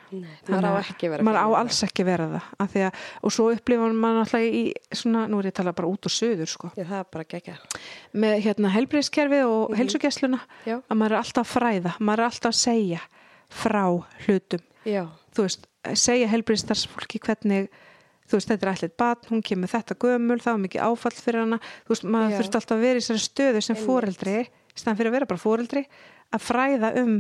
[0.09, 2.83] Nei, maður á að ekki að vera maður á alls ekki að vera það því
[2.87, 4.63] að, og svo upplifar maður náttúrulega í
[4.97, 6.71] svona, nú er ég að tala bara út og söður sko.
[6.79, 7.57] Já, það er bara gegja.
[8.25, 9.79] með hérna helbriðskerfi og mm Mhm.
[9.83, 10.77] heilsugessluna Já.
[10.89, 13.01] að maður er alltaf að fræða, maður er alltaf að segja
[13.49, 13.85] frá
[14.25, 14.65] hlutum
[15.39, 17.69] veist, segja helbriðstarfsfólki hvernig
[18.29, 21.43] þú veist, þetta er allir batn, hún kemur þetta gömul, það var mikið áfall fyrir
[21.45, 22.39] hana þú veist, maður Já.
[22.39, 23.79] þurft alltaf að vera í þessari stöðu sem
[24.79, 25.85] í staðan fyrir að vera bara foreldri
[26.31, 27.15] að fræða um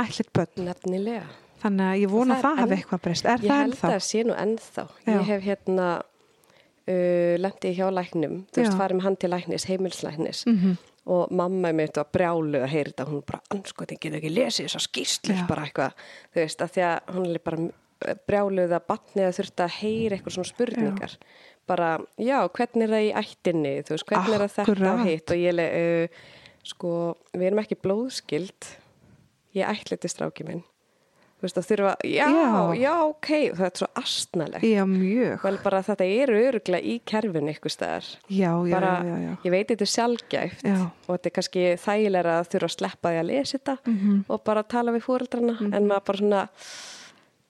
[0.00, 1.26] allir börn, Nefnilega.
[1.62, 3.90] þannig að ég vona það það hafi eitthvað breyst, er Ég það held ennþá?
[3.92, 4.84] að sé nú ennþá.
[5.04, 5.12] Já.
[5.12, 10.44] Ég hef hérna uh, lendi hjá læknum, þú veist, farið með hann til læknis, heimilslæknis
[10.46, 10.76] Mm
[11.06, 14.84] og mamma mitt var brjálu að heyra þetta, hún bara, anskotin, getur ekki lesið þessar
[14.88, 15.44] skýslur Já.
[15.46, 15.92] bara eitthvað,
[16.34, 17.68] þú veist, að því að hún er bara
[18.28, 21.16] brjáluð að batnið að þurft að heyra eitthvað svona spurningar.
[21.66, 21.90] Bara,
[22.22, 23.74] já, hvernig er það í ættinni?
[23.88, 25.30] Þú veist, hvernig er það þetta og hitt?
[25.34, 26.08] Og ég le, uh,
[26.62, 26.90] sko,
[27.34, 28.72] við erum ekki blóðskild
[29.56, 30.62] ég ætli til stráki minn.
[31.36, 32.60] Þú veist, að þurfa, já, Já.
[32.80, 33.28] já, ok
[33.58, 34.62] það er svo astnalegt.
[34.64, 35.42] Já, mjög.
[35.42, 38.06] Vel bara að þetta eru öruglega í kerfinu ykkur staðar.
[38.32, 39.34] Já, já, bara, já, já, já.
[39.44, 40.76] ég veit þetta er sjálfgæft Já.
[40.86, 44.24] og þetta er kannski þægilega að þurfa að sleppa því að lesa þetta Mhm.
[44.32, 46.48] og bara tala við fóreldrana en maður bara svona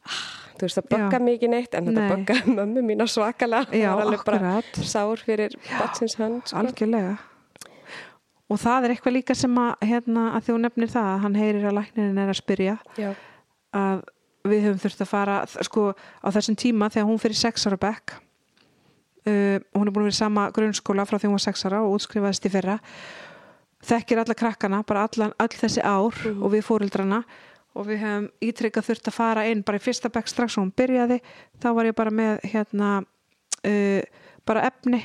[0.07, 2.11] ah, þú veist það bögga mikið neitt en þetta Nei.
[2.15, 4.83] bögga mömmu mína svakalega Já, Hún var alveg bara akkurat.
[4.89, 6.59] sár fyrir batsins hönd sko.
[6.63, 7.17] Algjörlega
[8.47, 11.65] Og það er eitthvað líka sem að hérna, að þú nefnir það að hann heyrir
[11.67, 13.09] að læknirinn er að spyrja Já,
[13.75, 14.05] að
[14.47, 15.89] við höfum þurft að fara sko
[16.23, 18.15] á þessum tíma þegar hún fyrir sex ára bekk
[19.27, 21.83] uh, hún er búin að vera í sama grunnskóla frá því hún var sex ára
[21.83, 22.79] og útskrifaðist í fyrra
[23.87, 27.25] þekkir alla krakkana, bara allan, all þessi ár og við fóreldrana
[27.77, 30.73] og við höfum ítrykkað þurft að fara inn bara í fyrsta bekk strax og hún
[30.81, 31.19] byrjaði.
[31.63, 34.03] Þá var ég bara með hérna uh,
[34.49, 35.01] bara efni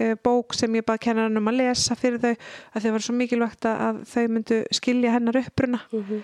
[0.00, 2.32] uh, bók sem ég bara kennar hann um að lesa fyrir þau.
[2.74, 5.82] Að þau var svo mikilvægt að- þau myndu skilja hennar uppruna.
[5.92, 6.22] Mm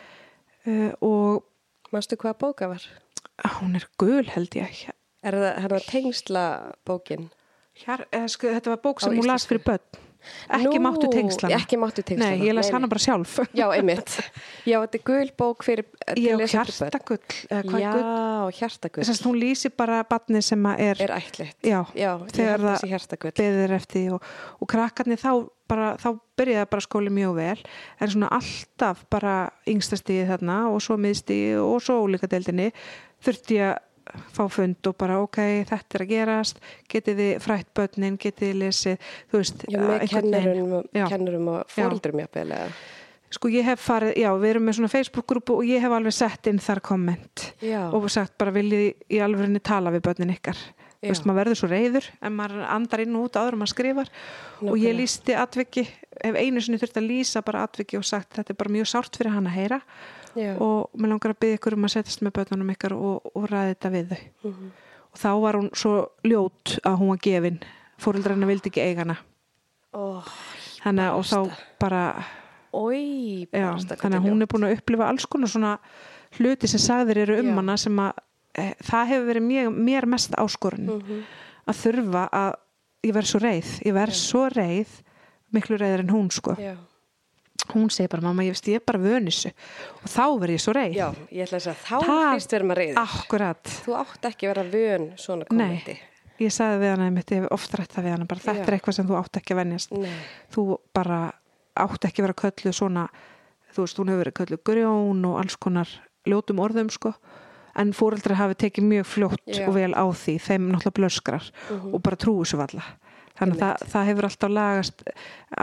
[0.66, 1.46] uh, og
[1.90, 2.82] Manstu hvað bóka var?
[3.58, 4.84] hún er gul held ég.
[5.26, 6.42] Er það hérna tengsla
[6.86, 7.30] bókin?
[7.80, 10.09] Hér, sko, þetta var bók sem Á hún las fyrir börn
[10.56, 12.36] ekki Nú, máttu tengslana Ekki máttu tengslana.
[12.36, 14.16] Nei, ég las hana bara sjálf Já, einmitt.
[14.70, 17.20] Já, þetta er gul bók fyrir til Já, hjartagull
[17.50, 19.06] Já, gull hjartagull.
[19.06, 21.56] Þess að hún lýsir bara batni sem er, Er ætlitt.
[21.66, 24.24] Já, Já, þegar það- beðir eftir og,
[24.60, 25.32] og krakkarnir þá
[25.70, 26.08] bara, þá
[26.40, 27.58] byrjaði bara skóli mjög vel
[28.00, 29.34] en svona alltaf bara
[29.70, 32.70] yngstastíði þarna og svo miðstíði og svo ólíka deildinni
[33.24, 33.86] þurfti ég að
[34.36, 35.38] fá fund og bara ok,
[35.70, 38.96] þetta er að gerast getið þið frætt börnin, getið þið lesið
[39.30, 40.08] þú veist, einhvern veginn.
[40.14, 41.06] kennurum, og- Já.
[41.08, 41.74] kennurum og Já.
[41.76, 42.48] fóruldrum jafnvel.
[42.56, 42.72] eða?
[43.30, 46.46] Sko ég hef farið, já, við erum með svona Facebook-grúpu og ég hef alveg sett
[46.50, 47.86] inn þar komment Já.
[47.94, 50.56] og sagt bara viljið í alvörinni tala við börnin ykkar.
[51.00, 54.08] Þú veist, maður verður svo reyður en maður andar inn og út áður maður skrifar
[54.60, 55.86] og ég lísti atviki,
[56.22, 59.16] hef einu sinni þurft að lýsa bara atviki og sagt þetta er bara mjög sárt
[59.16, 59.80] fyrir hann að heyra
[60.36, 60.56] Já.
[60.60, 63.74] og mér langar að byggja ykkur um að setjast með börnunum ykkar og, og ræði
[63.74, 64.20] þetta við þau.
[64.50, 64.70] Mhm.
[65.10, 65.94] Og þá var hún svo
[66.24, 67.60] ljót að hún var gefin,
[67.98, 69.16] fóreldrarna vildi ekki eiga hana.
[69.94, 70.22] Ó,
[70.80, 72.02] Þannig að og þá bara
[72.72, 75.72] Ói, Já, þannig að hún er búin að upplifa alls konar svona
[76.38, 77.54] hluti sem sagðir eru um Já.
[77.58, 78.12] hana sem að
[78.54, 81.24] e, það hefur verið mér, mér mest áskorun Mhm.
[81.66, 82.54] að þurfa að
[83.02, 84.88] ég verð svo reið, ég verð svo reið
[85.52, 86.76] miklu reiður en hún sko Já.
[87.74, 89.50] Hún segir bara mamma ég veist ég er bara vönissu
[90.02, 92.68] og þá verð ég svo reið Já, ég ætla að segja, þá Það- fyrst verður
[92.70, 93.00] maður reyður.
[93.06, 95.98] akkurat, Þú átt ekki að vera vön svona nei kommenti.
[96.40, 98.66] ég sagði við hana einmitt, ég hef oft rætt það við hana bara þetta Já.
[98.68, 100.14] er eitthvað sem þú átt ekki að venjast Nei.
[100.54, 101.32] þú bara
[101.76, 103.08] átt ekki að vera kölluð svona
[103.74, 105.88] þú veist, hún hefur verið kölluð grjón og alls konar
[106.26, 107.14] ljótum orðum sko
[107.76, 109.68] en fóreldrar hafi tekið mjög fljótt Já.
[109.68, 111.44] og vel á því, þeim náttúrulega blöskrar
[111.94, 112.82] og bara trúi svo valla
[113.40, 115.02] þannig að það, það hefur alltaf lagast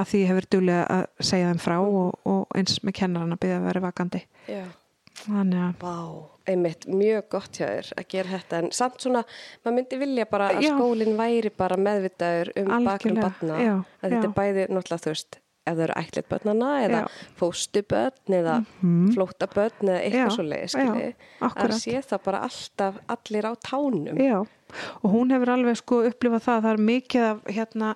[0.02, 3.62] að því hefur duglega að segja þeim frá og, og eins með kennaran að byrja
[3.62, 4.64] að vera vakandi Já.
[5.24, 5.96] þannig að Vá,
[6.54, 9.26] einmitt, mjög gott hjá þér að gera þetta en samt svona,
[9.64, 10.72] maður myndi vilja bara að Já.
[10.76, 15.84] skólinn væri bara meðvitaður um barna já, að þetta er bæði náttúrulega veist ef þau
[15.88, 17.02] eru ætlit börnana eða
[17.40, 19.14] fóstubörn eða Mhm.
[19.16, 24.18] flóttabörn eða eitthvað svo leið, já, skilji að sé það bara alltaf allir á tánum
[24.18, 24.40] Já,
[25.04, 27.96] og hún hefur alveg sko upplifað það að það er mikið af hérna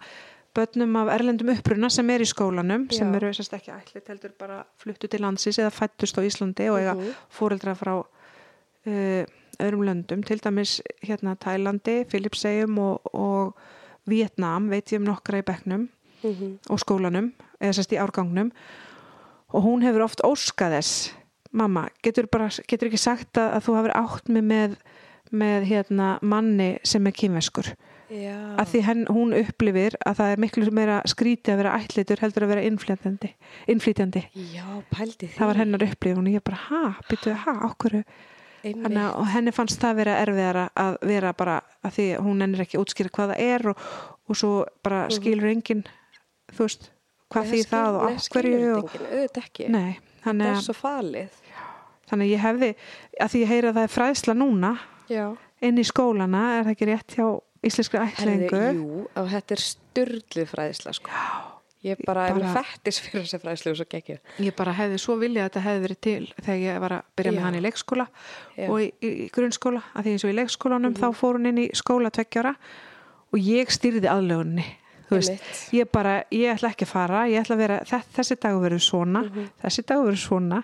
[0.54, 3.16] börnum af erlendum uppruna sem er í skólanum sem Já.
[3.16, 6.94] eru sérst ekki ætlit heldur bara fluttu til landsins eða fættust á Íslandi og eiga
[6.96, 7.14] Mhm.
[7.32, 8.04] fóreldra frá
[8.86, 9.26] uh,
[9.62, 13.54] öðrum löndum, til dæmis hérna Tælandi, Filipsegjum og, og
[14.08, 15.88] Vietnam, veit ég um nokkra í bekknum
[16.24, 16.60] Mhm.
[16.70, 17.32] og skólanum,
[17.62, 18.52] eða sérst í árgangnum.
[19.52, 21.12] Og hún hefur oft óskað þess.
[21.52, 24.76] Mamma, getur, bara, getur ekki sagt að, að þú hafur átt mig með,
[25.36, 27.74] með hérna, manni sem er kynveskur
[28.12, 32.20] Já, að því henn, hún upplifir að það er miklu meira skríti að vera ætlitur
[32.20, 32.64] heldur að vera
[34.92, 39.30] pældi því það var hennar upplifun og ég bara, ha, byttu, ha, okkur að og
[39.32, 43.32] henni fannst það vera erfiðara að vera bara að því hún nennir ekki útskýra hvað
[43.32, 43.86] það er og,
[44.28, 44.52] og svo
[44.84, 45.86] bara skilur enginn
[46.52, 46.92] þú veist,
[47.32, 49.70] hvað því það og af hverju og, enginn, auðvitað ekki.
[49.72, 49.92] Nei,
[50.26, 51.38] þannig það er svo falið.
[52.12, 52.70] Þannig ég hefði
[53.24, 54.74] að því ég heyri að það er fræðsla núna
[55.12, 55.26] já,
[55.64, 57.28] inn í skólana, er það ekki rétt hjá
[57.62, 61.12] íslenskri ætlingu jú, og þetta er styrlið fræðisla sko.
[61.86, 65.16] ég bara, er bara- fættis fyrir þessi fræðislu og svo gekkið ég bara hefði svo
[65.18, 67.36] viljað að þetta hefði verið til þegar ég var að byrja Já.
[67.38, 68.08] með hann í leikskóla
[68.58, 68.68] Já.
[68.68, 69.82] Og í, í, grunnskóla.
[69.96, 72.56] Að því eins og í leikskólanum þá fór hún inn í skóla tveggjara
[73.32, 74.66] og ég stýrði aðlögunni
[75.12, 78.66] veist, ég bara, ég ætla ekki að fara ég ætla að vera, þess, þessi dagur
[78.66, 79.26] verður svona
[79.62, 80.62] þessi dagur verður svona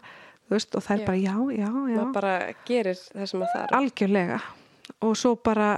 [0.52, 2.00] veist, og það er bara já, já, já.
[2.00, 2.34] Maður bara
[2.68, 3.76] gerir það sem maður þarf.
[3.82, 4.40] Algjörlega.
[5.04, 5.70] Og svo bara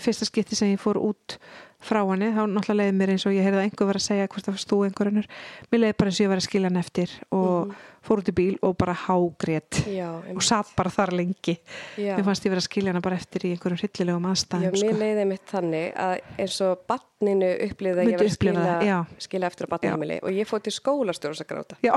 [0.00, 1.36] fyrsta skipti sem ég fór út
[1.84, 4.28] frá henni, þá náttúrulega leiði mér eins og ég heyrði að einhver var að segja
[4.30, 5.28] hvort það var stú einhverjunur
[5.70, 7.74] mér leiði bara eins og ég var að skilja hann eftir og
[8.04, 11.54] fór út í bíl og bara hágrét já, og satt bara þar lengi
[11.96, 12.14] já.
[12.18, 14.82] mér fannst ég vera að skilja hana bara eftir í einhverjum hryllilegum Já, aðstæðum mér
[14.82, 14.98] sko.
[15.00, 18.98] leiði mitt þannig að eins og barninu upplýði að Myndi ég var að skila, já.
[19.26, 21.80] skila eftir á barnaheimili og ég fór til skólastjóðs að gráta.
[21.84, 21.94] já,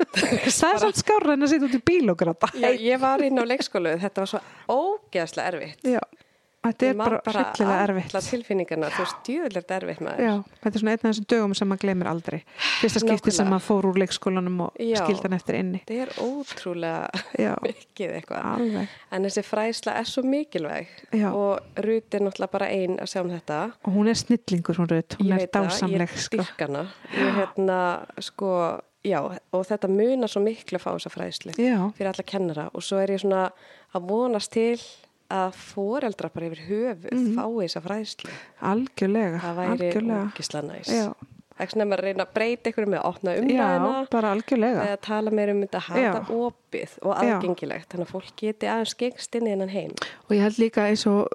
[0.62, 3.24] það er samt skárra en að sitja út í bíl og gráta Já, ég var
[3.24, 5.88] inn á leikskólu, þetta var svo ógeðslega erfitt.
[6.62, 10.22] Þetta Ég er bara hryllilega erfitt alla tilfinningarna, þú veist, djúðilegt erfitt maður.
[10.22, 10.32] Já,
[10.62, 12.38] þetta er svona einn af þessum dögum sem maður glemir aldrei.
[12.80, 15.00] Fyrsta skipti sem maður fór úr leikskólanum og Já.
[15.02, 15.80] skildan eftir inni.
[15.88, 18.46] Þetta er ótrúlega Já, mikið eitthvað.
[18.52, 18.94] alveg.
[19.12, 21.28] En þessi fræðsla er svo mikilvæg Já.
[21.32, 23.60] og Rut er náttúrulega bara ein að sjá um þetta.
[23.86, 25.18] Og hún er snillingur, hún Rut.
[25.18, 26.42] Hún Ég er veit það, dásamleg, ég sko.
[26.42, 26.86] dyrk hana.
[27.18, 27.78] Ég hérna,
[28.22, 28.50] sko,
[29.02, 32.84] já, og þetta munar svo miklu að fá þessa fræðslu Já, fyrir alla kennara og
[32.86, 33.48] svo er ég svona
[33.98, 34.76] að vonast til
[35.32, 37.34] að foreldra bara yfir höfuð Mhm.
[37.36, 38.30] fái þessa fræðslu.
[38.62, 39.40] algjörlega.
[39.42, 40.88] Það væri ógislega næs.
[40.92, 41.14] Já.
[41.52, 44.86] Það er svona að reyna að breyta ykkur með að opna umræðina bara algjörlega.
[44.88, 46.12] eða tala meir um þetta, Já.
[46.14, 49.90] þetta opið og aðgengilegt þannig að fólk geti aðeins gengst inn í hennan heim.
[50.28, 51.28] Og ég held líka eins og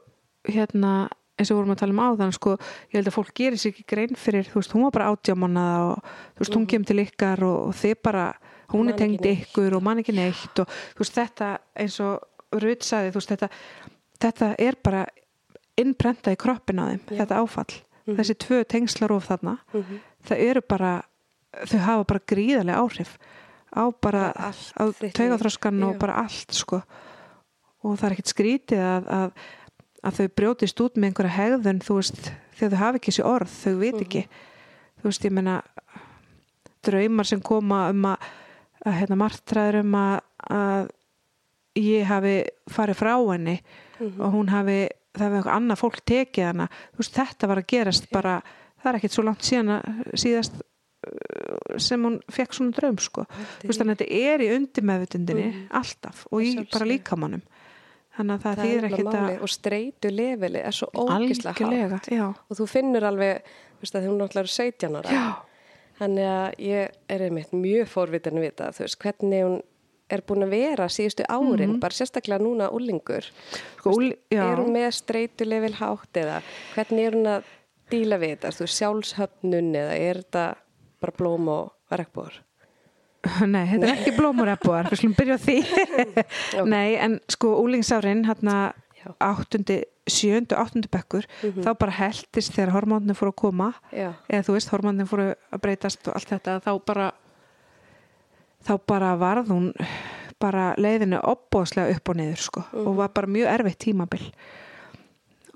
[0.49, 2.57] hérna eins og vorum að tala um áðan sko,
[2.89, 5.91] ég held að fólk gerir sér ekki grein fyrir þú veist, hún var bara átjámannaða
[5.91, 6.03] og
[6.35, 6.67] þú veist, hún Mhm.
[6.67, 8.33] kemur til ykkar og, og þið bara
[8.73, 12.19] hún er ekki tengd ykkur og man ekki neitt og þú veist, þetta eins og
[12.53, 13.49] Rut sagði, þú veist, þetta
[14.23, 15.05] þetta er bara
[15.77, 17.17] innprenta í kroppin á þeim, Já.
[17.25, 17.73] þetta áfall
[18.07, 18.15] Mhm.
[18.17, 19.99] þessi tvö tengslarof þarna Mhm.
[20.25, 21.03] það eru bara,
[21.67, 23.17] þau hafa bara gríðarlega áhrif
[23.75, 24.51] á bara á
[25.13, 26.81] taugaþroskan og bara allt sko
[27.83, 29.31] og það er ekkert skrítið að, að,
[30.03, 33.51] að þau brjótist út með einhverja hegðun þú veist, þegar þau hafa ekki þessi orð
[33.65, 34.23] þau veit ekki,
[34.97, 35.61] þú veist, ég meina
[36.87, 38.17] draumar sem koma um að,
[38.85, 40.89] að hérna margtræður um að, að
[41.77, 42.35] ég hafi
[42.69, 43.59] farið frá henni
[43.99, 44.21] Mhm.
[44.21, 47.67] og hún hafi, það hefði eitthvað annað fólk tekið hana, þú veist, þetta var að
[47.71, 48.33] gerast bara,
[48.83, 50.59] það er ekkert svo langt síðan síðast
[51.07, 53.23] uh, sem hún fekk svona draum sko.
[53.61, 55.67] Þú veist, þannig að þetta er í undir meðvutundinni Mhm.
[55.71, 57.41] alltaf og í bara líkamannum
[58.17, 62.07] þannig að það, það þýðir er ekkert að og streitu lefili er svo ógislega hátt.
[62.11, 63.41] Já, og þú finnur alveg,
[63.77, 65.09] þú veist að hún náttúrulega er 17 ára.
[65.11, 65.35] Já,
[65.97, 69.61] Þannig að ég er einmitt mjög fórvitin að vita, þú veist, hvernig hún
[70.09, 71.79] er búin að vera síðustu árin, Mhm.
[71.79, 73.25] bara sérstaklega núna úlingur.
[73.77, 74.43] sko, úl, já.
[74.53, 76.41] Er hún með streitulefil hátt eða
[76.75, 77.43] hvernig er hún að
[77.91, 78.53] díla við þetta?
[78.55, 80.55] Þú sjálfshöfnun eða er þetta
[81.01, 82.31] bara blóm og regnbúr?
[83.47, 85.57] Nei, þetta er ekki blómur ebbúar, við slum byrja á því.
[86.73, 88.73] Nei, en sko úlingsárin, hérna
[89.23, 94.55] áttundi, sjöndu, áttundi bekkur, þá bara heldist þegar hormóninu fóru að koma, Já, eða þú
[94.55, 97.11] veist, hormóninu fóru að breytast og allt þetta, þá bara,
[98.65, 99.67] þá bara varð hún
[100.41, 104.25] bara leiðinu opbóðslega upp og niður, sko, og var bara mjög erfitt tímabil.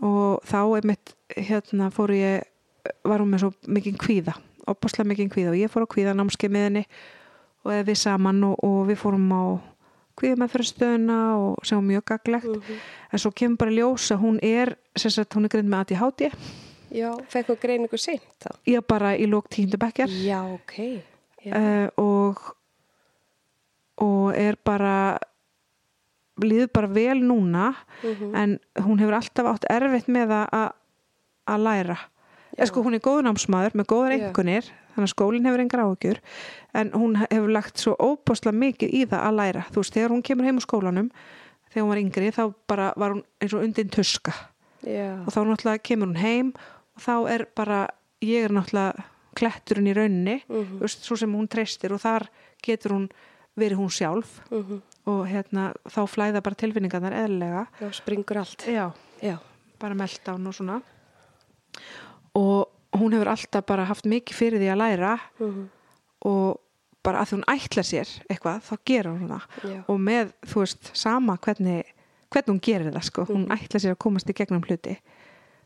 [0.02, 2.48] Og þá er mitt, hérna, fóru ég,
[3.06, 4.38] var hún með svo mikið kvíða,
[4.72, 6.86] opbóðslega mikið kvíða og ég fór á kvíða námskeið með henni
[7.62, 9.44] og við saman og, og við fórum á
[10.18, 12.72] kvíða með fyrir stöðuna og sem var mjög gaglegt
[13.12, 15.84] en svo kemur bara í ljós að hún er sem sagt hún er grind með
[15.86, 16.26] ADHD
[16.92, 18.50] já, fekk hún greiningu seint þá?
[18.70, 20.76] ég bara í lók tíundu bekkjar Já, ok.
[21.46, 21.54] Já.
[21.54, 22.42] uh, og
[24.02, 25.20] og er bara
[26.42, 28.36] líður bara vel núna Mhm.
[28.36, 30.72] en hún hefur alltaf átt erfitt með að-
[31.48, 32.58] að læra Já.
[32.58, 34.64] eða sko hún er góður námsmaður með góðar einkunir
[34.96, 36.18] þannig að skólinn hefur engar áhugjur
[36.74, 40.24] en hún hefur lagt svo óbúslega mikið í það að læra þú veist, þegar hún
[40.24, 41.12] kemur heim úr skólanum
[41.72, 44.34] þegar hún var yngri þá bara var hún eins og undin tuska
[44.84, 46.54] Já, og þá náttúrulega kemur hún heim
[46.98, 47.88] og þá er bara,
[48.22, 49.04] ég er náttúrulega
[49.36, 50.80] kletturinn í Mhm.
[50.80, 52.28] þú veist, svo sem hún treystir og þar
[52.64, 53.10] getur hún
[53.60, 54.82] verið hún sjálf Mhm.
[55.06, 57.68] og hérna, þá flæða bara tilfinningarnar eðlilega.
[57.82, 58.66] Já, springur allt.
[58.68, 58.92] já,
[59.22, 59.38] Já,
[59.80, 60.82] bara meltdown og svona.
[62.36, 65.70] Og hún hefur alltaf bara haft mikið fyrir því að læra Mhm.
[66.26, 66.60] og
[67.04, 69.84] bara að því hún ætla sér eitthvað, þá gerur hún það.
[69.90, 71.84] Og með, þú veist, sama hvernig
[72.32, 73.58] hvernig hún gerir það, sko, hún Mhm.
[73.58, 74.98] ætla sér að komast í gegnum hluti.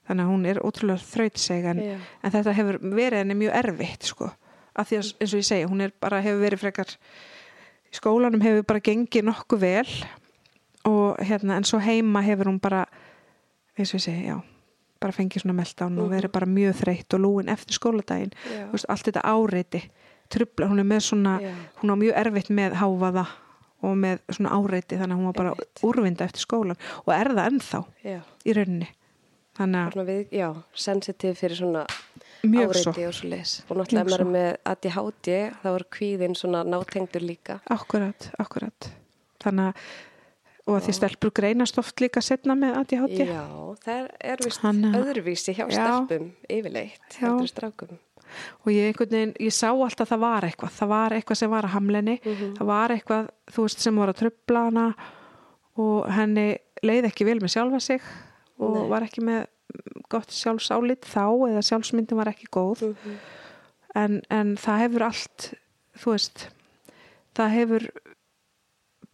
[0.10, 1.80] Þannig að hún er ótrúlega þrautseg en,
[2.24, 4.32] en þetta hefur verið henni mjög erfitt, sko.
[4.76, 6.98] Að því að, eins og ég segi, hún er bara hefur verið frekar
[8.00, 9.94] skólanum hefur bara gengið nokkuð vel
[10.86, 12.86] og hérna, en svo heima hefur hún bara
[13.78, 14.42] eins og ég segi, já
[15.02, 16.14] bara fengið svona meltdown og Mhm.
[16.16, 18.32] verið bara mjög þreytt og lúin eftir skóladaginn
[18.72, 19.82] veist, allt þetta áreiti
[20.30, 21.52] trubla, hún er með svona Já.
[21.82, 23.26] hún á mjög erfitt með háfaða
[23.84, 25.82] og með svona áreiti þannig að hún var bara Einmitt.
[25.84, 28.20] úrvinda eftir skólan og er það ennþá já.
[28.46, 28.88] í rauninni
[29.58, 31.86] þannig að við, já, sensitiv fyrir svona
[32.54, 33.64] áreiti og svo leis.
[33.70, 35.30] Og náttúrulega ef maður er með ADHD,
[35.64, 37.60] þá er kvíðin svona nátengdur líka.
[37.70, 38.92] akkurat, akkurat
[39.44, 39.76] þannig að
[40.68, 43.44] og að því stelpur greinast oft líka setna með ADHD Já,
[43.86, 45.76] það er vist Þannig að- öðruvísi hjá Já.
[45.78, 48.00] stelpum yfirleitt, heldur strákum.
[48.66, 51.50] og ég einhvern veginn, ég sá alltaf að það var eitthvað það var eitthvað sem
[51.52, 52.56] var að hamlenni Mhm.
[52.58, 54.96] það var eitthvað, þú veist, sem var að trubla hana
[55.78, 58.02] og henni leið ekki vel með sjálfa sig
[58.60, 58.88] og Nei.
[58.90, 59.46] var ekki með
[60.12, 62.86] gott sjálfsálit þá eða sjálfsmyndin var ekki góð.
[62.92, 63.16] Mhm.
[63.96, 65.54] en, en það hefur allt
[65.96, 66.48] þú veist
[67.36, 67.86] það hefur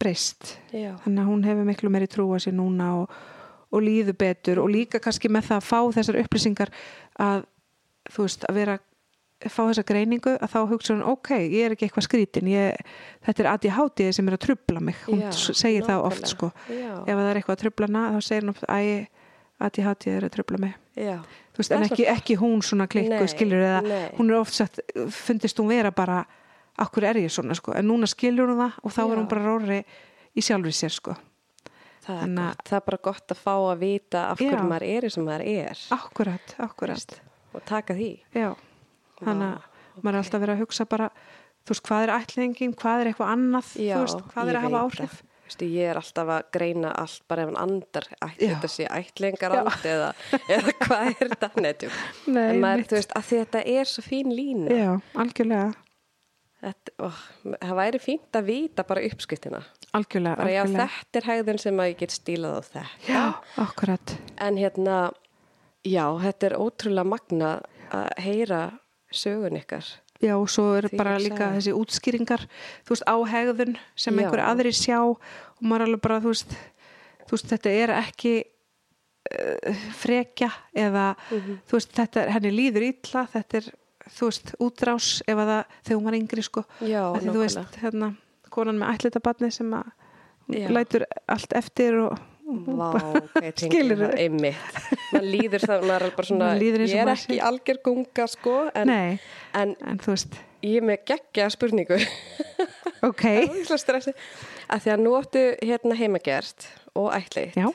[0.02, 0.56] breyst.
[1.04, 3.10] Þannig að hún hefur miklu meiri trú að sér núna og,
[3.72, 6.72] og líður betur og líka kannski með það að fá þessar upplýsingar
[7.22, 7.44] að
[8.10, 8.78] þú veist að vera
[9.50, 12.76] fá þessa greiningu að þá hugsa hún ok, ég er ekki eitthvað skrítin ég,
[13.26, 14.98] þetta er ADHD sem er að trubla mig.
[15.08, 16.34] Hún Já, segir það oft nákvæmlega.
[16.34, 16.50] sko.
[16.70, 18.82] Já, ef það er eitthvað að trubla hana þá segir hún oft æ,
[19.68, 21.16] ADHD er að trubla mig já,
[21.54, 24.06] þú veist, en er ekki, ekki hún svona klikku skilur eða nei.
[24.18, 24.80] hún er oft sagt,
[25.14, 26.22] fundist hún vera bara
[26.82, 29.18] akkur er ég svona sko, en núna skilur hún það og þá er Já.
[29.20, 29.80] hún bara róri
[30.32, 31.16] í sjálfri sér sko
[32.02, 32.64] það er gott.
[32.68, 35.84] Það er bara gott að fá að vita af hverju maður er sem maður er.
[35.94, 37.20] akkurat, akkurat
[37.52, 38.10] Og taka því.
[38.32, 38.54] já,
[39.20, 41.08] þannig að Vá, maður er alltaf verið að hugsa bara
[41.62, 44.64] þú veist, hvað er ætlingin, hvað er eitthvað annað Já, þú veist, hvað er að
[44.66, 45.18] hafa áhrif.
[45.52, 48.54] Vistu, ég er alltaf að greina allt bara ef hann andar ætli Já.
[48.56, 50.10] þetta sé ætlingar and eða,
[50.48, 51.96] eða hvað er þetta netjum
[52.26, 52.88] Nei, en maður, einmitt.
[52.92, 54.90] þú veist, að þetta er svo fín lína Já,
[55.24, 55.72] algjörlega,
[56.62, 57.08] þetta, ó,
[57.58, 59.62] það væri fínt að vita bara uppskriftina
[59.92, 60.88] algjörlega, bara já, algjörlega.
[60.98, 63.24] þetta er hægðun sem að ég get stílað á þetta Já,
[63.66, 64.16] akkurat.
[64.48, 64.98] en hérna
[65.84, 67.52] já, þetta er ótrúlega magna
[67.92, 68.62] að heyra
[69.12, 69.84] sögun ykkar
[70.22, 71.56] Já, og svo eru Því bara líka sagði.
[71.58, 72.44] þessi útskýringar,
[72.86, 74.22] þú veist, á hegðun sem Já.
[74.22, 75.18] einhver aðri sjá og
[75.60, 76.56] maður er alveg bara, þú veist,
[77.26, 78.34] þú veist, þetta er ekki
[79.32, 81.58] uh, frekja eða, Mhm.
[81.66, 83.70] þú veist, þetta er, henni líður illa, þetta er,
[84.12, 87.76] þú veist, útrás ef að það, þegar hún var yngri, sko, já, því, þú veist,
[87.82, 88.12] hérna,
[88.50, 89.90] konan með ætlitabarni sem að
[90.52, 90.68] Já.
[90.68, 92.88] lætur allt eftir og Vá,
[93.56, 94.08] Skilurðu?
[94.10, 94.78] það einmitt.
[95.12, 98.90] Mann líður það, maður er bara svona ég er ekki sé- algjör gunga sko en,
[98.90, 99.20] Nei,
[99.54, 100.00] en en
[100.62, 101.98] ég er með geggja spurningu.
[103.02, 107.66] Ok, að því að nú áttu hérna heimagerst og ætleitt já,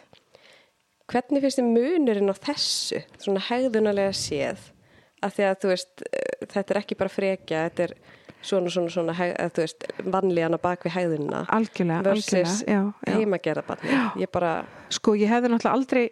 [1.11, 4.69] hvernig finnst þið munurinn á þessu svona hegðunalega séð?
[5.19, 7.94] Að því að þú veist eh, þetta er ekki bara frekja, þetta er
[8.48, 12.64] svona svona svona, að, þú veist, vanlíðana bak við hegðunina algjörlega, versus
[13.07, 14.56] heimagerðabarni ég bara,
[14.94, 16.06] sko ég hefði náttúrulega aldrei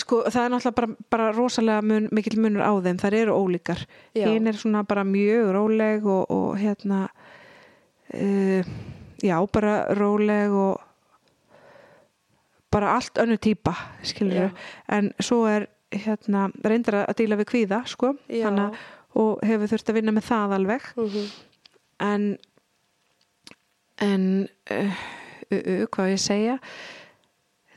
[0.00, 3.82] sko það er náttúrulega bara, bara rosalega mun, mikill munur á þeim, þær eru ólíkar.
[4.14, 7.06] Hinn er svona bara mjög róleg og, og hérna
[8.14, 8.70] uh,
[9.24, 10.80] já bara róleg og
[12.70, 13.38] bara allt önnu
[14.46, 14.50] Já.
[14.88, 18.12] en svo er hérna reyndar að díla við kvíða sko.
[18.30, 20.90] Þannig, að- og hefur þurft að vinna með það alveg.
[21.00, 21.30] Mm
[22.00, 22.38] en
[24.00, 25.00] en uh,
[25.52, 26.56] uh, uh, hvað ég segja?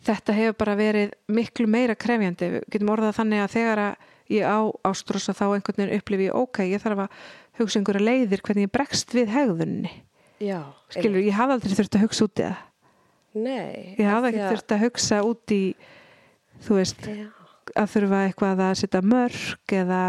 [0.04, 4.48] Þetta hefur bara verið miklu meira krefjandi, við getum orðað þannig að þegar að ég
[4.48, 7.18] á ástrósa þá einhvern veginn upplifi ég, ok, ég þarf að
[7.60, 9.92] hugsa einhverja leiðir hvernig ég bregst við hegðunni
[10.44, 10.60] já,
[10.96, 12.62] skilur, ég hafði aldrei þurft að hugsa út í það.
[13.34, 15.62] Nei ég hafði ekki þurft að hugsa út í
[16.64, 17.28] þú veist, já,
[17.76, 20.00] að þurfa eitthvað að setja mörg eða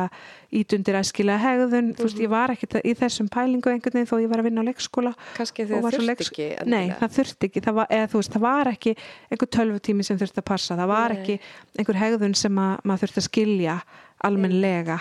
[0.55, 4.17] ít undir æskilega hegðun, þú veist, ég var ekkert í þessum pælingu einhvern veginn þó
[4.23, 6.85] ég var að vinna á leikskóla kannski og þið var svo þurft leiks- ekki Nei,
[6.85, 6.99] endilega.
[7.01, 8.95] það þurfti ekki, það var, eða veist, það var ekki
[9.31, 11.19] einhver tölvutími sem þurfti að passa, það var Nei.
[11.23, 11.39] ekki
[11.79, 13.77] einhver hegðun sem að, maður þurfti að skilja
[14.25, 14.99] almennlega,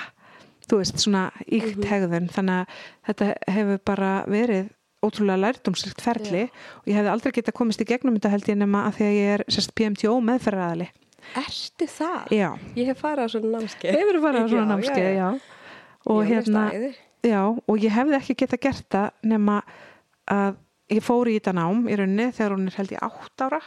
[0.69, 1.87] þú veist, svona íkt Mhm.
[1.91, 2.67] hegðun, þannig að
[3.07, 4.69] þetta hefur bara verið
[5.03, 6.43] ótrúlega lærdumslikt ferli
[6.79, 9.17] og ég hefði aldrei getað komist í gegnum þetta held ég nema að því að
[9.19, 10.87] ég er sérst PMTO meðferðaðali.
[11.43, 12.27] Ertu það?
[12.35, 13.95] Já, Ég hef farið á svona námskeið.
[13.97, 15.29] hefur farið á svona námskeið, já, já.
[16.05, 16.63] Og Já, hérna.
[17.23, 19.61] Já, og ég hefði ekki geta gert það nema
[20.27, 20.57] að
[20.91, 23.59] ég fór í þetta nám í rauninni þegar hún er held ég átt ára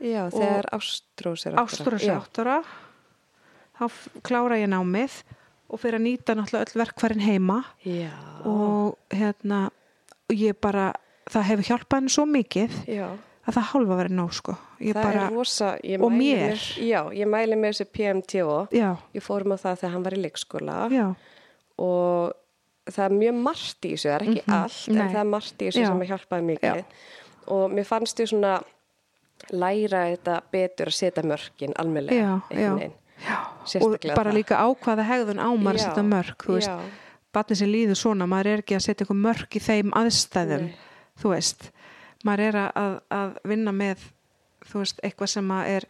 [0.00, 2.56] Já, þegar Ástrós er Ástrós er átt ára
[3.76, 3.84] þá
[4.24, 5.18] klára ég námið
[5.68, 8.10] og fyrir að nýta náttúrulega öll verkfærin heima Já.
[8.48, 9.66] og hérna
[10.26, 10.90] og ég bara,
[11.30, 13.08] það hefur hjálpað henni svo mikið Já.
[13.46, 14.54] Að það hálfa verið nóg sko.
[14.80, 16.50] Ég það bara, er rosa, ég og mæli mér.
[16.50, 20.16] með, já, ég mæli með þessu PMTO, já, ég fórum á það þegar hann var
[20.16, 20.78] í leikskóla.
[20.90, 21.06] Já,
[21.78, 22.32] og
[22.90, 25.08] það er mjög margt í þessu, það er ekki Mhm, allt, en nei.
[25.14, 26.84] það er margt í þessu sem er hjálpaði mikið.
[27.46, 28.54] Og mér fannst ég svona
[29.52, 31.22] læra þetta betur að setja
[32.56, 32.92] einhvern veginn.
[33.82, 34.34] og bara það.
[34.34, 36.68] líka ákvaða hegðun á maður að setja mörg, þú veist.
[36.68, 36.80] Já.
[37.36, 40.74] barnið sem líður svona, maður er ekki að setja mörg í þeim aðstæðum Nei.
[41.20, 41.70] þú veist,
[42.26, 44.04] maður er að, að vinna með
[44.66, 45.86] þú veist, eitthvað sem að er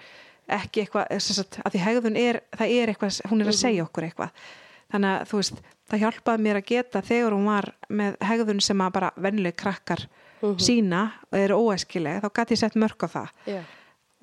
[0.56, 4.06] ekki eitthvað, sagt, að því hegðun er það er eitthvað, hún er að segja okkur
[4.06, 4.44] eitthvað.
[4.92, 8.84] Þannig að þú veist, það hjálpaði mér að geta þegar hún var með hegðun sem
[8.84, 10.04] að bara vennileg krakkar
[10.62, 11.00] sína
[11.32, 13.32] og eru óæskileg, þá gæti ég sett mörg á það.
[13.50, 13.60] Já,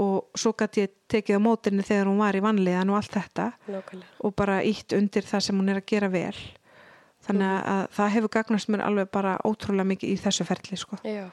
[0.04, 3.48] og svo gæti ég tekið á mótinni þegar hún var í vanliðan og allt þetta
[3.68, 4.08] nákvæmlega.
[4.24, 6.38] og bara ítt undir það sem hún er að gera vel.
[7.28, 7.68] Þannig Mhm.
[7.74, 10.98] að það hefur gagnast mér alveg bara ótrúlega mikið í þessu ferli sko.
[11.04, 11.28] Já,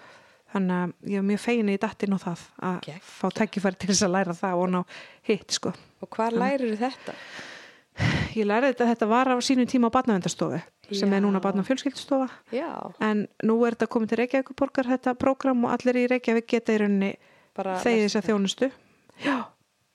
[0.55, 3.09] þannig að ég er mjög feginni í dattinn og það að Geggjað.
[3.20, 4.81] fá tækifæri til þess að læra það og ná
[5.28, 5.72] hitt sko.
[6.01, 7.14] og hvað lærir þetta?
[8.39, 10.60] ég læri þetta, þetta var á sínum tíma á barnavendastofu
[10.90, 12.70] sem er núna barna og fjölskyldsstofa Já,
[13.05, 16.81] en nú er þetta komið til Reykjavíkuborgar þetta prógram og allir í Reykjavík geta í
[16.82, 17.10] rauninni
[17.55, 18.70] þegið lært þess að þjónustu
[19.20, 19.36] já,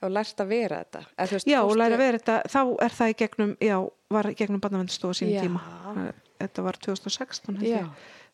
[0.06, 1.02] og lært að vera þetta.
[1.32, 3.78] Veist, já og læra að vera þetta þá er það í gegnum, já,
[4.16, 5.42] var í gegnum barnavendastofu sínum Já.
[5.48, 7.86] tíma þetta var 2016 held Já.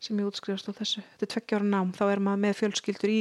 [0.01, 1.03] Sem ég útskrifast á þessu.
[1.13, 3.19] Þetta er tveggjára nám, þá er maður með fjölskyldur í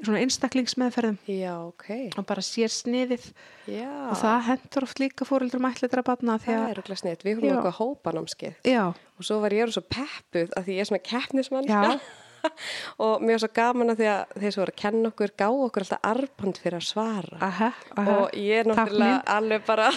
[0.00, 1.18] svona einstaklingsmeðferðum.
[1.28, 1.88] Já, ok.
[2.16, 3.28] og bara sér sniðið.
[3.68, 7.28] Já, og það hendur oft líka fóreldrum ætleitra barna því það að, er okkur sniðt.
[7.28, 7.54] Við Já.
[7.58, 8.58] okkur hópanámskeið.
[8.72, 11.72] Já, og svo var ég orðið svo peppuð að því ég er svona keppnismann
[13.02, 15.46] og mér var svo gaman að því að þeir sem voru að kenna okkur gá
[15.50, 17.38] okkur alltaf arband fyrir að svara.
[17.38, 18.16] Aha, aha.
[18.16, 19.90] Og ég er náttúrulega alveg bara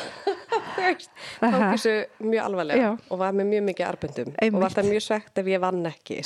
[1.41, 1.93] tók þessu
[2.26, 2.89] mjög alvarlega Já.
[3.10, 4.56] og var með mjög mikið arbundum Einmitt.
[4.57, 6.18] og var það mjög svegt ef ég vann ekki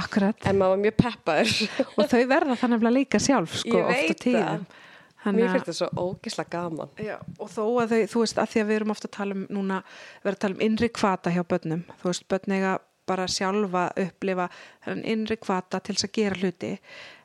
[0.00, 0.46] akkurat.
[0.50, 1.56] En maður var mjög peppaður.
[1.98, 4.64] Og þau verða þannig að líka sjálf sko, Ég oft á veit tíðum.
[5.20, 5.34] það.
[5.36, 6.92] mér finnst það svo ógislega gaman.
[6.96, 9.36] Já, og þó að þau, þú veist, að því að við erum ofta að tala
[9.36, 9.80] um núna,
[10.22, 12.72] við erum að tala um innri kvata hjá börnum, þú veist, börn eiga
[13.10, 14.46] bara sjálfa upplifa
[14.84, 16.72] þennan innri kvata til þess að gera hluti.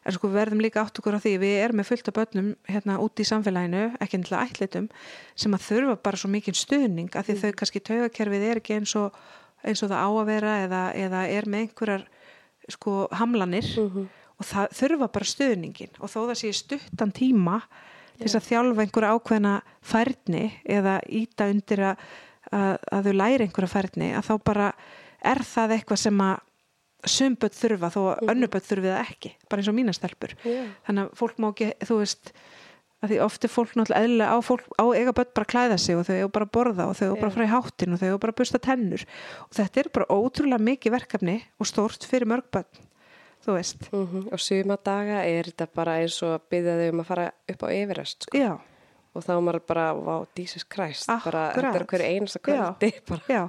[0.05, 2.51] En sko við verðum líka átt okkur á því við erum með fullt af börnum
[2.69, 4.89] hérna út í samfélaginu ekki ennlega ætlitum
[5.33, 8.93] sem að þurfa bara svo mikinn stuðning að því þau kannski taugakerfið er ekki eins
[8.99, 9.17] og,
[9.65, 12.05] eins og það á að vera eða, eða er með einhverjar
[12.75, 13.71] sko hamlanir.
[14.35, 17.61] Og það þurfa bara stuðningin og þó það sé stuttan tíma
[18.15, 19.53] til þess að þjálfa einhverja ákveðna
[19.83, 20.43] færni
[20.77, 22.05] eða íta undir að,
[22.51, 24.69] að, að þau læri einhverja færni að þá bara
[25.31, 26.35] er það eitthvað sem að
[27.05, 30.33] sumböld þurfa þó að önnuböld þurfi það ekki bara eins og mína stelpur.
[30.41, 30.61] Já.
[30.87, 32.31] þannig að fólk má ekki, þú veist
[33.05, 35.99] að því ofti fólk náttúrulega eðlilega á fólk á eiga börn bara að klæða sig
[35.99, 38.01] og þau eiga bara að borða og þau eiga bara að fara í háttin og
[38.01, 39.05] þau eiga bara að busta tennur.
[39.45, 42.85] Og þetta er bara ótrúlega mikið verkefni og stórt fyrir mörg börn
[43.45, 47.03] þú veist, mm og suma daga er þetta bara eins og að byggja þau um
[47.03, 48.39] að fara upp á yfirrest sko.
[48.41, 48.51] já,
[49.13, 51.53] og þá er maður bara, wow, Jesus Christ bara, Akkurat.
[51.53, 53.43] þetta er hverju einasta kvöldi bara, já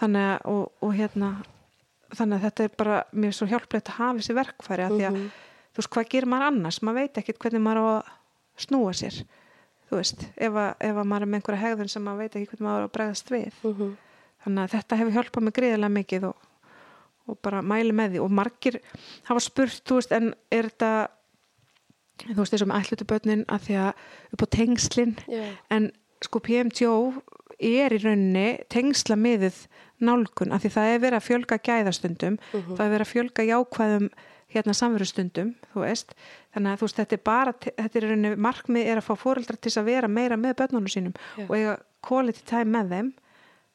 [0.00, 1.30] þannig að og, og hérna
[2.10, 5.20] þannig að þetta er bara mjög svo hjálplegt að hafa þessi verkfæri að því að
[5.70, 8.10] þú veist hvað gerir maður annars, maður veit ekkit hvernig maður á að
[8.60, 9.20] snúa sér
[9.90, 12.50] þú veist, ef að, ef að maður er með einhverja hegðun sem maður veit ekki
[12.52, 13.54] hvernig maður á að bregðast við.
[13.66, 13.96] Mhm.
[14.40, 16.44] þannig að þetta hefur hjálpað mig gríðilega mikið og,
[17.28, 18.20] og bara mæli með því.
[18.24, 18.78] Og margir
[19.26, 20.92] hafa spurt, þú veist, en er þetta
[22.22, 23.90] þú veist, þessum ætlutu börnin að því að
[24.32, 25.12] upp á tengslin.
[25.28, 25.44] Já.
[25.76, 25.90] en
[26.24, 26.94] sko PMTO
[27.60, 29.62] er í rauninni tengsla miðið
[30.00, 34.10] nálgun af því það er verið að fjölga gæðastundum það er verið að fjölga jákvæðum
[34.50, 36.14] hérna samverustundum, þú veist.
[36.54, 39.58] Þannig að þú veist, þetta er bara, þetta er rauninni markmið er að fá fóreldra
[39.60, 41.44] til að vera meira með börnunum sínum Já.
[41.46, 41.76] og eiga
[42.06, 43.12] quality time með þeim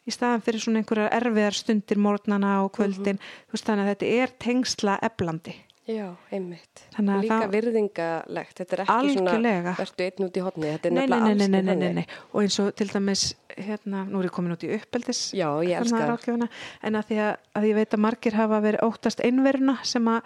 [0.06, 4.12] í staðan fyrir svona einhverjar erfiðar stundir morgnana og kvöldin, þú veist þannig að þetta
[4.20, 5.56] er tengsla eblandi
[5.86, 6.82] Já, einmitt.
[6.98, 9.76] Og líka það- virðingalegt, þetta er ekki Algjörlega.
[9.76, 12.06] svona, vertu einn út í hodni, þetta er nefnilega alls nei, nei, nei, nei, nei.
[12.34, 13.26] og eins og til dæmis
[13.56, 16.49] hérna, nú er ég komin út í uppeldis Já, ég elska það.
[16.84, 20.22] en að því að, að ég veit að margir hafa verið óttast einveruna sem að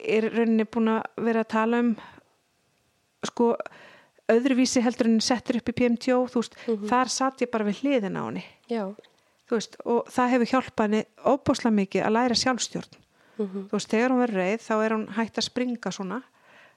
[0.00, 1.96] er rauninni búin að vera að tala um
[3.24, 3.56] sko
[4.30, 6.88] öðruvísi heldur en settur upp í PMTO þú veist, Mhm.
[6.88, 8.94] þar satt ég bara við hliðina á henni Já,
[9.48, 12.92] þú veist, og það hefur hjálpað henni óbúslega mikið að læra sjálfstjórn
[13.40, 13.68] Mhm.
[13.70, 16.20] þú veist, þegar hún verður reið þá er hún hægt að springa svona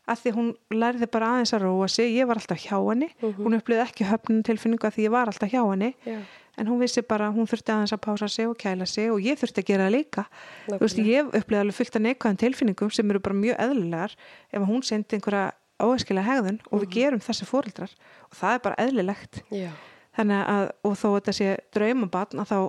[0.08, 2.12] að því hún lærði bara aðeins að róa sig.
[2.12, 5.52] Ég var alltaf hjá henni, hún upplýði ekki höfnum tilfinningu að því ég var alltaf
[5.52, 5.94] hjá henni.
[6.04, 6.18] Já,
[6.58, 9.20] en hún vissi bara að hún þurfti aðeins að pása sig og kæla sig og
[9.24, 10.26] ég þurfti að gera það líka.
[10.68, 14.16] Þú veist, ég upplýði alveg fullt af neikvæðan tilfinningum sem eru bara mjög eðlilegar
[14.52, 17.96] ef að hún sendi einhverja óæskilega hegðun og við gerum þessi fóreldrar
[18.30, 19.42] og það er bara eðlilegt.
[19.52, 19.72] Já,
[20.20, 22.60] þannig að, og þó þetta sé draumabatn að þá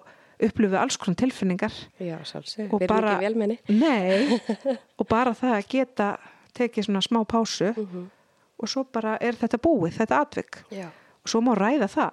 [0.40, 2.70] upplifum við alls konar tilfinningar já, sjálfsög.
[2.70, 3.59] Við erum ekki velmenni.
[3.69, 4.40] nei,
[4.98, 6.09] og bara það að geta
[6.55, 8.11] tekið svona smá pásu Mhm.
[8.59, 12.11] og svo bara er þetta búið, þetta atvik Já, og svo má ræða það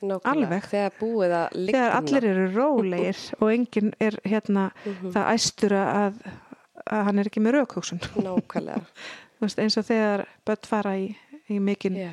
[0.00, 0.30] nákvæmlega.
[0.32, 0.62] Alveg.
[0.70, 1.72] Þegar búið að ligna.
[1.78, 5.10] þegar allir eru rólegir og enginn er hérna Mhm.
[5.12, 6.14] það æstur að,
[6.86, 8.80] að hann er ekki með raukhugsun Nákvæmlega,
[9.58, 11.16] eins og þegar börn fara í,
[11.50, 12.10] í mikinn já.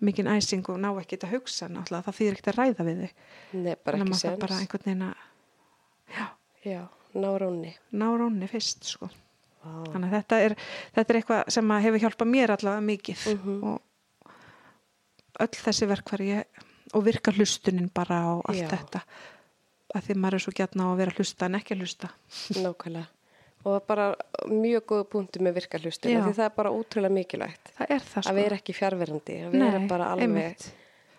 [0.00, 3.12] Mikinn æsing og ná ekki að hugsa náttúrulega, það þýðir ekkert að ræða við þig
[3.62, 4.40] Nei, bara ekki sens.
[4.40, 5.14] bara einhvern veginn að
[6.66, 6.82] Já,
[7.14, 7.72] nárónni.
[7.92, 9.08] ná rónni fyrst sko.
[9.66, 9.82] Vá.
[9.90, 10.54] þannig að þetta er,
[10.94, 13.64] þetta er eitthvað sem hefur hjálpað mér allavega mikið Mhm.
[13.64, 13.80] og
[15.40, 16.44] öll þessi verkfæri ég,
[16.94, 18.68] og virka hlustunin bara og allt Já.
[18.68, 19.00] þetta
[19.96, 22.10] að því maður er svo gætna á að vera hlusta en ekki hlusta
[22.54, 23.06] Nákvæmlega.
[23.66, 24.08] Og bara
[24.46, 26.12] mjög góða punktu með virka hlustur.
[26.12, 26.20] Já.
[26.22, 27.70] Því það er bara ótrúlega mikilvægt.
[27.78, 29.38] það er það sko Að vera ekki fjárverandi.
[29.46, 30.28] Að vera Nei, bara alveg.
[30.28, 30.66] einmitt.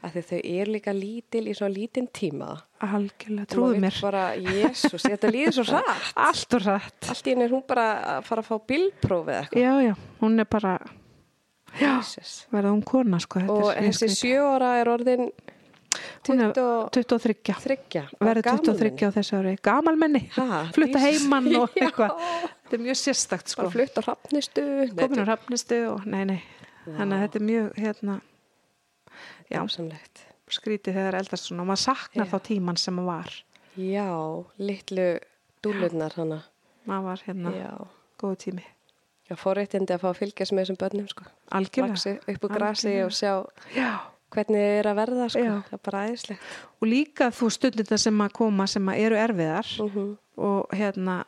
[0.07, 2.49] Að því þau eru líka lítil í svona lítinn tíma.
[2.85, 6.11] algjörlega, trúðu mér bara, jésús, þetta líður svo rætt.
[6.27, 9.57] allt og rætt Allt í henni er hún bara að fara að fá eitthvað.
[9.57, 10.75] já, já, hún er bara
[11.81, 11.95] já,
[12.53, 15.31] verða hún kona sko Og er þessi sjö ára er orðin
[16.27, 16.53] Er
[16.91, 19.55] 23 23 verður 23 á þessu ári.
[19.63, 20.23] Gamalmenni,
[20.75, 22.15] flutta heimann og eitthvað.
[22.67, 23.65] Þetta er mjög sérstakt sko.
[23.65, 24.63] Bara flutt á hrafnistu.
[24.97, 26.39] komin á rafnistu og nei, nei.
[26.87, 28.17] Þannig að þetta er mjög hérna
[29.51, 29.59] já,
[30.51, 32.31] skrítið þegar eldast og maður saknar Já.
[32.31, 33.35] þá tíman sem maður var.
[33.77, 34.07] Já,
[34.57, 35.07] litlu
[35.63, 36.41] dúlurnar hana.
[36.87, 37.71] maður var hérna Já.
[38.19, 38.65] góðu tími.
[39.27, 41.25] Já, forréttindi að fá að fylgjast með þessum börnum, sko.
[41.51, 41.97] algjörlega.
[41.97, 43.33] Vaxi upp úr grasi og sjá
[43.75, 43.89] já.
[44.33, 45.43] Hvernig þið er að verða, sko.
[45.47, 45.53] Já.
[45.67, 46.53] Það er bara æðislegt.
[46.81, 51.23] og líka þú stundir þetta sem að koma sem að eru erfiðar Mm og hérna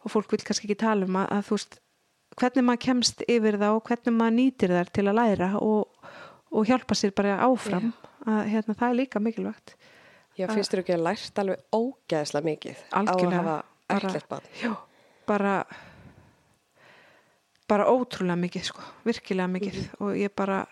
[0.00, 1.74] og fólk vil kannski ekki tala um að, að veist
[2.38, 6.08] hvernig maður kemst yfir það og hvernig maður nýtir þær til að læra og,
[6.48, 7.90] og hjálpa sér bara áfram
[8.28, 9.74] að hérna, það er líka mikilvægt
[10.38, 13.28] Já, finnst þér ekki að lært alveg ógæðslega mikið Algjörlega.
[13.28, 14.50] á að hafa ætlet barn?
[14.62, 14.72] Já,
[15.26, 15.54] bara
[17.68, 20.62] bara ótrúlega mikið sko, virkilega mikið og ég bara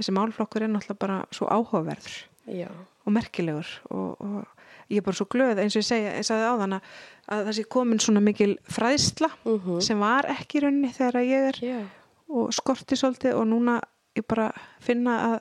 [0.00, 2.16] þessi málflokkur er náttúrulega bara svo áhugaverður
[2.50, 2.68] Já,
[3.06, 6.48] og merkilegur og, og ég er bara svo glöð eins og ég segja, ég sagði
[6.50, 6.90] áðan að,
[7.30, 9.80] að það sé komin svona mikil fræðsla Mhm.
[9.86, 11.80] sem var ekki í rauninni þegar ég er já,
[12.30, 13.80] og skorti svolítið og núna
[14.18, 14.48] ég bara
[14.82, 15.36] finna að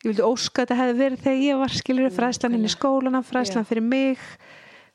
[0.00, 3.20] ég vildi óska að þetta hefði verið þegar ég var skilur fræðslan inn í skólana,
[3.26, 3.68] fræðslan Já.
[3.68, 4.18] fyrir mig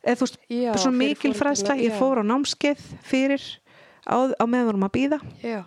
[0.06, 3.42] eða þú veist, bara svo fyrir mikil fræðsla ég fór á námskeið fyrir
[4.10, 5.62] á, á meðan vorum að býða já,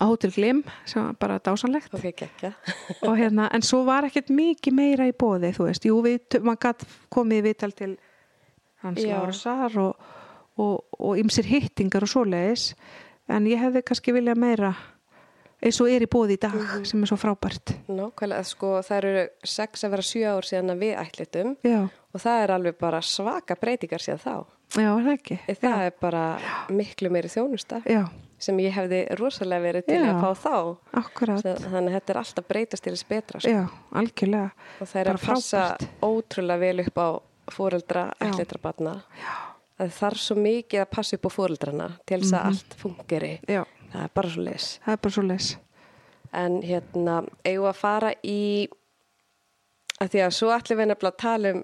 [0.00, 2.52] á Hotel Glim sem var bara dásanlegt ok, gekkja.
[3.02, 6.60] og hérna, en svo var ekkert mikið meira í bóði, þú veist, jú, við, maður
[6.66, 7.92] gætt komið viðtal til
[8.84, 9.16] hans Já.
[9.16, 9.96] Lárusar og,
[10.58, 12.74] og, og ymsir hittingar og svoleiðis.
[13.28, 14.74] En ég hefði kannski viljað meira
[15.64, 16.84] eins og er í bóði í dag Mhm.
[16.84, 17.72] sem er svo frábært.
[17.88, 21.80] Nákvæmlega, sko, það eru sex að vera sjö ár síðan að við ætlitum já,
[22.14, 24.46] og það er alveg bara svaka breytingar síðan þá.
[24.76, 25.38] já, það ekki?
[25.62, 26.22] Það er bara
[26.68, 27.82] miklu meiri þjónusta.
[27.88, 28.04] Já,
[28.38, 30.12] sem ég hefði rosalega verið til Já.
[30.12, 30.76] að fá þá.
[31.00, 33.40] akkurat Þannig að þetta er alltaf breytast til þess betra.
[33.40, 33.50] Sko.
[33.50, 34.50] já, algjörlega
[34.80, 35.88] Og það er bara að passa frábært.
[36.02, 37.08] ótrúlega vel upp á
[37.50, 38.26] fóreldra Já.
[38.30, 39.02] ætlitra barna.
[39.78, 42.46] Það þarf svo mikið að passa upp á fóreldrana til þess að Mhm.
[42.46, 43.40] allt fungeri.
[43.48, 44.42] já, Það er bara svo
[44.92, 45.56] er bara svo les
[46.32, 48.68] En hérna, eigum að fara í,
[50.00, 51.62] að því að svo ætlum við nefnilega tala um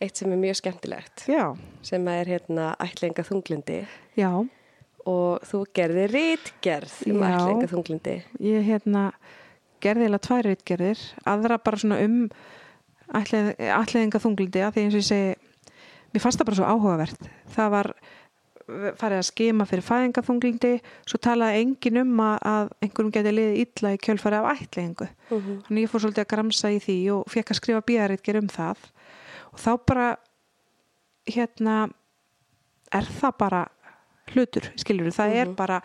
[0.00, 4.48] eitt sem er mjög skemmtilegt, já, sem er hérna ætlinga þunglindi já,
[5.06, 8.16] og þú gerði rítgerð um ætlinga þunglindi.
[8.42, 9.04] ég hérna
[9.80, 12.20] gerði eiginlega tvær reitgerðir aðra bara svona um
[13.14, 15.34] ætliðinga þunglindi að því eins og ég segi
[16.14, 17.28] mér fannst það bara svo áhugavert.
[17.54, 17.90] Það var
[18.98, 20.70] farið að skema fyrir fæðingaþunglindi
[21.06, 25.60] svo talaði engin um að, einhverjum geti liðið illa í kjölfari af ætliðingu Mhm.
[25.68, 28.76] þannig ég fór svolítið að gramsa í því og fekk að skrifa bíðaritger um það.
[29.52, 30.08] Og þá bara
[31.26, 31.76] hérna
[32.92, 33.62] er það bara
[34.34, 35.54] hlutur, skilur það er Mhm.
[35.56, 35.82] bara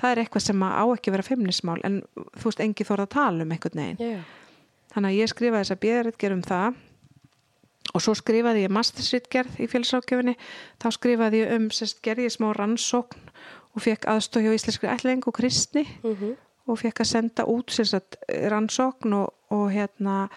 [0.00, 2.02] það er eitthvað sem á ekki að vera feimnismál en
[2.38, 3.98] þú veist, engi þóra að tala um einhvern veginn.
[3.98, 4.20] Já,
[4.94, 6.74] þannig að ég skrifaði þess að bíðaritger um það.
[7.94, 10.36] Og svo skrifaði ég mastersritgerð í félagsrákjöfinni
[10.78, 13.18] þá skrifaði ég um, sérst, gerði ég smá rannsókn
[13.74, 15.86] og fekk aðstóð hjá Íslenskri ætling og kristni.
[16.04, 16.36] Mhm.
[16.70, 20.28] og fekk að senda út sérst, rannsókn og, og hérna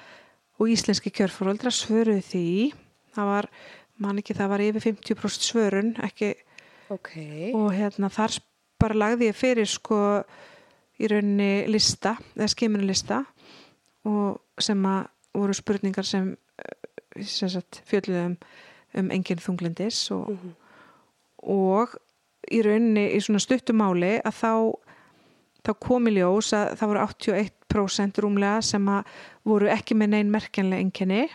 [0.59, 2.73] og íslenski kjörfóröldra svöruðu því.
[3.13, 3.47] Það var,
[3.99, 6.33] man ekki, það var yfir 50% svörun ekki,
[6.89, 7.11] ok.
[7.55, 8.39] og hérna þar
[8.79, 9.97] bara lagði ég fyrir sko
[10.99, 13.23] í rauninni lista eða skiminu lista
[14.05, 18.37] og sem að voru spurningar sem, eh, sem sagt, fjölluðu um,
[18.99, 20.55] um enginn þunglindis og, Mhm.
[21.43, 21.95] og
[22.51, 24.53] í rauninni í svona stuttumáli að þá
[25.63, 29.05] þá kom í ljós að það voru 81% rúmlega sem að
[29.47, 31.29] voru ekki með neinn merkjanlega enginni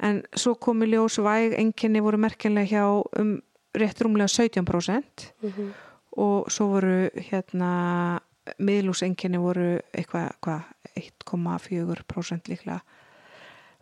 [0.00, 3.42] en svo kom í ljós væg enginni voru merkjanlega hjá um
[3.74, 5.70] rétt rúmlega 17% Mhm.
[6.16, 8.20] og svo voru hérna
[8.58, 10.64] miðlúsenginni voru eitthvað hva,
[10.96, 12.80] 1,4% líklega.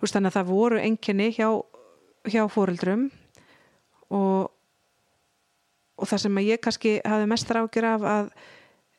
[0.00, 1.48] Veist, þannig að það voru enginni hjá,
[2.28, 3.10] hjá fóreldrum
[4.10, 4.50] og
[5.98, 8.28] og það sem að ég kannski hafði mest rákjur af að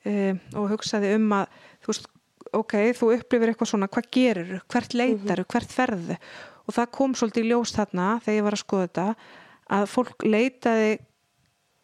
[0.04, 1.46] e, og hugsaði um að
[1.80, 2.08] þú veist,
[2.60, 6.18] ok, þú upplifir eitthvað svona hvað gerir, hvert leitar, hvert ferðu?
[6.68, 9.08] Og það kom svolítið í ljós þarna þegar ég var að skoða þetta
[9.70, 10.98] að fólk leitaði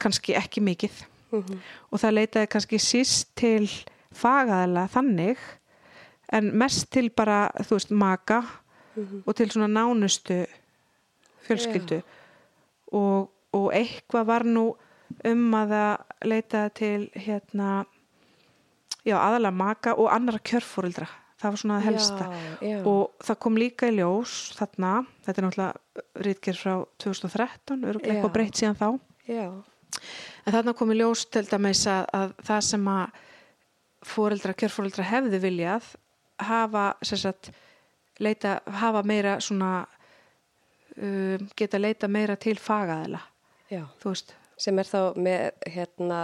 [0.01, 1.57] kannski ekki mikið Mhm.
[1.91, 3.67] og það leitaði kannski síst til
[4.13, 5.37] fagaðala þannig
[6.31, 8.43] en mest til bara, þú veist, maka
[8.95, 9.23] Mhm.
[9.27, 10.45] og til svona nánustu
[11.47, 12.01] fjölskyldu
[12.93, 14.75] og, og eitthvað var nú
[15.25, 17.85] um að það leitaði til hérna
[19.05, 21.07] já, aðalega maka og annara kjörfóreldra
[21.45, 22.27] það var svona helsta.
[22.27, 22.79] Já, já.
[22.89, 24.95] og það kom líka í ljós þarna,
[25.27, 28.89] þetta er náttúrulega rítgerð frá 2013, öruglega eitthvað breytt síðan þá.
[29.29, 29.47] Já,
[30.45, 33.21] En þarna kom í ljós til dæmis að, að það sem að
[34.05, 35.91] fóreldra, kjörfóreldra hefðu viljað
[36.45, 37.51] hafa, sagt,
[38.21, 39.71] leita, hafa meira svona,
[40.99, 42.57] um, geta leita meira til
[44.11, 44.35] veist.
[44.61, 46.19] Sem er þá með, hérna,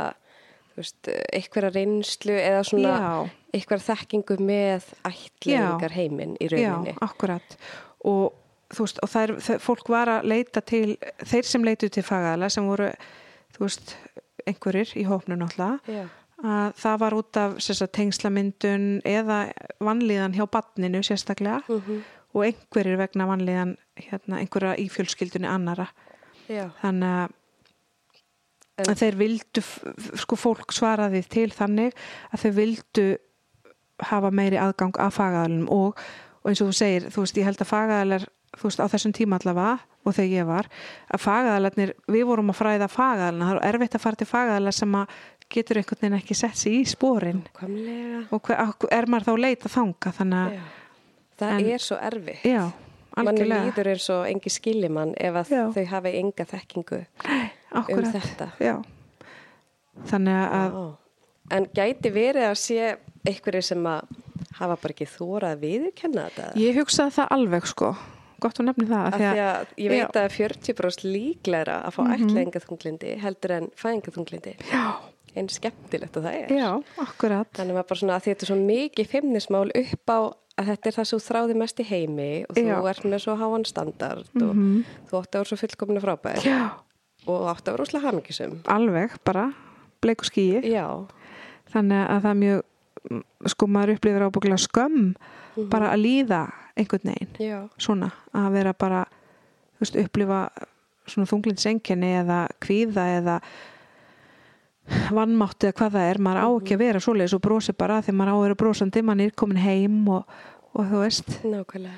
[0.78, 6.94] einhverja reynslu eða svona Já, einhverja þekkingu með ætlingar heiminn í rauninni.
[6.96, 7.58] já, akkurat.
[8.06, 8.32] Og
[8.72, 12.04] þú veist, og það er, það, fólk var að leita til, þeir sem leituð til
[12.08, 12.88] fagaðila sem voru,
[13.58, 13.96] þú veist,
[14.48, 16.08] einhverjir í hópnu náttúrulega,
[16.42, 19.42] að það var út af sagt, tengslamyndun eða
[19.84, 22.00] vanlíðan hjá badninu sérstaklega Mhm.
[22.34, 25.88] og einhverjir vegna vanlíðan hérna, einhverja í fjölskyldunni annara
[26.50, 26.72] Já.
[26.82, 27.30] þannig að
[28.90, 29.62] En- þeir vildu
[30.18, 31.94] sko fólk svaraði til þannig
[32.34, 33.06] að þeir vildu
[34.02, 36.00] hafa meiri aðgang að fagaðalunum og,
[36.42, 38.26] og eins og þú segir, þú veist, ég held að fagaðalar
[38.58, 40.68] þú veist, á þessum tíma allavega og þegar ég var,
[41.14, 44.96] að fagaðalarnir við vorum að fræða fagaðalarna, það er erfitt að fara til fagaðalar sem
[44.98, 45.16] að
[45.52, 48.24] getur einhvern veginn ekki sett sig í spórin Komlega.
[48.32, 50.64] og hver, er maður þá leita þanga þannig að, Já.
[51.42, 52.44] Það En- er svo erfitt.
[52.46, 52.64] já,
[53.18, 55.64] Manni algjörlega líður er svo engi skiljimann ef að Já.
[55.76, 57.00] þau hafi enga þekkingu
[57.72, 58.48] akkurat, um þetta.
[58.60, 58.76] já
[60.08, 60.98] þannig að, Já.
[61.52, 62.84] En gæti verið að sé
[63.28, 64.12] einhverju sem að
[64.56, 66.60] hafa bara ekki þórað að viðurkenna þetta?
[66.62, 67.90] ég hugsaði það alveg sko
[68.42, 72.12] gott að nefni það, Af því að ég veit að 40% líklegra að fá mm
[72.12, 72.30] -hmm.
[72.30, 74.56] ætlaðingaþunglindi heldur en fæðingaþunglindi.
[74.60, 74.72] Mhm.
[74.72, 74.86] já,
[75.34, 76.50] En skemmtilegt að það er.
[76.50, 80.20] já, akkurat Þannig að svona að þetta er svo mikið feimnismál upp á
[80.60, 82.90] að þetta er það sem þú þráði mest í heimi og þú Já.
[82.92, 84.56] ert með svo háan standard og
[85.08, 86.60] þú átti að vera svo fullkominu frábær já,
[87.30, 88.58] og átti að vera úslega hamingisum.
[88.72, 89.52] alveg bara
[90.02, 90.88] bleik og skýi Já,
[91.74, 92.62] þannig að það er mjög
[93.12, 93.24] mm,
[93.54, 95.14] sko maður upplifir ábygglega skömm
[95.72, 96.42] bara að líða
[96.80, 97.34] einhvern veginn.
[97.42, 99.04] Já, svona að vera bara
[99.82, 100.46] veist, upplifa
[101.10, 103.38] svona þunglindsenginni eða kvíða eða
[105.14, 106.22] vannmátt eða hvað það er.
[106.26, 109.04] Maður á ekki að vera svoleiðis og brosi bara þegar maður á að vera brosandi,
[109.06, 110.38] mann er komin heim og,
[110.74, 111.98] og þú veist, nákvæmlega.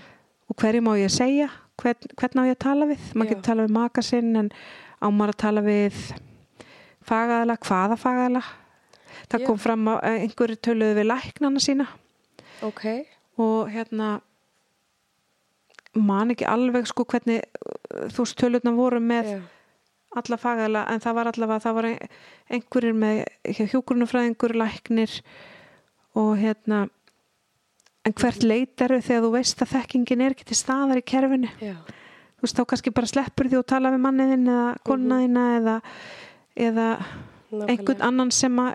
[0.50, 1.50] og hverju má ég segja?
[1.82, 3.06] Hvern, hvern á ég að tala við?
[3.18, 4.52] Maður getur tala við maka sinn en
[5.04, 5.98] á maður að tala við
[7.04, 8.44] fagaðala, hvaða fagaðala
[9.30, 9.48] það Já.
[9.48, 11.86] kom fram að einhverju töluðu við læknana sína.
[12.64, 12.84] Ok,
[13.44, 14.14] og hérna
[15.94, 19.40] man ekki alveg sko hvernig uh, þú veist tölurna voru með já,
[20.18, 22.10] alla fagæla en það var allavega það var ein-
[22.58, 23.20] einhverjir með
[23.74, 25.16] hjókurnufræðingur, læknir
[26.18, 26.84] og hérna
[28.06, 31.52] en hvert leitaru þegar þú veist að þekkingin er ekki til staðar í kerfinu?
[31.62, 31.76] Já,
[32.44, 35.76] þú veist þá kannski bara sleppur því og tala við manniðin eða konaðina eða,
[36.68, 36.88] eða
[37.72, 38.74] einhvern annan sem uh,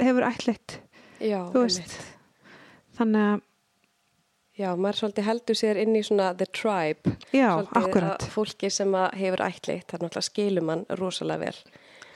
[0.00, 0.78] hefur ætlitt
[1.20, 1.84] Já, þú veist.
[1.84, 2.10] einmitt.
[2.96, 3.46] þannig að
[4.60, 7.14] Já, maður svolítið heldur sér inn í svona the tribe.
[7.32, 8.24] já, Svolítið akkurat.
[8.28, 11.54] Fólki sem hefur ætlitt, það er náttúrulega skilur mann rosalega vel.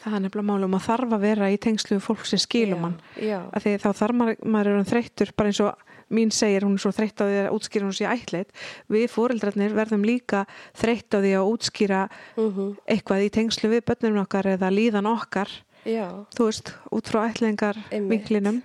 [0.03, 2.85] það er nefnilega málum að þarf að vera í tengslu fólk sem skilum
[3.17, 6.33] Já, Já, að því þá þarf maður, maður er hann þreyttur bara eins og mín
[6.35, 8.53] segir, hún er svo þreytt á því að útskýra hún sé ætleitt
[8.93, 10.45] við fóreldrarnir verðum líka
[10.79, 12.03] þreytt á því að útskýra
[12.37, 15.51] mm eitthvað í tengslu við börnum okkar eða líðan okkar
[15.85, 18.13] já, þú veist, út frá ætlingar Einmitt.
[18.13, 18.63] vinklinum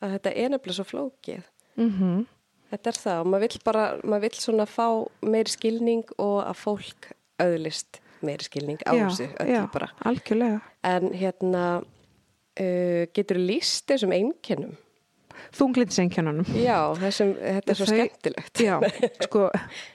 [0.00, 1.48] að þetta er nefnilega svo flókið.
[1.80, 2.28] mm
[2.70, 4.84] Þetta er það og maður vill bara, maður vill svona fá
[5.26, 7.08] meiri skilning og að fólk
[7.42, 9.88] auðlist meiri skilning á þessu öllu bara.
[10.06, 14.76] algjörlega En hérna, uh, getur líst þessum einkennum?
[15.56, 18.60] Þunglindsenkjönunum Já, þessum, þetta er svo skemmtilegt.
[18.64, 18.76] Já,
[19.26, 19.46] sko,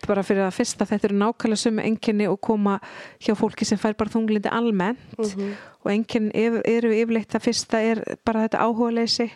[0.08, 2.78] bara fyrir að fyrsta þetta eru nákvæmlega sömu enginni og koma
[3.24, 5.54] hjá fólki sem fær bara þunglindi almennt Mhm.
[5.86, 9.30] og enginn eru yfirleitt að fyrsta er bara þetta áhugaleysi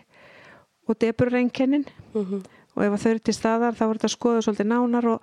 [0.89, 2.43] og deburrenginnin Mhm.
[2.75, 5.21] og ef þau eru til staðar þá er þetta skoða svolítið nánar og,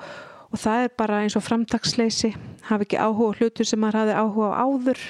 [0.52, 2.34] og það er bara eins og framtaksleysi
[2.70, 5.00] hafi ekki áhuga hlutur sem maður hafi áhuga á áður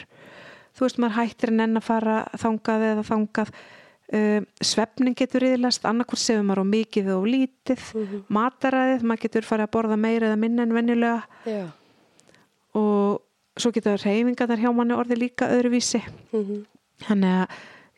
[0.77, 3.49] þú veist maður hættir en enn að fara þangað eða þangað
[4.15, 8.25] uh, svefnin getur yðurlast annarkvort sefur maður á mikið og lítið Mhm.
[8.29, 11.67] mataræðið, maður getur farið að borða meira eða minna en venjulega Já.
[12.75, 13.23] og
[13.57, 16.03] svo getur reyfingarnar hjá manni orðið líka öðruvísi
[16.33, 16.65] Mhm.
[17.07, 17.49] Þannig að,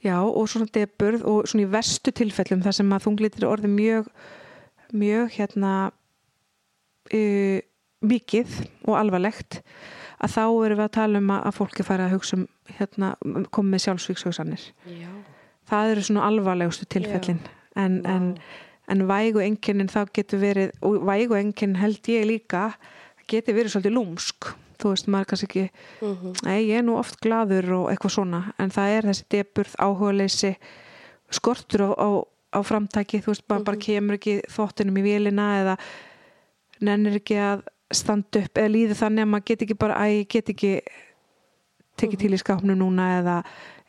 [0.02, 4.06] já, og svona deburð og svona í verstu tilfellum þar sem að þunglitir orðið mjög,
[4.92, 5.92] mjög hérna
[7.14, 7.60] uh,
[8.02, 8.56] mikið
[8.88, 9.60] og alvarlegt
[10.22, 12.48] að þá erum við að tala um að, að fólki fara að hugsa um
[12.78, 13.12] hérna,
[13.54, 14.64] komið með sjálfsvíkshugsanir.
[14.86, 15.10] Já.
[15.68, 17.40] Það eru svona alvarlegustu tilfellin
[17.76, 18.14] en, Vá.
[18.14, 18.28] en,
[18.88, 22.72] en vægu enginnin þá getur verið, og vægu enginn held ég líka,
[23.28, 24.48] getur verið svolítið lúmsk.
[24.78, 25.64] Þú veist, maður kannski ekki
[26.00, 26.34] Mhm.
[26.46, 30.52] Nei, ég er nú oft gladur og eitthvað svona en það er þessi deburð, áhugaleysi
[31.30, 32.08] skortur á, á,
[32.54, 35.74] á framtæki, þú veist, maður bara kemur ekki þvottinum í vélina eða
[36.80, 40.48] nennir ekki að standa upp eða líður þannig að maður get ekki bara ég get
[40.54, 40.72] ekki
[41.98, 43.36] tekið til í skápnu núna eða,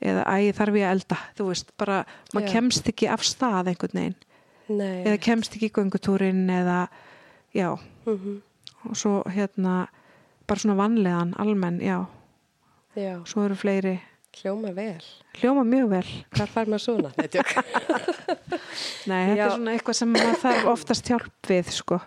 [0.01, 3.99] eða æ, þarf ég að elda, þú veist, bara maður kemst ekki af stað einhvern
[3.99, 4.15] veginn
[4.69, 5.03] Nei.
[5.03, 6.87] eða kemst ekki í göngutúrin eða,
[7.55, 8.41] já, Mhm.
[8.89, 9.87] og svo hérna
[10.47, 12.05] bara svona vanlegan, almenn, já
[12.95, 13.99] Já, svo eru fleiri
[14.39, 15.01] hljóma vel.
[15.41, 17.11] hljóma mjög vel Hvar fær maður svona?
[17.17, 17.27] Nei,
[19.29, 19.45] þetta Já.
[19.45, 21.99] er svona eitthvað sem maður þarf oftast hjálp við sko.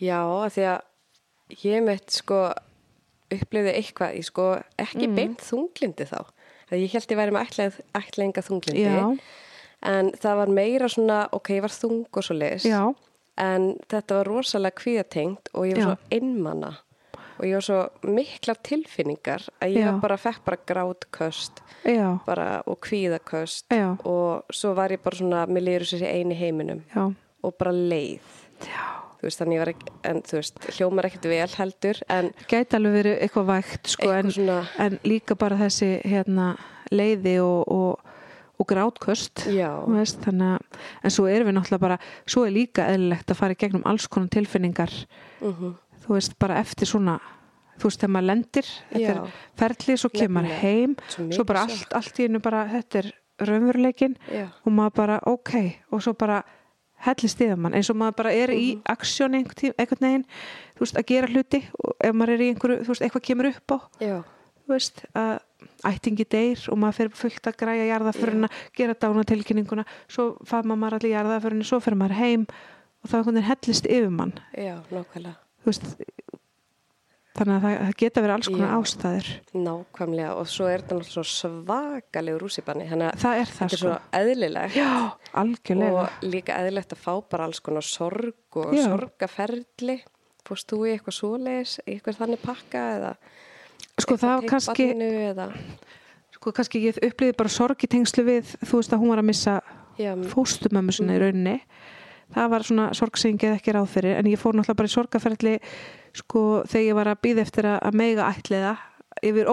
[0.00, 0.80] Já, af því að
[1.64, 2.40] ég mitt sko
[3.32, 4.48] upplifði eitthvað í sko
[4.78, 5.14] ekki Mm.
[5.16, 6.20] beint þunglindi þá.
[6.70, 8.86] Það ég held ég væri með ætlega, ætlega þunglindi.
[8.86, 9.18] Já,
[9.86, 12.64] En það var meira svona, ok, ég var þung og svo leis.
[12.64, 12.94] já,
[13.38, 15.86] En þetta var rosalega kvíðatengt og ég var Já.
[15.92, 16.70] svo einmanna.
[17.38, 19.90] Og ég var svo miklar tilfinningar að ég Já.
[19.92, 21.60] var bara, fekk bara grátköst
[22.26, 23.64] bara, og kvíðaköst.
[24.06, 26.82] Og svo var ég bara svona, mér liður sér í eini heiminum.
[26.94, 27.14] já,
[27.44, 28.20] og bara leið
[28.64, 29.05] Já.
[29.20, 32.98] Þú veist, þannig var ekki, en þú veist, hljómar ekkert vel heldur, en Gæti alveg
[33.00, 36.50] verið eitthvað vægt sko, en, eitthvað svona, en líka bara þessi hérna,
[36.92, 38.12] leiði og, og,
[38.56, 41.98] og grátköst veist, þannig að en svo erum við náttúrulega bara,
[42.28, 44.94] svo er líka eðlilegt að fara í gegnum alls konar tilfinningar
[45.40, 45.74] mm
[46.06, 47.16] þú veist, bara eftir svona
[47.80, 51.46] þú veist, þegar maður lendir þetta já, er ferli, svo kemur maður heim svo svo
[51.48, 53.08] bara allt, allt í einu bara, þetta er
[53.50, 55.52] raunveruleikin já, og maður bara, ok,
[55.90, 56.40] og svo bara
[57.06, 58.82] hellist yfir mann, eins og maður bara er í Mhm.
[58.92, 60.24] aksjón einhvern veginn
[60.76, 63.46] þú veist, að gera hluti og ef maður er í einhverju, þú veist, eitthvað kemur
[63.52, 64.16] upp á já,
[64.66, 65.40] þú veist, að
[65.84, 71.14] ættingi deyr og maður fyrir fullt að græja jarðaföruna gera dánatilkynninguna, svo faðma maður allir
[71.16, 72.46] jarðaföruna, svo fyrir maður heim
[73.04, 74.32] og þá einhvern veginn hellist yfir mann.
[74.56, 75.36] Já, nákvæmlega.
[75.62, 75.96] Þú veist
[77.36, 78.76] þannig að það, það geta verið alls konar Já.
[78.80, 79.28] ástæður.
[79.66, 83.80] Nákvæmlega, og svo er þetta náttúrulega svakalegur að það er það þetta er sko.
[83.82, 84.76] svo eðlilegt.
[84.76, 84.90] Já,
[85.42, 86.04] algjörlega.
[86.06, 88.84] Og líka eðlilegt að fá bara alls konar sorg og Já.
[88.86, 89.98] sorgaferli
[90.46, 93.12] fórst þú í eitthvað svoleiðis í eitthvað þannig pakka eða
[93.98, 95.46] sko kannski barninu eða,
[96.36, 99.28] sko kannski ég upplýði bara sorg í tengslu við þú veist að hún var að
[99.32, 99.56] missa
[100.30, 101.16] fóstumömmu sinna Mm.
[101.16, 101.56] í rauninni
[102.34, 104.90] það var svona sorg sem ég geð ekki ráð fyrir en ég fór náttúrulega bara
[104.90, 105.54] í sorgaferli
[106.16, 108.76] sko þegar ég var að býða eftir að, meiga ætliða
[109.26, 109.50] yfir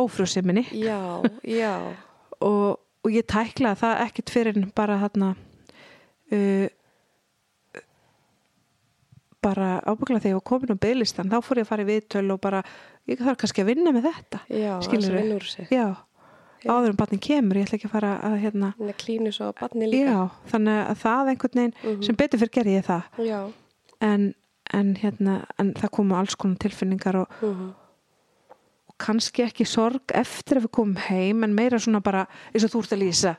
[1.52, 1.74] já
[2.50, 5.34] og, og ég tæklaði það ekkit fyrir en bara þarna
[6.34, 6.72] uh,
[9.44, 12.26] bara ábyggla þegar ég var komin á bygglistan þá fór ég að fara í viðtöl
[12.34, 12.64] og bara
[13.10, 14.74] ég þarf kannski að vinna með þetta já,
[15.36, 15.86] úr sig já,
[16.70, 19.54] áður en barnin kemur ég ætla ekki að fara að hérna að klínu svo á
[19.60, 20.12] barni líka.
[20.14, 22.04] Já, þannig að það einhvern veginn Mhm.
[22.04, 23.04] sem betur fyrir gerði ég það.
[23.28, 23.40] Já,
[24.02, 24.34] en,
[24.74, 27.74] en hérna en það komu alls konar tilfinningar og, mhm,
[28.90, 32.72] og kannski ekki sorg eftir að við komum heim en meira svona bara eins og
[32.72, 33.36] þú ert að lýsa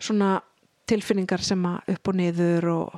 [0.00, 0.40] svona
[0.86, 2.96] tilfinningar sem að upp og niður og,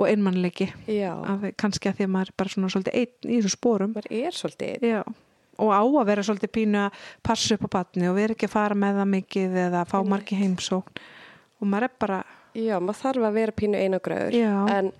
[0.00, 0.70] og einmannleiki.
[0.88, 1.12] Já.
[1.28, 4.06] Að, kannski að því að maður er bara svona svolítið einn í þessu spórum maður
[4.10, 5.02] er svolítið Já.
[5.60, 8.56] Og á að vera svolítið pínu að passa upp á batni og vera ekki að
[8.56, 11.00] fara með það mikið eða fá margi heimsókn.
[11.60, 12.20] Og maður er bara
[12.56, 14.92] já, maður þarf að vera pínu einagraður en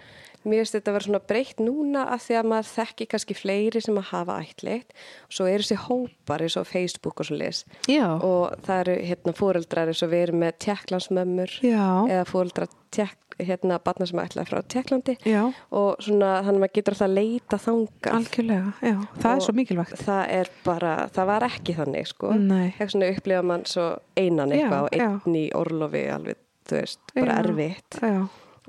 [0.45, 3.83] mér finnst þetta að vera svona breytt núna að því að maður þekki kannski fleiri
[3.85, 4.95] sem að hafa ættleitt.
[5.29, 8.99] Og svo eru þessi hópar eins og Facebook og svo leis já, og það eru
[9.11, 14.19] hérna fóreldrar eins og við erum með tjekklandsmömmur já, eða fóreldrar tjekk, hérna barna sem
[14.21, 15.43] ætlaði frá Tjekklandi já.
[15.77, 18.17] Og svona þannig að maður getur alltaf að leita þangað.
[18.19, 20.03] Algjörlega, já, það er Og svo mikilvægt.
[20.05, 22.33] það er bara, það var ekki þannig sko.
[22.35, 23.87] Eitthvað svona upplifa mann svo
[24.19, 27.41] einan eitthvað Já, og einn í orlofi alveg, þú veist, bara Já.
[27.47, 28.01] erfitt.
[28.03, 28.21] já,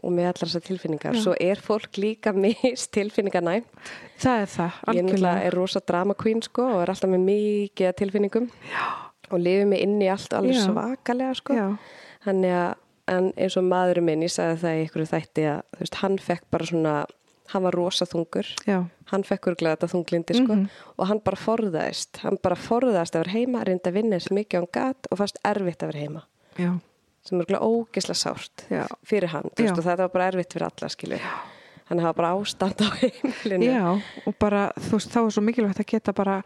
[0.01, 1.15] og með allar þessar tilfinningar.
[1.15, 1.21] Já.
[1.23, 3.65] svo er fólk líka mist tilfinningarnæm
[4.21, 5.43] það er það, ég algjörlega.
[5.47, 8.49] er rosa drama queen sko og er alltaf með mikið tilfinningum.
[8.71, 8.85] Já.
[9.31, 10.65] og lifið mig inn í allt alveg Já.
[10.67, 11.55] svakalega sko.
[12.25, 12.71] Þannig að
[13.11, 16.43] en eins og maðurinn minn, ég sagði það í ykkur þætti að veist, hann fekk
[16.53, 16.93] bara svona
[17.51, 18.77] hann var rosa þungur, já,
[19.11, 20.55] hann fekk örglega þetta þunglindi sko.
[20.55, 20.67] Mhm.
[20.97, 24.55] og hann bara forðaðist, hann bara forðaðist að vera heima, reyndi að vinna eins mikið
[24.55, 26.21] á hann gat og fannst erfitt að vera heima.
[26.55, 26.71] Já,
[27.27, 28.85] sem er ógisla sárt Já.
[29.05, 31.19] fyrir hann, veist, og þetta var bara erfitt fyrir alla skilu,
[31.89, 33.67] hann hafa bara ástand á heimilinu.
[33.71, 33.87] Já
[34.25, 36.39] og bara, þú veist, þá er svo mikilvægt að geta bara,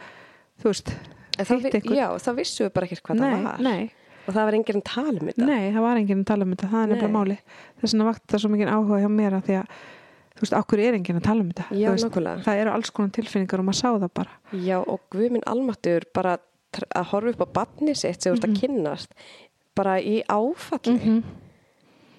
[0.61, 0.91] þú veist
[1.39, 3.59] einhvern- já, þá vissum við bara ekkert hvað nei, það var.
[3.65, 3.91] nei,
[4.25, 5.45] og það var enginn tala um þetta.
[5.51, 7.37] Nei, það var enginn tala um þetta það er nefnilega máli,
[7.81, 9.77] þess vegna vakti það svo mikið áhuga hjá mér að því að
[10.35, 13.13] þú veist, okkur er enginn að tala um þetta Já, veist, það eru alls konar
[13.15, 14.33] tilfinningar og maður sá það bara.
[14.65, 16.35] Já, og guð minn almattur bara
[16.75, 19.13] að horfa upp á barni sitt sem þú ert að kynnast
[19.75, 21.23] bara í áfalli Mhm.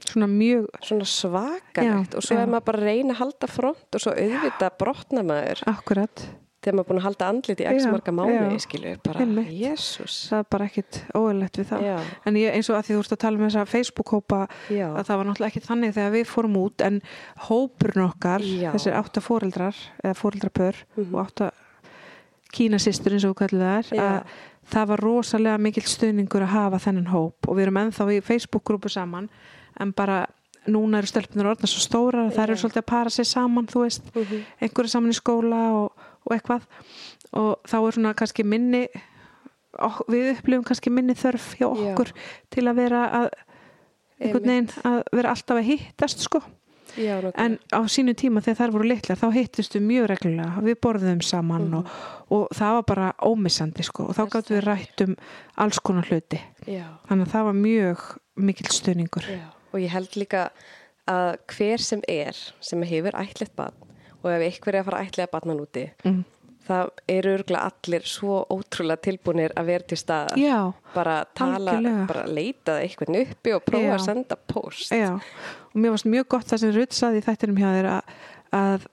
[0.07, 2.43] svona mjög svona svakalegt og svo já.
[2.43, 6.27] er maður bara að reyna að halda front og svo auðvitað brotna maður akkurat
[6.63, 8.63] þegar maður er búin að halda andlit í x Já, marga mánuði já.
[8.67, 11.97] skilur bara, jésús það er bara ekkit óeðlegt við það Já,
[12.27, 15.17] en ég, eins og að því þú ert að tala um þessa Facebook-hópa að það
[15.17, 17.03] var náttúrulega ekki þannig þegar við fórum út en
[17.49, 18.73] hópurinn okkar, Já.
[18.75, 19.75] þessir átta fóreldrar
[20.05, 21.15] eða fóreldrapör Mhm.
[21.15, 21.51] og átta
[22.53, 24.25] kínasistur eins og kallum það er að
[24.73, 28.91] það var rosalega mikill stuðningur að hafa þennan hóp og við erum ennþá í Facebook-grúpu
[28.93, 29.29] saman
[29.81, 30.27] en bara
[30.67, 32.61] núna eru stelpunar orðna svo stórar að það eru Já.
[32.65, 34.41] svolítið að para sig saman þú veist, Mhm.
[34.61, 35.93] einhverju saman í skóla og,
[36.27, 36.63] og eitthvað
[37.33, 38.89] og þá er svona kannski minni
[40.09, 41.93] við upplifum kannski minni þörf hjá Já.
[41.93, 42.13] okkur
[42.51, 43.29] til að vera að
[44.21, 46.41] einhvern veginn að vera alltaf að hittast sko
[46.97, 50.79] já, en á sínu tíma þegar þær voru litlar þá hittust við mjög reglulega, við
[50.83, 51.75] borðum saman Mhm.
[51.79, 51.87] og,
[52.31, 55.17] og það var bara ómissandi sko og þá gáttum við rætt um
[55.57, 58.07] alls konar hluti já, þannig að það var mjög
[58.37, 59.45] mikill stuðningur já.
[59.73, 60.51] og ég held líka
[61.07, 63.75] að hver sem er sem hefur ætlitt barn
[64.23, 66.25] og ef einhver er að fara að ætliða barnan úti mm.
[66.67, 70.59] Það eru örgulega allir svo ótrúlega tilbúinir að vera til staðar Já,
[70.95, 72.07] bara tala, algjörlega.
[72.11, 73.95] bara leita eitthvað uppi og prófa Já.
[73.97, 77.59] að senda post já og mér varst mjög gott það sem Rutt saði í þættinum
[77.63, 78.15] hjá þér að,
[78.61, 78.87] að,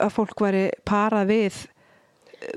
[0.00, 1.58] að fólk væri parað við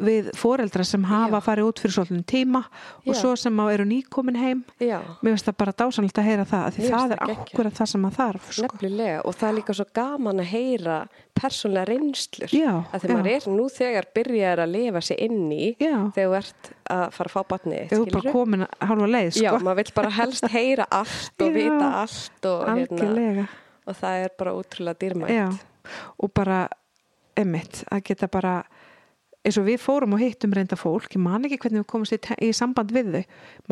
[0.02, 1.44] við foreldra sem hafa Já.
[1.48, 2.60] farið út fyrir svolítið tíma
[3.02, 3.18] og Já.
[3.18, 6.66] svo sem á eru nýkomin heim Já, mér finnst það bara dásanlegt að heyra það
[6.68, 8.68] af því það er akkurat það sem að þarf sko.
[8.68, 10.98] nefnilega og það er líka svo gaman að heyra
[11.42, 13.38] persónlega reynslur Já, að þegar maður já.
[13.42, 15.96] er nú þegar byrjar að lifa sig inn í Já.
[16.14, 19.50] þegar þú ert að fara að fá batni Ef þú bara komin hálfa leið Já,
[19.50, 19.64] sko.
[19.66, 21.56] maður vill bara helst heyra allt og Já.
[21.58, 23.48] vita allt og, hérna,
[23.88, 25.48] og það er bara útrúlega dýrmætt Já,
[26.22, 26.62] og bara
[27.40, 28.60] emmitt, að geta bara
[29.46, 32.20] eins og við fórum og hittum reynda fólk ég man ekki hvernig við komumst í,
[32.46, 33.24] í samband við þau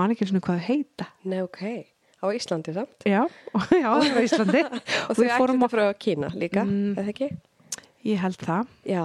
[0.01, 1.07] man ekki eins og hvað þau heita.
[1.29, 1.61] Nei, ok,
[2.19, 3.05] á Íslandi samt?
[3.07, 3.21] Já,
[3.83, 4.63] já, á Íslandi.
[5.09, 6.95] Og þau fórum ættu frá Kína líka, Mm.
[6.97, 7.29] eða ekki?
[8.09, 8.67] Ég held það.
[8.87, 9.03] Já,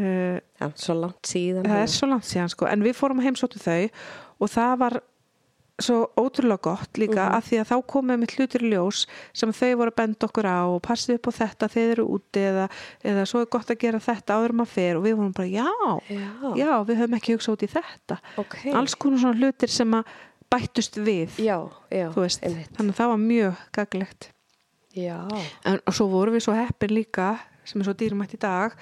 [0.00, 1.64] uh, já, svo langt síðan.
[1.66, 2.66] Það er svo langt síðan sko.
[2.70, 3.88] En við fórum að heimsóttu þau
[4.40, 4.98] og það var
[5.80, 7.34] svo ótrúlega gott líka Mhm.
[7.36, 10.46] að því að þá komum við hlutur í ljós sem þau voru að benda okkur
[10.48, 12.68] á og passið upp á þetta þeir eru úti eða,
[13.04, 15.68] eða svo er gott að gera þetta áður maður fer og við vorum bara já,
[16.10, 18.18] Já, já, við höfum ekki hugsað út í þetta.
[18.38, 18.56] Ok.
[18.74, 20.04] Alls konar svona hlutir sem að
[20.50, 21.58] bættust við Já,
[21.90, 24.30] já, veist, þannig að það var mjög gaglegt
[24.96, 25.20] Já,
[25.64, 28.72] en og svo vorum við svo heppin líka sem er svo dýrmætt í dag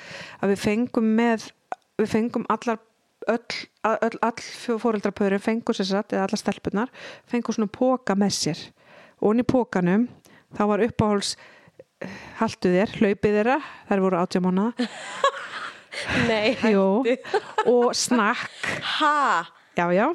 [0.40, 1.50] að við fengum með
[1.98, 2.78] við fengum allar
[3.28, 4.42] öll, öll, all
[4.82, 6.92] fóreldrapöður fengur sér satt, eða allar stelpunar
[7.30, 8.64] fengur svona póka með sér.
[9.20, 10.08] Og inn í pókanum
[10.56, 11.34] þá var uppáháls
[12.00, 13.58] eh, haltu þér, hlaupið þeirra
[13.90, 14.66] þær voru átjámána
[16.30, 16.56] nei,
[17.66, 18.74] og snakk.
[18.98, 19.14] Ha?
[19.78, 20.06] já, já,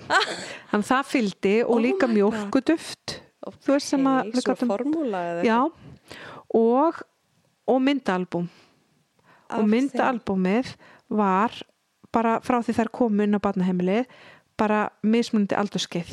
[0.71, 2.15] þannig það fylgdi og Oh líka God.
[2.17, 3.17] mjólkuduft
[3.63, 5.59] þú veist sem að já,
[6.59, 7.01] og
[7.63, 8.49] og myndaalbum
[9.53, 10.73] og myndaalbumið
[11.13, 11.55] var
[12.13, 14.07] bara frá því þær komu inn á barnaheimilið
[14.57, 16.11] bara mismunandi aldurskeið.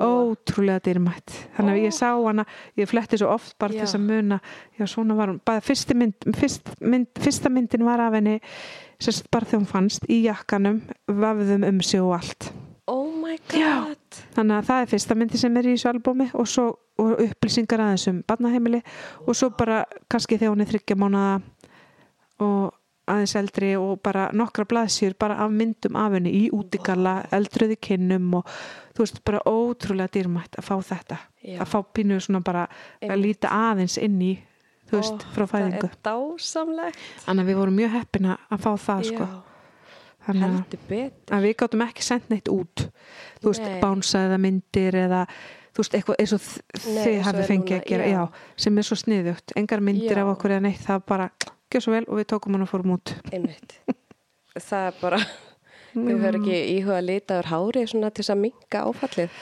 [0.00, 1.34] Ótrúlega dýrmætt.
[1.56, 2.46] Þannig að ég sá hana,
[2.80, 3.82] ég fletti svo oft bara Já.
[3.84, 4.38] þess að muna,
[4.78, 5.40] já svona var hún.
[5.44, 8.38] Bara fyrsti mynd, fyrst, mynd, fyrsta myndin var af henni
[9.02, 10.80] sérst bara þegar hún fannst í jakkanum,
[11.10, 12.52] vafðum um sig og allt.
[12.90, 13.84] Oh my Já.
[13.84, 14.20] god.
[14.36, 16.68] Þannig að það er fyrsta myndi sem er í þessu albúmi og svo
[17.02, 18.82] og upplýsingar aðeins um barnaheimili
[19.26, 21.40] og svo bara kannski þegar hún er þryggja mánuða
[22.44, 22.74] og
[23.12, 28.38] aðeins eldri og bara nokkra blaðsjur bara af myndum af henni í útigalla eldröði kinnum
[28.40, 28.48] og
[28.92, 31.60] þú veist bara ótrúlega dýrmætt að fá þetta Já.
[31.62, 32.66] að fá pínu svona bara
[33.02, 34.34] að líta aðeins inn í
[34.90, 38.66] þú veist, Ó, frá fæðingu Það er dásamlegt þannig að við vorum mjög heppina að
[38.66, 39.30] fá það sko
[40.26, 40.76] þannig
[41.32, 42.86] að við gáttum ekki sendt neitt út
[43.42, 43.80] þú veist, Nei.
[43.82, 45.24] bánsa eða myndir eða
[45.72, 46.44] þú veist, eitthvað eins og
[46.84, 48.18] þið hafið fengið að gera já.
[48.20, 48.52] já.
[48.64, 50.22] sem er svo sniðugt, engar myndir Já.
[50.24, 51.28] af okkur eða neitt, það bara,
[51.72, 53.14] gjör svo vel og við tókum hann og fórum út.
[53.32, 53.78] Einmitt.
[54.68, 55.22] Það er bara
[55.92, 59.34] Þú verður ekki íhuga að lita úr hári svona til þess að minka áfallið?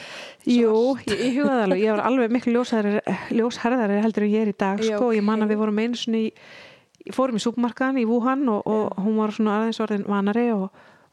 [0.51, 0.73] Jú,
[1.07, 4.83] ég, ég hugaði alveg, ég var alveg miklu ljósherðari, heldur en ég er í dag
[4.83, 8.43] Já, sko, ég man að við vorum einu svona í fórum í súpmarkaðan í Wuhan
[8.51, 10.67] og, og hún var svona aðeins orðin vanari og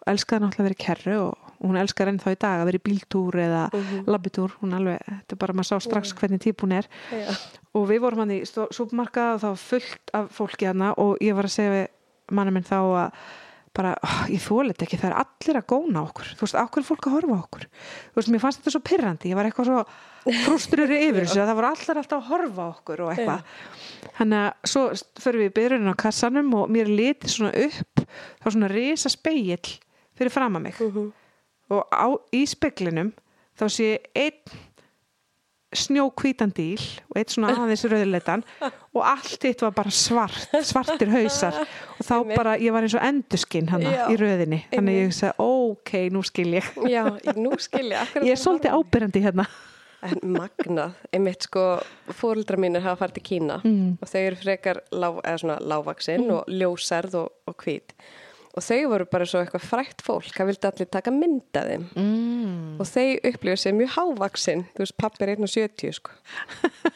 [0.09, 3.39] elskaði náttúrulega í kerru og hún elskar enn þá í dag að vera í bíltúr
[3.43, 4.05] eða Mhm.
[4.07, 6.87] labbitúr, hún alveg, þetta er bara maður sá strax hvernig típun er.
[7.11, 7.33] Já,
[7.73, 11.45] og við vorum hann í súpmarkað og var fullt af fólki hann og ég var
[11.45, 11.87] að segja við
[12.31, 13.11] manna minn þá að
[13.77, 16.25] bara, oh, ég þólet ekki, það er allir að góna okkur.
[16.33, 17.65] Þú veist, ákveð fólk að horfa okkur?
[18.09, 19.83] Þú veist, mér fannst þetta svo pyrrandi, ég var eitthvað svo
[20.47, 23.43] frustruri yfir þessu, að það voru allir alltaf að horfa okkur og eitthvað.
[24.17, 24.83] Þannig að svo
[25.21, 28.01] förum við í byrjunin á kassanum og mér er litið svona upp
[28.41, 29.69] þá svona risa speill
[30.17, 30.73] fyrir fram að mig.
[30.81, 31.13] Mhm.
[31.73, 33.13] Og á, í speklinum
[33.57, 34.63] þá sé ég einn
[35.77, 36.79] snjókvítan díl
[37.11, 41.57] og eitt svona aðeins rauðleitan og allt þitt var bara svart svartir hausar.
[41.99, 44.03] Og þá bara, ég var eins og endurskinn hana Já.
[44.13, 46.69] í rauðinni, þannig ég sagði ok, nú skil ég.
[46.95, 48.29] Já, ég- nú skilja ég.
[48.31, 49.47] Er svolítið ábyrjandi hérna.
[50.07, 51.61] En magnað, einmitt sko
[52.15, 53.95] fóreldra mínir hafa farið til Kína Mm.
[53.99, 57.95] og þau eru frekar eða svona lágvaksinn og ljósærð og, og hvít
[58.57, 61.87] og þau voru bara svo eitthvað frækt fólk það vildi allir taka mynda þeim.
[61.93, 62.75] Mm.
[62.81, 66.17] og þau upplifir sig mjög hávaksinn þú veist, pappi er 1,70 sko.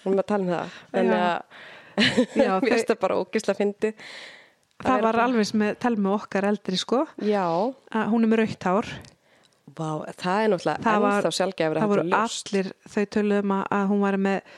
[0.01, 0.75] Var að tala um það.
[0.97, 1.21] Já.
[2.01, 3.93] að mér finnst það bara ógisla fyndi
[4.81, 7.05] það var alveg sem með telmu okkar eldri sko.
[7.21, 8.91] Já, að hún er með rautt hár.
[9.71, 9.89] Vá,
[10.19, 14.55] það er náttúrulega ennþá sjálfgefur það voru allir þau töluðum að, að hún var með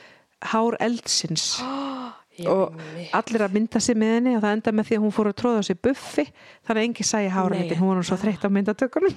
[0.50, 1.44] hár eldsins
[2.50, 2.74] og
[3.14, 5.36] allir að mynda sig með henni og það enda með því að hún fór að
[5.40, 6.24] tróða sig buffi.
[6.66, 9.16] Þannig að engi sæði háralitin, Nei, hún var svo þreytt á myndatökunum.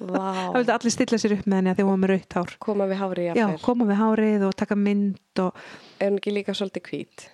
[0.00, 0.24] Vá,
[0.56, 2.54] vildi allir stilla sér upp með henni að því hún var með rautt hár.
[2.64, 5.64] Koma við hári já, koma við hárið og taka mynd og
[6.00, 7.26] Er hún ekki líka svolítið hvít?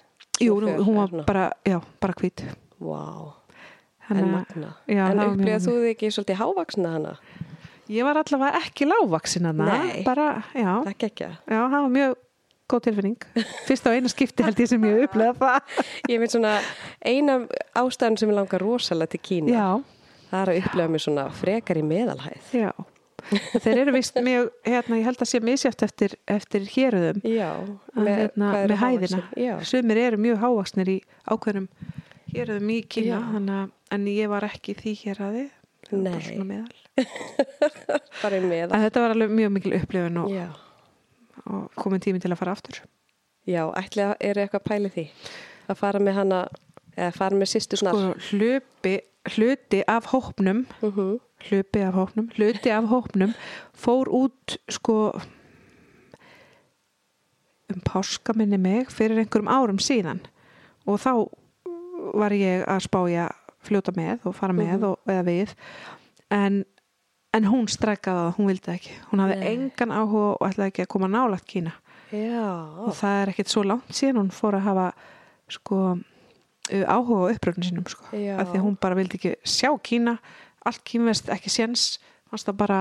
[0.43, 2.43] jú, nú, hún var bara, já, bara hvít.
[2.83, 3.03] Vá,
[4.07, 4.69] En Þannig að- magna.
[4.87, 5.67] Já, en það var mjög upplýða magna.
[5.67, 7.15] þú þig ekki svolítið hávaksna hana?
[7.89, 9.65] Ég var allavega ekki lágvaksin hana
[10.05, 11.27] bara, Það ekki.
[11.47, 12.15] já, það var mjög
[12.71, 13.27] góð tilfinning
[13.67, 15.79] fyrst á einu skipti held ég sem ég upplega það
[16.13, 16.57] Ég veit svona,
[17.05, 17.39] eina
[17.79, 19.67] ástæðan sem ég langar rosalega til Kína, Já,
[20.31, 22.53] það er að upplifa mig svona frekar í meðalhæð.
[22.55, 22.71] já
[23.27, 27.49] Þeir eru vist mjög, hérna, ég held að sé misjátt eftir, eftir héruðum Já,
[27.97, 29.23] að, hérna, með hæðina?
[29.35, 31.67] Já, Sumir eru mjög hávaksnir í ákveðnum
[32.37, 35.49] héruðum í Kína að, en ég var ekki í því
[35.87, 36.23] Það var bara Nei.
[36.27, 36.77] svona meðal.
[38.23, 38.71] bara í meðal.
[38.75, 40.33] En þetta var alveg mjög mikil upplifun og,
[41.47, 42.81] og komin tími til að fara aftur
[43.47, 45.07] já, ætli að eru eitthvað pæli því
[45.69, 46.41] að fara með hana,
[46.97, 47.95] eða fara með sýstu snar.
[47.95, 48.99] sko, hlupi,
[49.37, 51.19] hluti af hópnum Mhm.
[51.51, 53.35] hlupi af hópnum hluti af hópnum
[53.75, 55.13] fór út sko
[57.75, 60.21] um páska minni mig fyrir einhverjum árum síðan
[60.87, 61.13] og þá
[62.15, 63.29] var ég að spája
[63.67, 64.85] fljóta með og fara með Mhm.
[64.85, 65.55] og, eða við
[66.31, 66.65] en,
[67.37, 68.97] en hún strekkaði það, hún vildi ekki.
[69.11, 69.47] Hún hafði Nei.
[69.53, 71.75] engan áhuga og ætlaði ekki að koma nálagt Kína.
[72.15, 72.49] Já,
[72.87, 74.91] og það er ekkit svo langt síðan hún fór að hafa
[75.53, 75.81] sko
[76.67, 78.09] áhuga á uppröfnum sínum sko.
[78.11, 80.19] Af því hún bara vildi ekki sjá Kína.
[80.67, 81.97] Allt kínvest ekki séns.
[82.31, 82.79] Fannst það bara,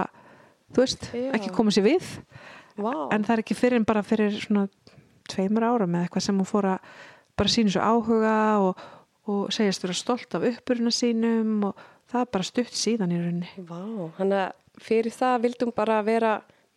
[0.73, 1.29] þú veist, Já.
[1.37, 2.05] ekki koma sér við.
[2.75, 3.07] Vá.
[3.13, 4.65] en það er ekki fyrir en bara fyrir svona
[5.31, 6.95] tveimur árum eða eitthvað sem hún fór að
[7.39, 8.81] bara sína svo áhuga og,
[9.31, 13.65] og segjast vera stolt af uppröfnum sínum og það er bara stutt síðan í rauninni
[13.69, 13.79] Vá,
[14.19, 14.51] hann að
[14.81, 16.33] fyrir það vildum bara vera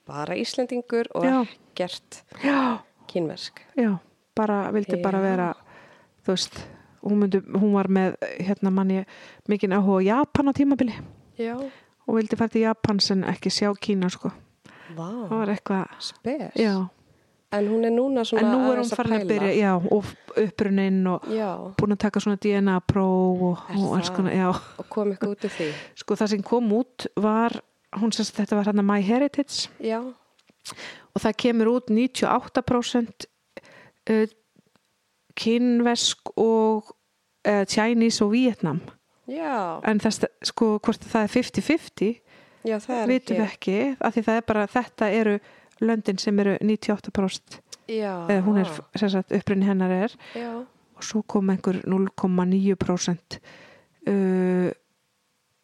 [0.08, 1.36] bara Íslendingur og Já.
[1.44, 2.78] ekkert já,
[3.10, 3.60] kínversk.
[3.76, 3.98] já,
[4.36, 5.22] bara vildi bara Já.
[5.26, 5.48] vera
[6.24, 6.58] þú veist,
[7.02, 9.02] hún, myndi, hún var með hérna manni
[9.48, 10.94] mikinn áhuga Japan á tímabili
[11.38, 14.30] Já, og vildi fara til Japans en ekki sjá Kína sko
[14.88, 16.54] það vá, var eitthvað, spes.
[16.56, 16.72] já
[17.50, 19.28] En hún er núna svona en nú er aðeins hún farin að pæla.
[19.32, 20.04] byrja, já, og
[20.42, 21.50] upprunnin og Já,
[21.80, 24.16] búin að taka svona DNA-próf og, og alls það?
[24.16, 24.48] konar, já.
[24.78, 25.68] Og kom eitthvað út af því.
[26.02, 27.56] sko það sem kom út var
[27.96, 29.70] hún sérst þetta var hérna My Heritage.
[29.80, 30.02] Já,
[31.14, 33.24] og það kemur út 98%
[34.10, 34.26] uh,
[35.38, 36.92] kynvesk og
[37.48, 38.80] uh, Chinese og Vietnam
[39.28, 42.12] já, en þess, sko hvort það er 50-50
[42.68, 45.38] já, það er vitum við ekki af því það er bara, þetta eru
[45.80, 48.68] löndin sem eru 98% Já, eða hún er,
[49.08, 50.16] sagt, upprunni hennar er.
[50.36, 50.50] Já,
[50.98, 53.38] og svo kom einhver 0,9%
[54.08, 54.70] uh,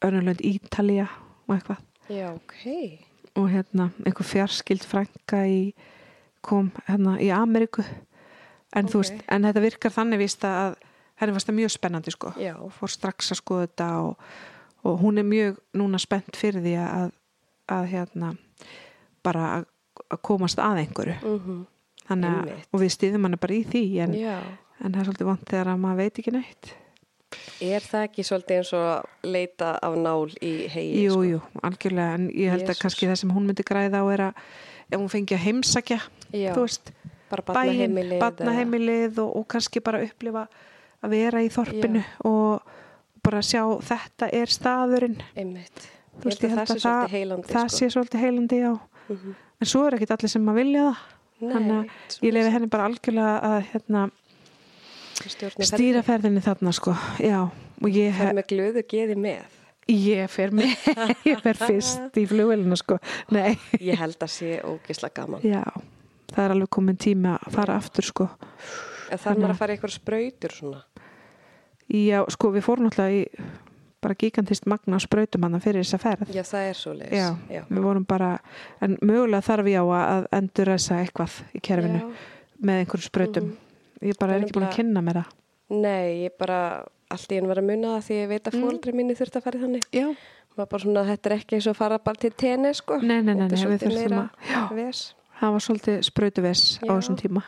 [0.04, 1.08] önnulönd Ítalía
[1.48, 1.82] og eitthvað.
[2.08, 2.64] Já, ok.
[3.34, 5.74] og hérna einhver fjarskild frænka í
[6.44, 7.82] kom hérna í Ameríku.
[8.76, 9.02] En þú Ok.
[9.02, 10.76] veist, en þetta virkar þannig víst að
[11.20, 12.32] henni varst það mjög spennandi sko.
[12.38, 14.16] Já, fór strax að skoða þetta og,
[14.84, 17.12] og hún er mjög núna spennt fyrir því að,
[17.68, 18.32] að hérna
[19.24, 19.66] bara að,
[20.10, 21.66] að komast að einhverju mhm,
[22.04, 24.38] Þannig, að- og við stýðum hann bara í því en, já.
[24.84, 26.74] en það er svolítið vant þegar að maður veit ekki neitt
[27.64, 31.00] Er það ekki svolítið eins og leita af nál í hegi?
[31.06, 31.22] jú, sko?
[31.26, 32.76] jú, algjörlega en ég held Jesús.
[32.76, 34.34] að kannski það sem hún myndi græða á er að
[34.92, 35.98] ef hún fengi að heimsækja
[36.34, 36.92] Já, þú veist,
[37.30, 40.44] bara bæinn, barnaheimilið og, og kannski bara upplifa
[41.04, 42.62] að vera í þorpinu og
[43.24, 45.88] bara sjá þetta er staðurinn Einmitt.
[46.20, 47.48] Þú Ég held að það sé svolítið heilandi.
[47.50, 47.78] það sko.
[47.78, 48.72] sé svolítið heilandi, já
[49.08, 49.34] Mhm.
[49.60, 50.84] En svo er ekkit allir sem að vilja
[51.40, 54.04] það þannig að ég lefi henni bara algjörlega að hérna,
[55.64, 59.58] stýra ferðinni þarna sko, já og ég, Það er með glöðu geði með.
[59.92, 60.86] ég fer með
[61.30, 62.96] ég fer fyrst í flugvelina sko
[63.34, 65.44] nei, Ég held að sé ógislega gaman.
[65.44, 65.62] já
[66.34, 68.28] það er alveg komin tíma að fara aftur sko
[69.12, 70.80] En þarf maður að fara í eitthvað sprautur svona.
[71.92, 73.50] já, sko við fórum náttúrulega í
[74.04, 77.12] bara gigantist magna sprautum hann fyrir þessa ferð Já, það er svo leis.
[77.16, 78.32] já, við vorum bara
[78.84, 82.02] en mögulega þarf ég á að endur þessa eitthvað í kerfinu
[82.64, 83.48] með einhverjum sprautum
[84.04, 85.32] ég bara er ekki búin að kynna mér það
[85.74, 88.64] Nei, ég bara allt í einu var að muna það því ég veit að Mm.
[88.68, 89.84] fóldri minni þurft að fara þannig.
[89.96, 90.06] já,
[90.54, 92.98] Maður bara svona, þetta er ekki eins og fara bara til tenni, sko.
[93.02, 95.14] Nei, nei, nei, nei, við þurftum að- já.
[95.40, 96.92] Það var svolítið sprautuves á Já.
[97.00, 97.42] þessum tíma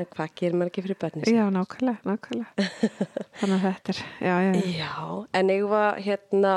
[0.00, 1.36] En hvað gerir maður ekki fyrir börni sín?
[1.36, 2.68] já, nákvæmlega, nákvæmlega
[3.40, 4.92] þannig að þetta er, já, já, já.
[5.40, 6.52] En ég var hérna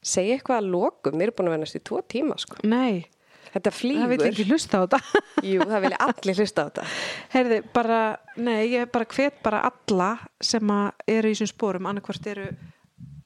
[0.00, 2.60] segja eitthvað að lokum, við erum búin að vera næstu tvo tíma sko.
[2.64, 3.06] nei,
[3.50, 4.26] Þetta það vil flýgur.
[4.28, 6.84] ekki hlusta á þetta Jú, það vilja allir hlusta á þetta.
[7.32, 7.96] Herði, bara,
[8.38, 10.70] nei, ég bara hvet bara alla sem
[11.10, 12.46] eru í þessum spórum, annarkvort eru,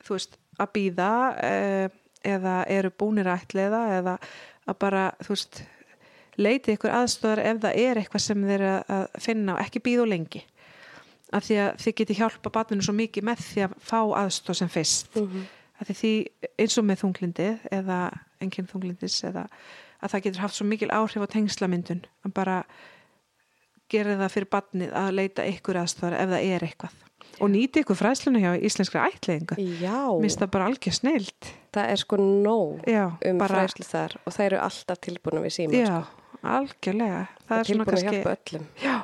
[0.07, 1.11] þú veist, að býða
[1.45, 1.87] eh,
[2.25, 4.17] eða eru búnir að ætliða eða
[4.65, 5.61] að bara, þú veist,
[6.41, 10.11] leiti ykkur aðstofar ef það er eitthvað sem þeir að finna og ekki býða og
[10.13, 10.45] lengi.
[11.35, 14.71] Af því að þið geti hjálpa batninu svo mikið með því að fá aðstof sem
[14.71, 15.17] fyrst.
[15.19, 15.47] Mhm.
[15.83, 16.13] Af því
[16.59, 17.99] eins og með þunglindið eða
[18.41, 19.49] enginn þunglindis eða
[20.05, 22.59] að það getur haft svo mikil áhrif á tengslamyndun að bara
[23.93, 27.01] gerir það fyrir badnið að leita ykkur aðstæðar ef það er eitthvað
[27.43, 32.19] og nýti ykkur fræsluna hjá íslenskra ætlinga minnst það bara algjör snilt það er sko
[32.21, 35.97] nóg já, um fræslu þar og það eru alltaf tilbúin við síma já.
[36.59, 37.21] Algjörlega.
[37.49, 38.97] Það er svona kannski já,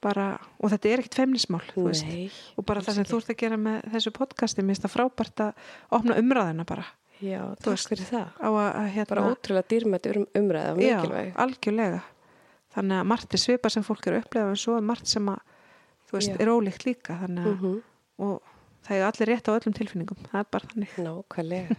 [0.00, 0.26] bara,
[0.60, 3.90] og þetta er ekkit feimnismál og bara það sem alls þú ert að gera með
[3.94, 5.52] þessu podcasti minnst það frábært að
[5.98, 6.86] opna umræðina bara.
[7.20, 8.28] Já, Þú veist, fyrir það.
[8.40, 11.34] að, að hérna, Bara ótrúlega dýrmætt um, umræða og já, mikilvæg.
[11.44, 12.00] algjörlega.
[12.70, 15.28] Þannig að margt er svipa sem fólk er að upplefa en svo er margt sem
[15.28, 15.42] að
[16.08, 16.38] þú veist, Já.
[16.40, 17.18] er ólíkt líka.
[17.26, 17.78] Þannig að, mm
[18.20, 18.40] og
[18.84, 20.18] það er allir rétt á öllum tilfinningum.
[20.28, 20.90] Það er bara þannig.
[21.00, 21.76] Nákvæmlega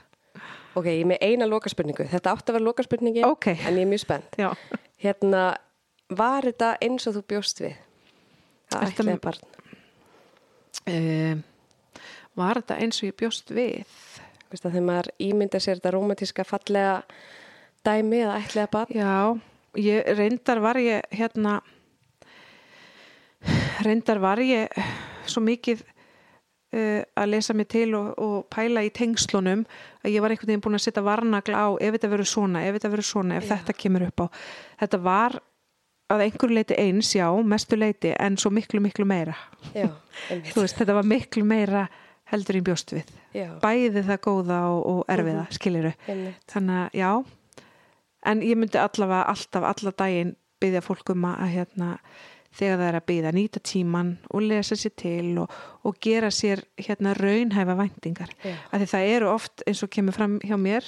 [0.75, 2.05] Ok, ég er með eina lokaspurningu.
[2.07, 3.47] Þetta átti að vera lokaspurningi Ok.
[3.51, 4.37] En ég er mjög spennt.
[4.39, 4.51] Já,
[5.01, 5.41] Hérna,
[6.09, 7.75] var þetta eins og þú bjóst við?
[8.71, 9.41] Það Ertu- ætlaði barn.
[10.87, 11.43] Um,
[12.39, 13.97] var þetta eins og ég bjóst við?
[14.51, 16.95] Veist að þegar maður ímynda sér þetta rómantíska fallega
[17.83, 18.95] dæmi eða ætlaði barn.
[18.95, 19.39] Já,
[19.81, 21.59] ég reyndar var ég hérna
[23.85, 24.69] reyndar var ég
[25.25, 25.81] svo mikið
[26.73, 29.63] uh, að lesa mig til og, og pæla í tengslunum
[30.01, 32.77] að ég var einhvern veginn búin að setja varnagla á ef þetta verður svona, ef
[32.77, 33.53] þetta verður svona, ef Já.
[33.55, 34.27] þetta kemur upp á.
[34.83, 35.39] Þetta var
[36.11, 39.35] að einhverju leiti eins, já, mestu leiti en svo miklu, miklu meira.
[39.75, 39.87] Já,
[40.57, 41.85] veist, þetta var miklu meira
[42.31, 43.11] heldur í bjóst við.
[43.35, 46.43] Já, bæði það góða og, og erfiða, mm skiliru einmitt.
[46.51, 47.11] Þannig að já.
[48.31, 51.95] En ég myndi allavega alltaf alla daginn byggja fólk um að hérna
[52.51, 55.53] þegar það er að byggja, nýta tíman og lesa sér til og,
[55.87, 58.35] og gera sér hérna raunhæfa væntingar.
[58.43, 58.55] Já.
[58.71, 60.87] af því það eru oft eins og kemur fram hjá mér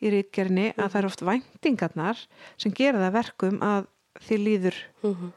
[0.00, 2.24] í rítgerni að það eru oft væntingarnar
[2.56, 3.88] sem gera það verkum að
[4.20, 5.30] þið líður mm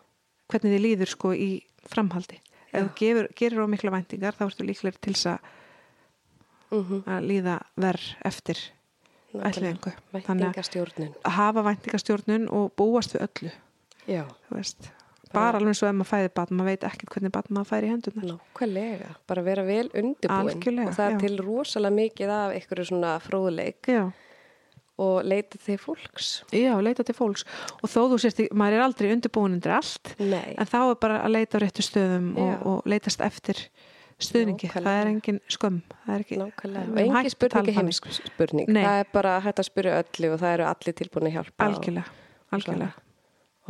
[0.54, 1.50] hvernig þið líður sko í
[1.90, 2.40] framhaldi.
[2.74, 2.86] Ef Já.
[2.86, 5.52] þú gefur, gerir á mikla væntingar þá ertu líklega til þess að,
[6.72, 7.04] -hmm.
[7.06, 8.60] að líða verð eftir
[9.34, 9.94] ætliðingu
[10.26, 13.52] þannig að að hafa væntingastjórnun og búast við öllu.
[14.06, 14.92] Já, þú veist.
[15.34, 17.94] Bara alveg svo ef maður fæði batn maður veit ekkert hvernig batn maður færi í
[17.94, 20.52] hendunar nákvæmlega Bara vera vel undirbúin.
[20.54, 21.22] Algjörlega, Og það er já.
[21.24, 24.04] til rosalega mikið af einhverju svona fróðleik já,
[25.04, 26.28] og leita til fólks.
[26.54, 27.48] Já, leita til fólks.
[27.82, 31.24] Og þó þú sérst, maður er aldrei undirbúin undir allt Nei, en þá er bara
[31.26, 33.58] að leita á réttu stöðum og, og leitast eftir
[34.22, 34.70] stuðningi.
[34.70, 34.86] Nákvæmlega.
[34.86, 37.80] það er engin skömm það er ekki, erum engin hætt að spurning tala þannig.
[37.80, 38.84] heimsk spurning Nei.
[38.86, 42.18] Það er bara hægt að spyrja öllu og það eru allir tilbúin að hjálpa algjörlega,
[42.54, 43.08] algjörlega.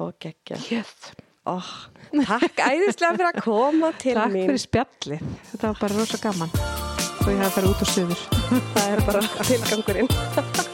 [0.03, 1.13] Og geggja yes.
[1.49, 1.71] Oh,
[2.13, 4.45] Takk æðislega fyrir að koma til takk mín.
[4.51, 5.23] fyrir spjallið.
[5.51, 6.53] Þetta var bara rosa gaman.
[7.23, 8.23] Og ég hafa farið út á stöður
[8.73, 10.72] Það er bara tilgangurinn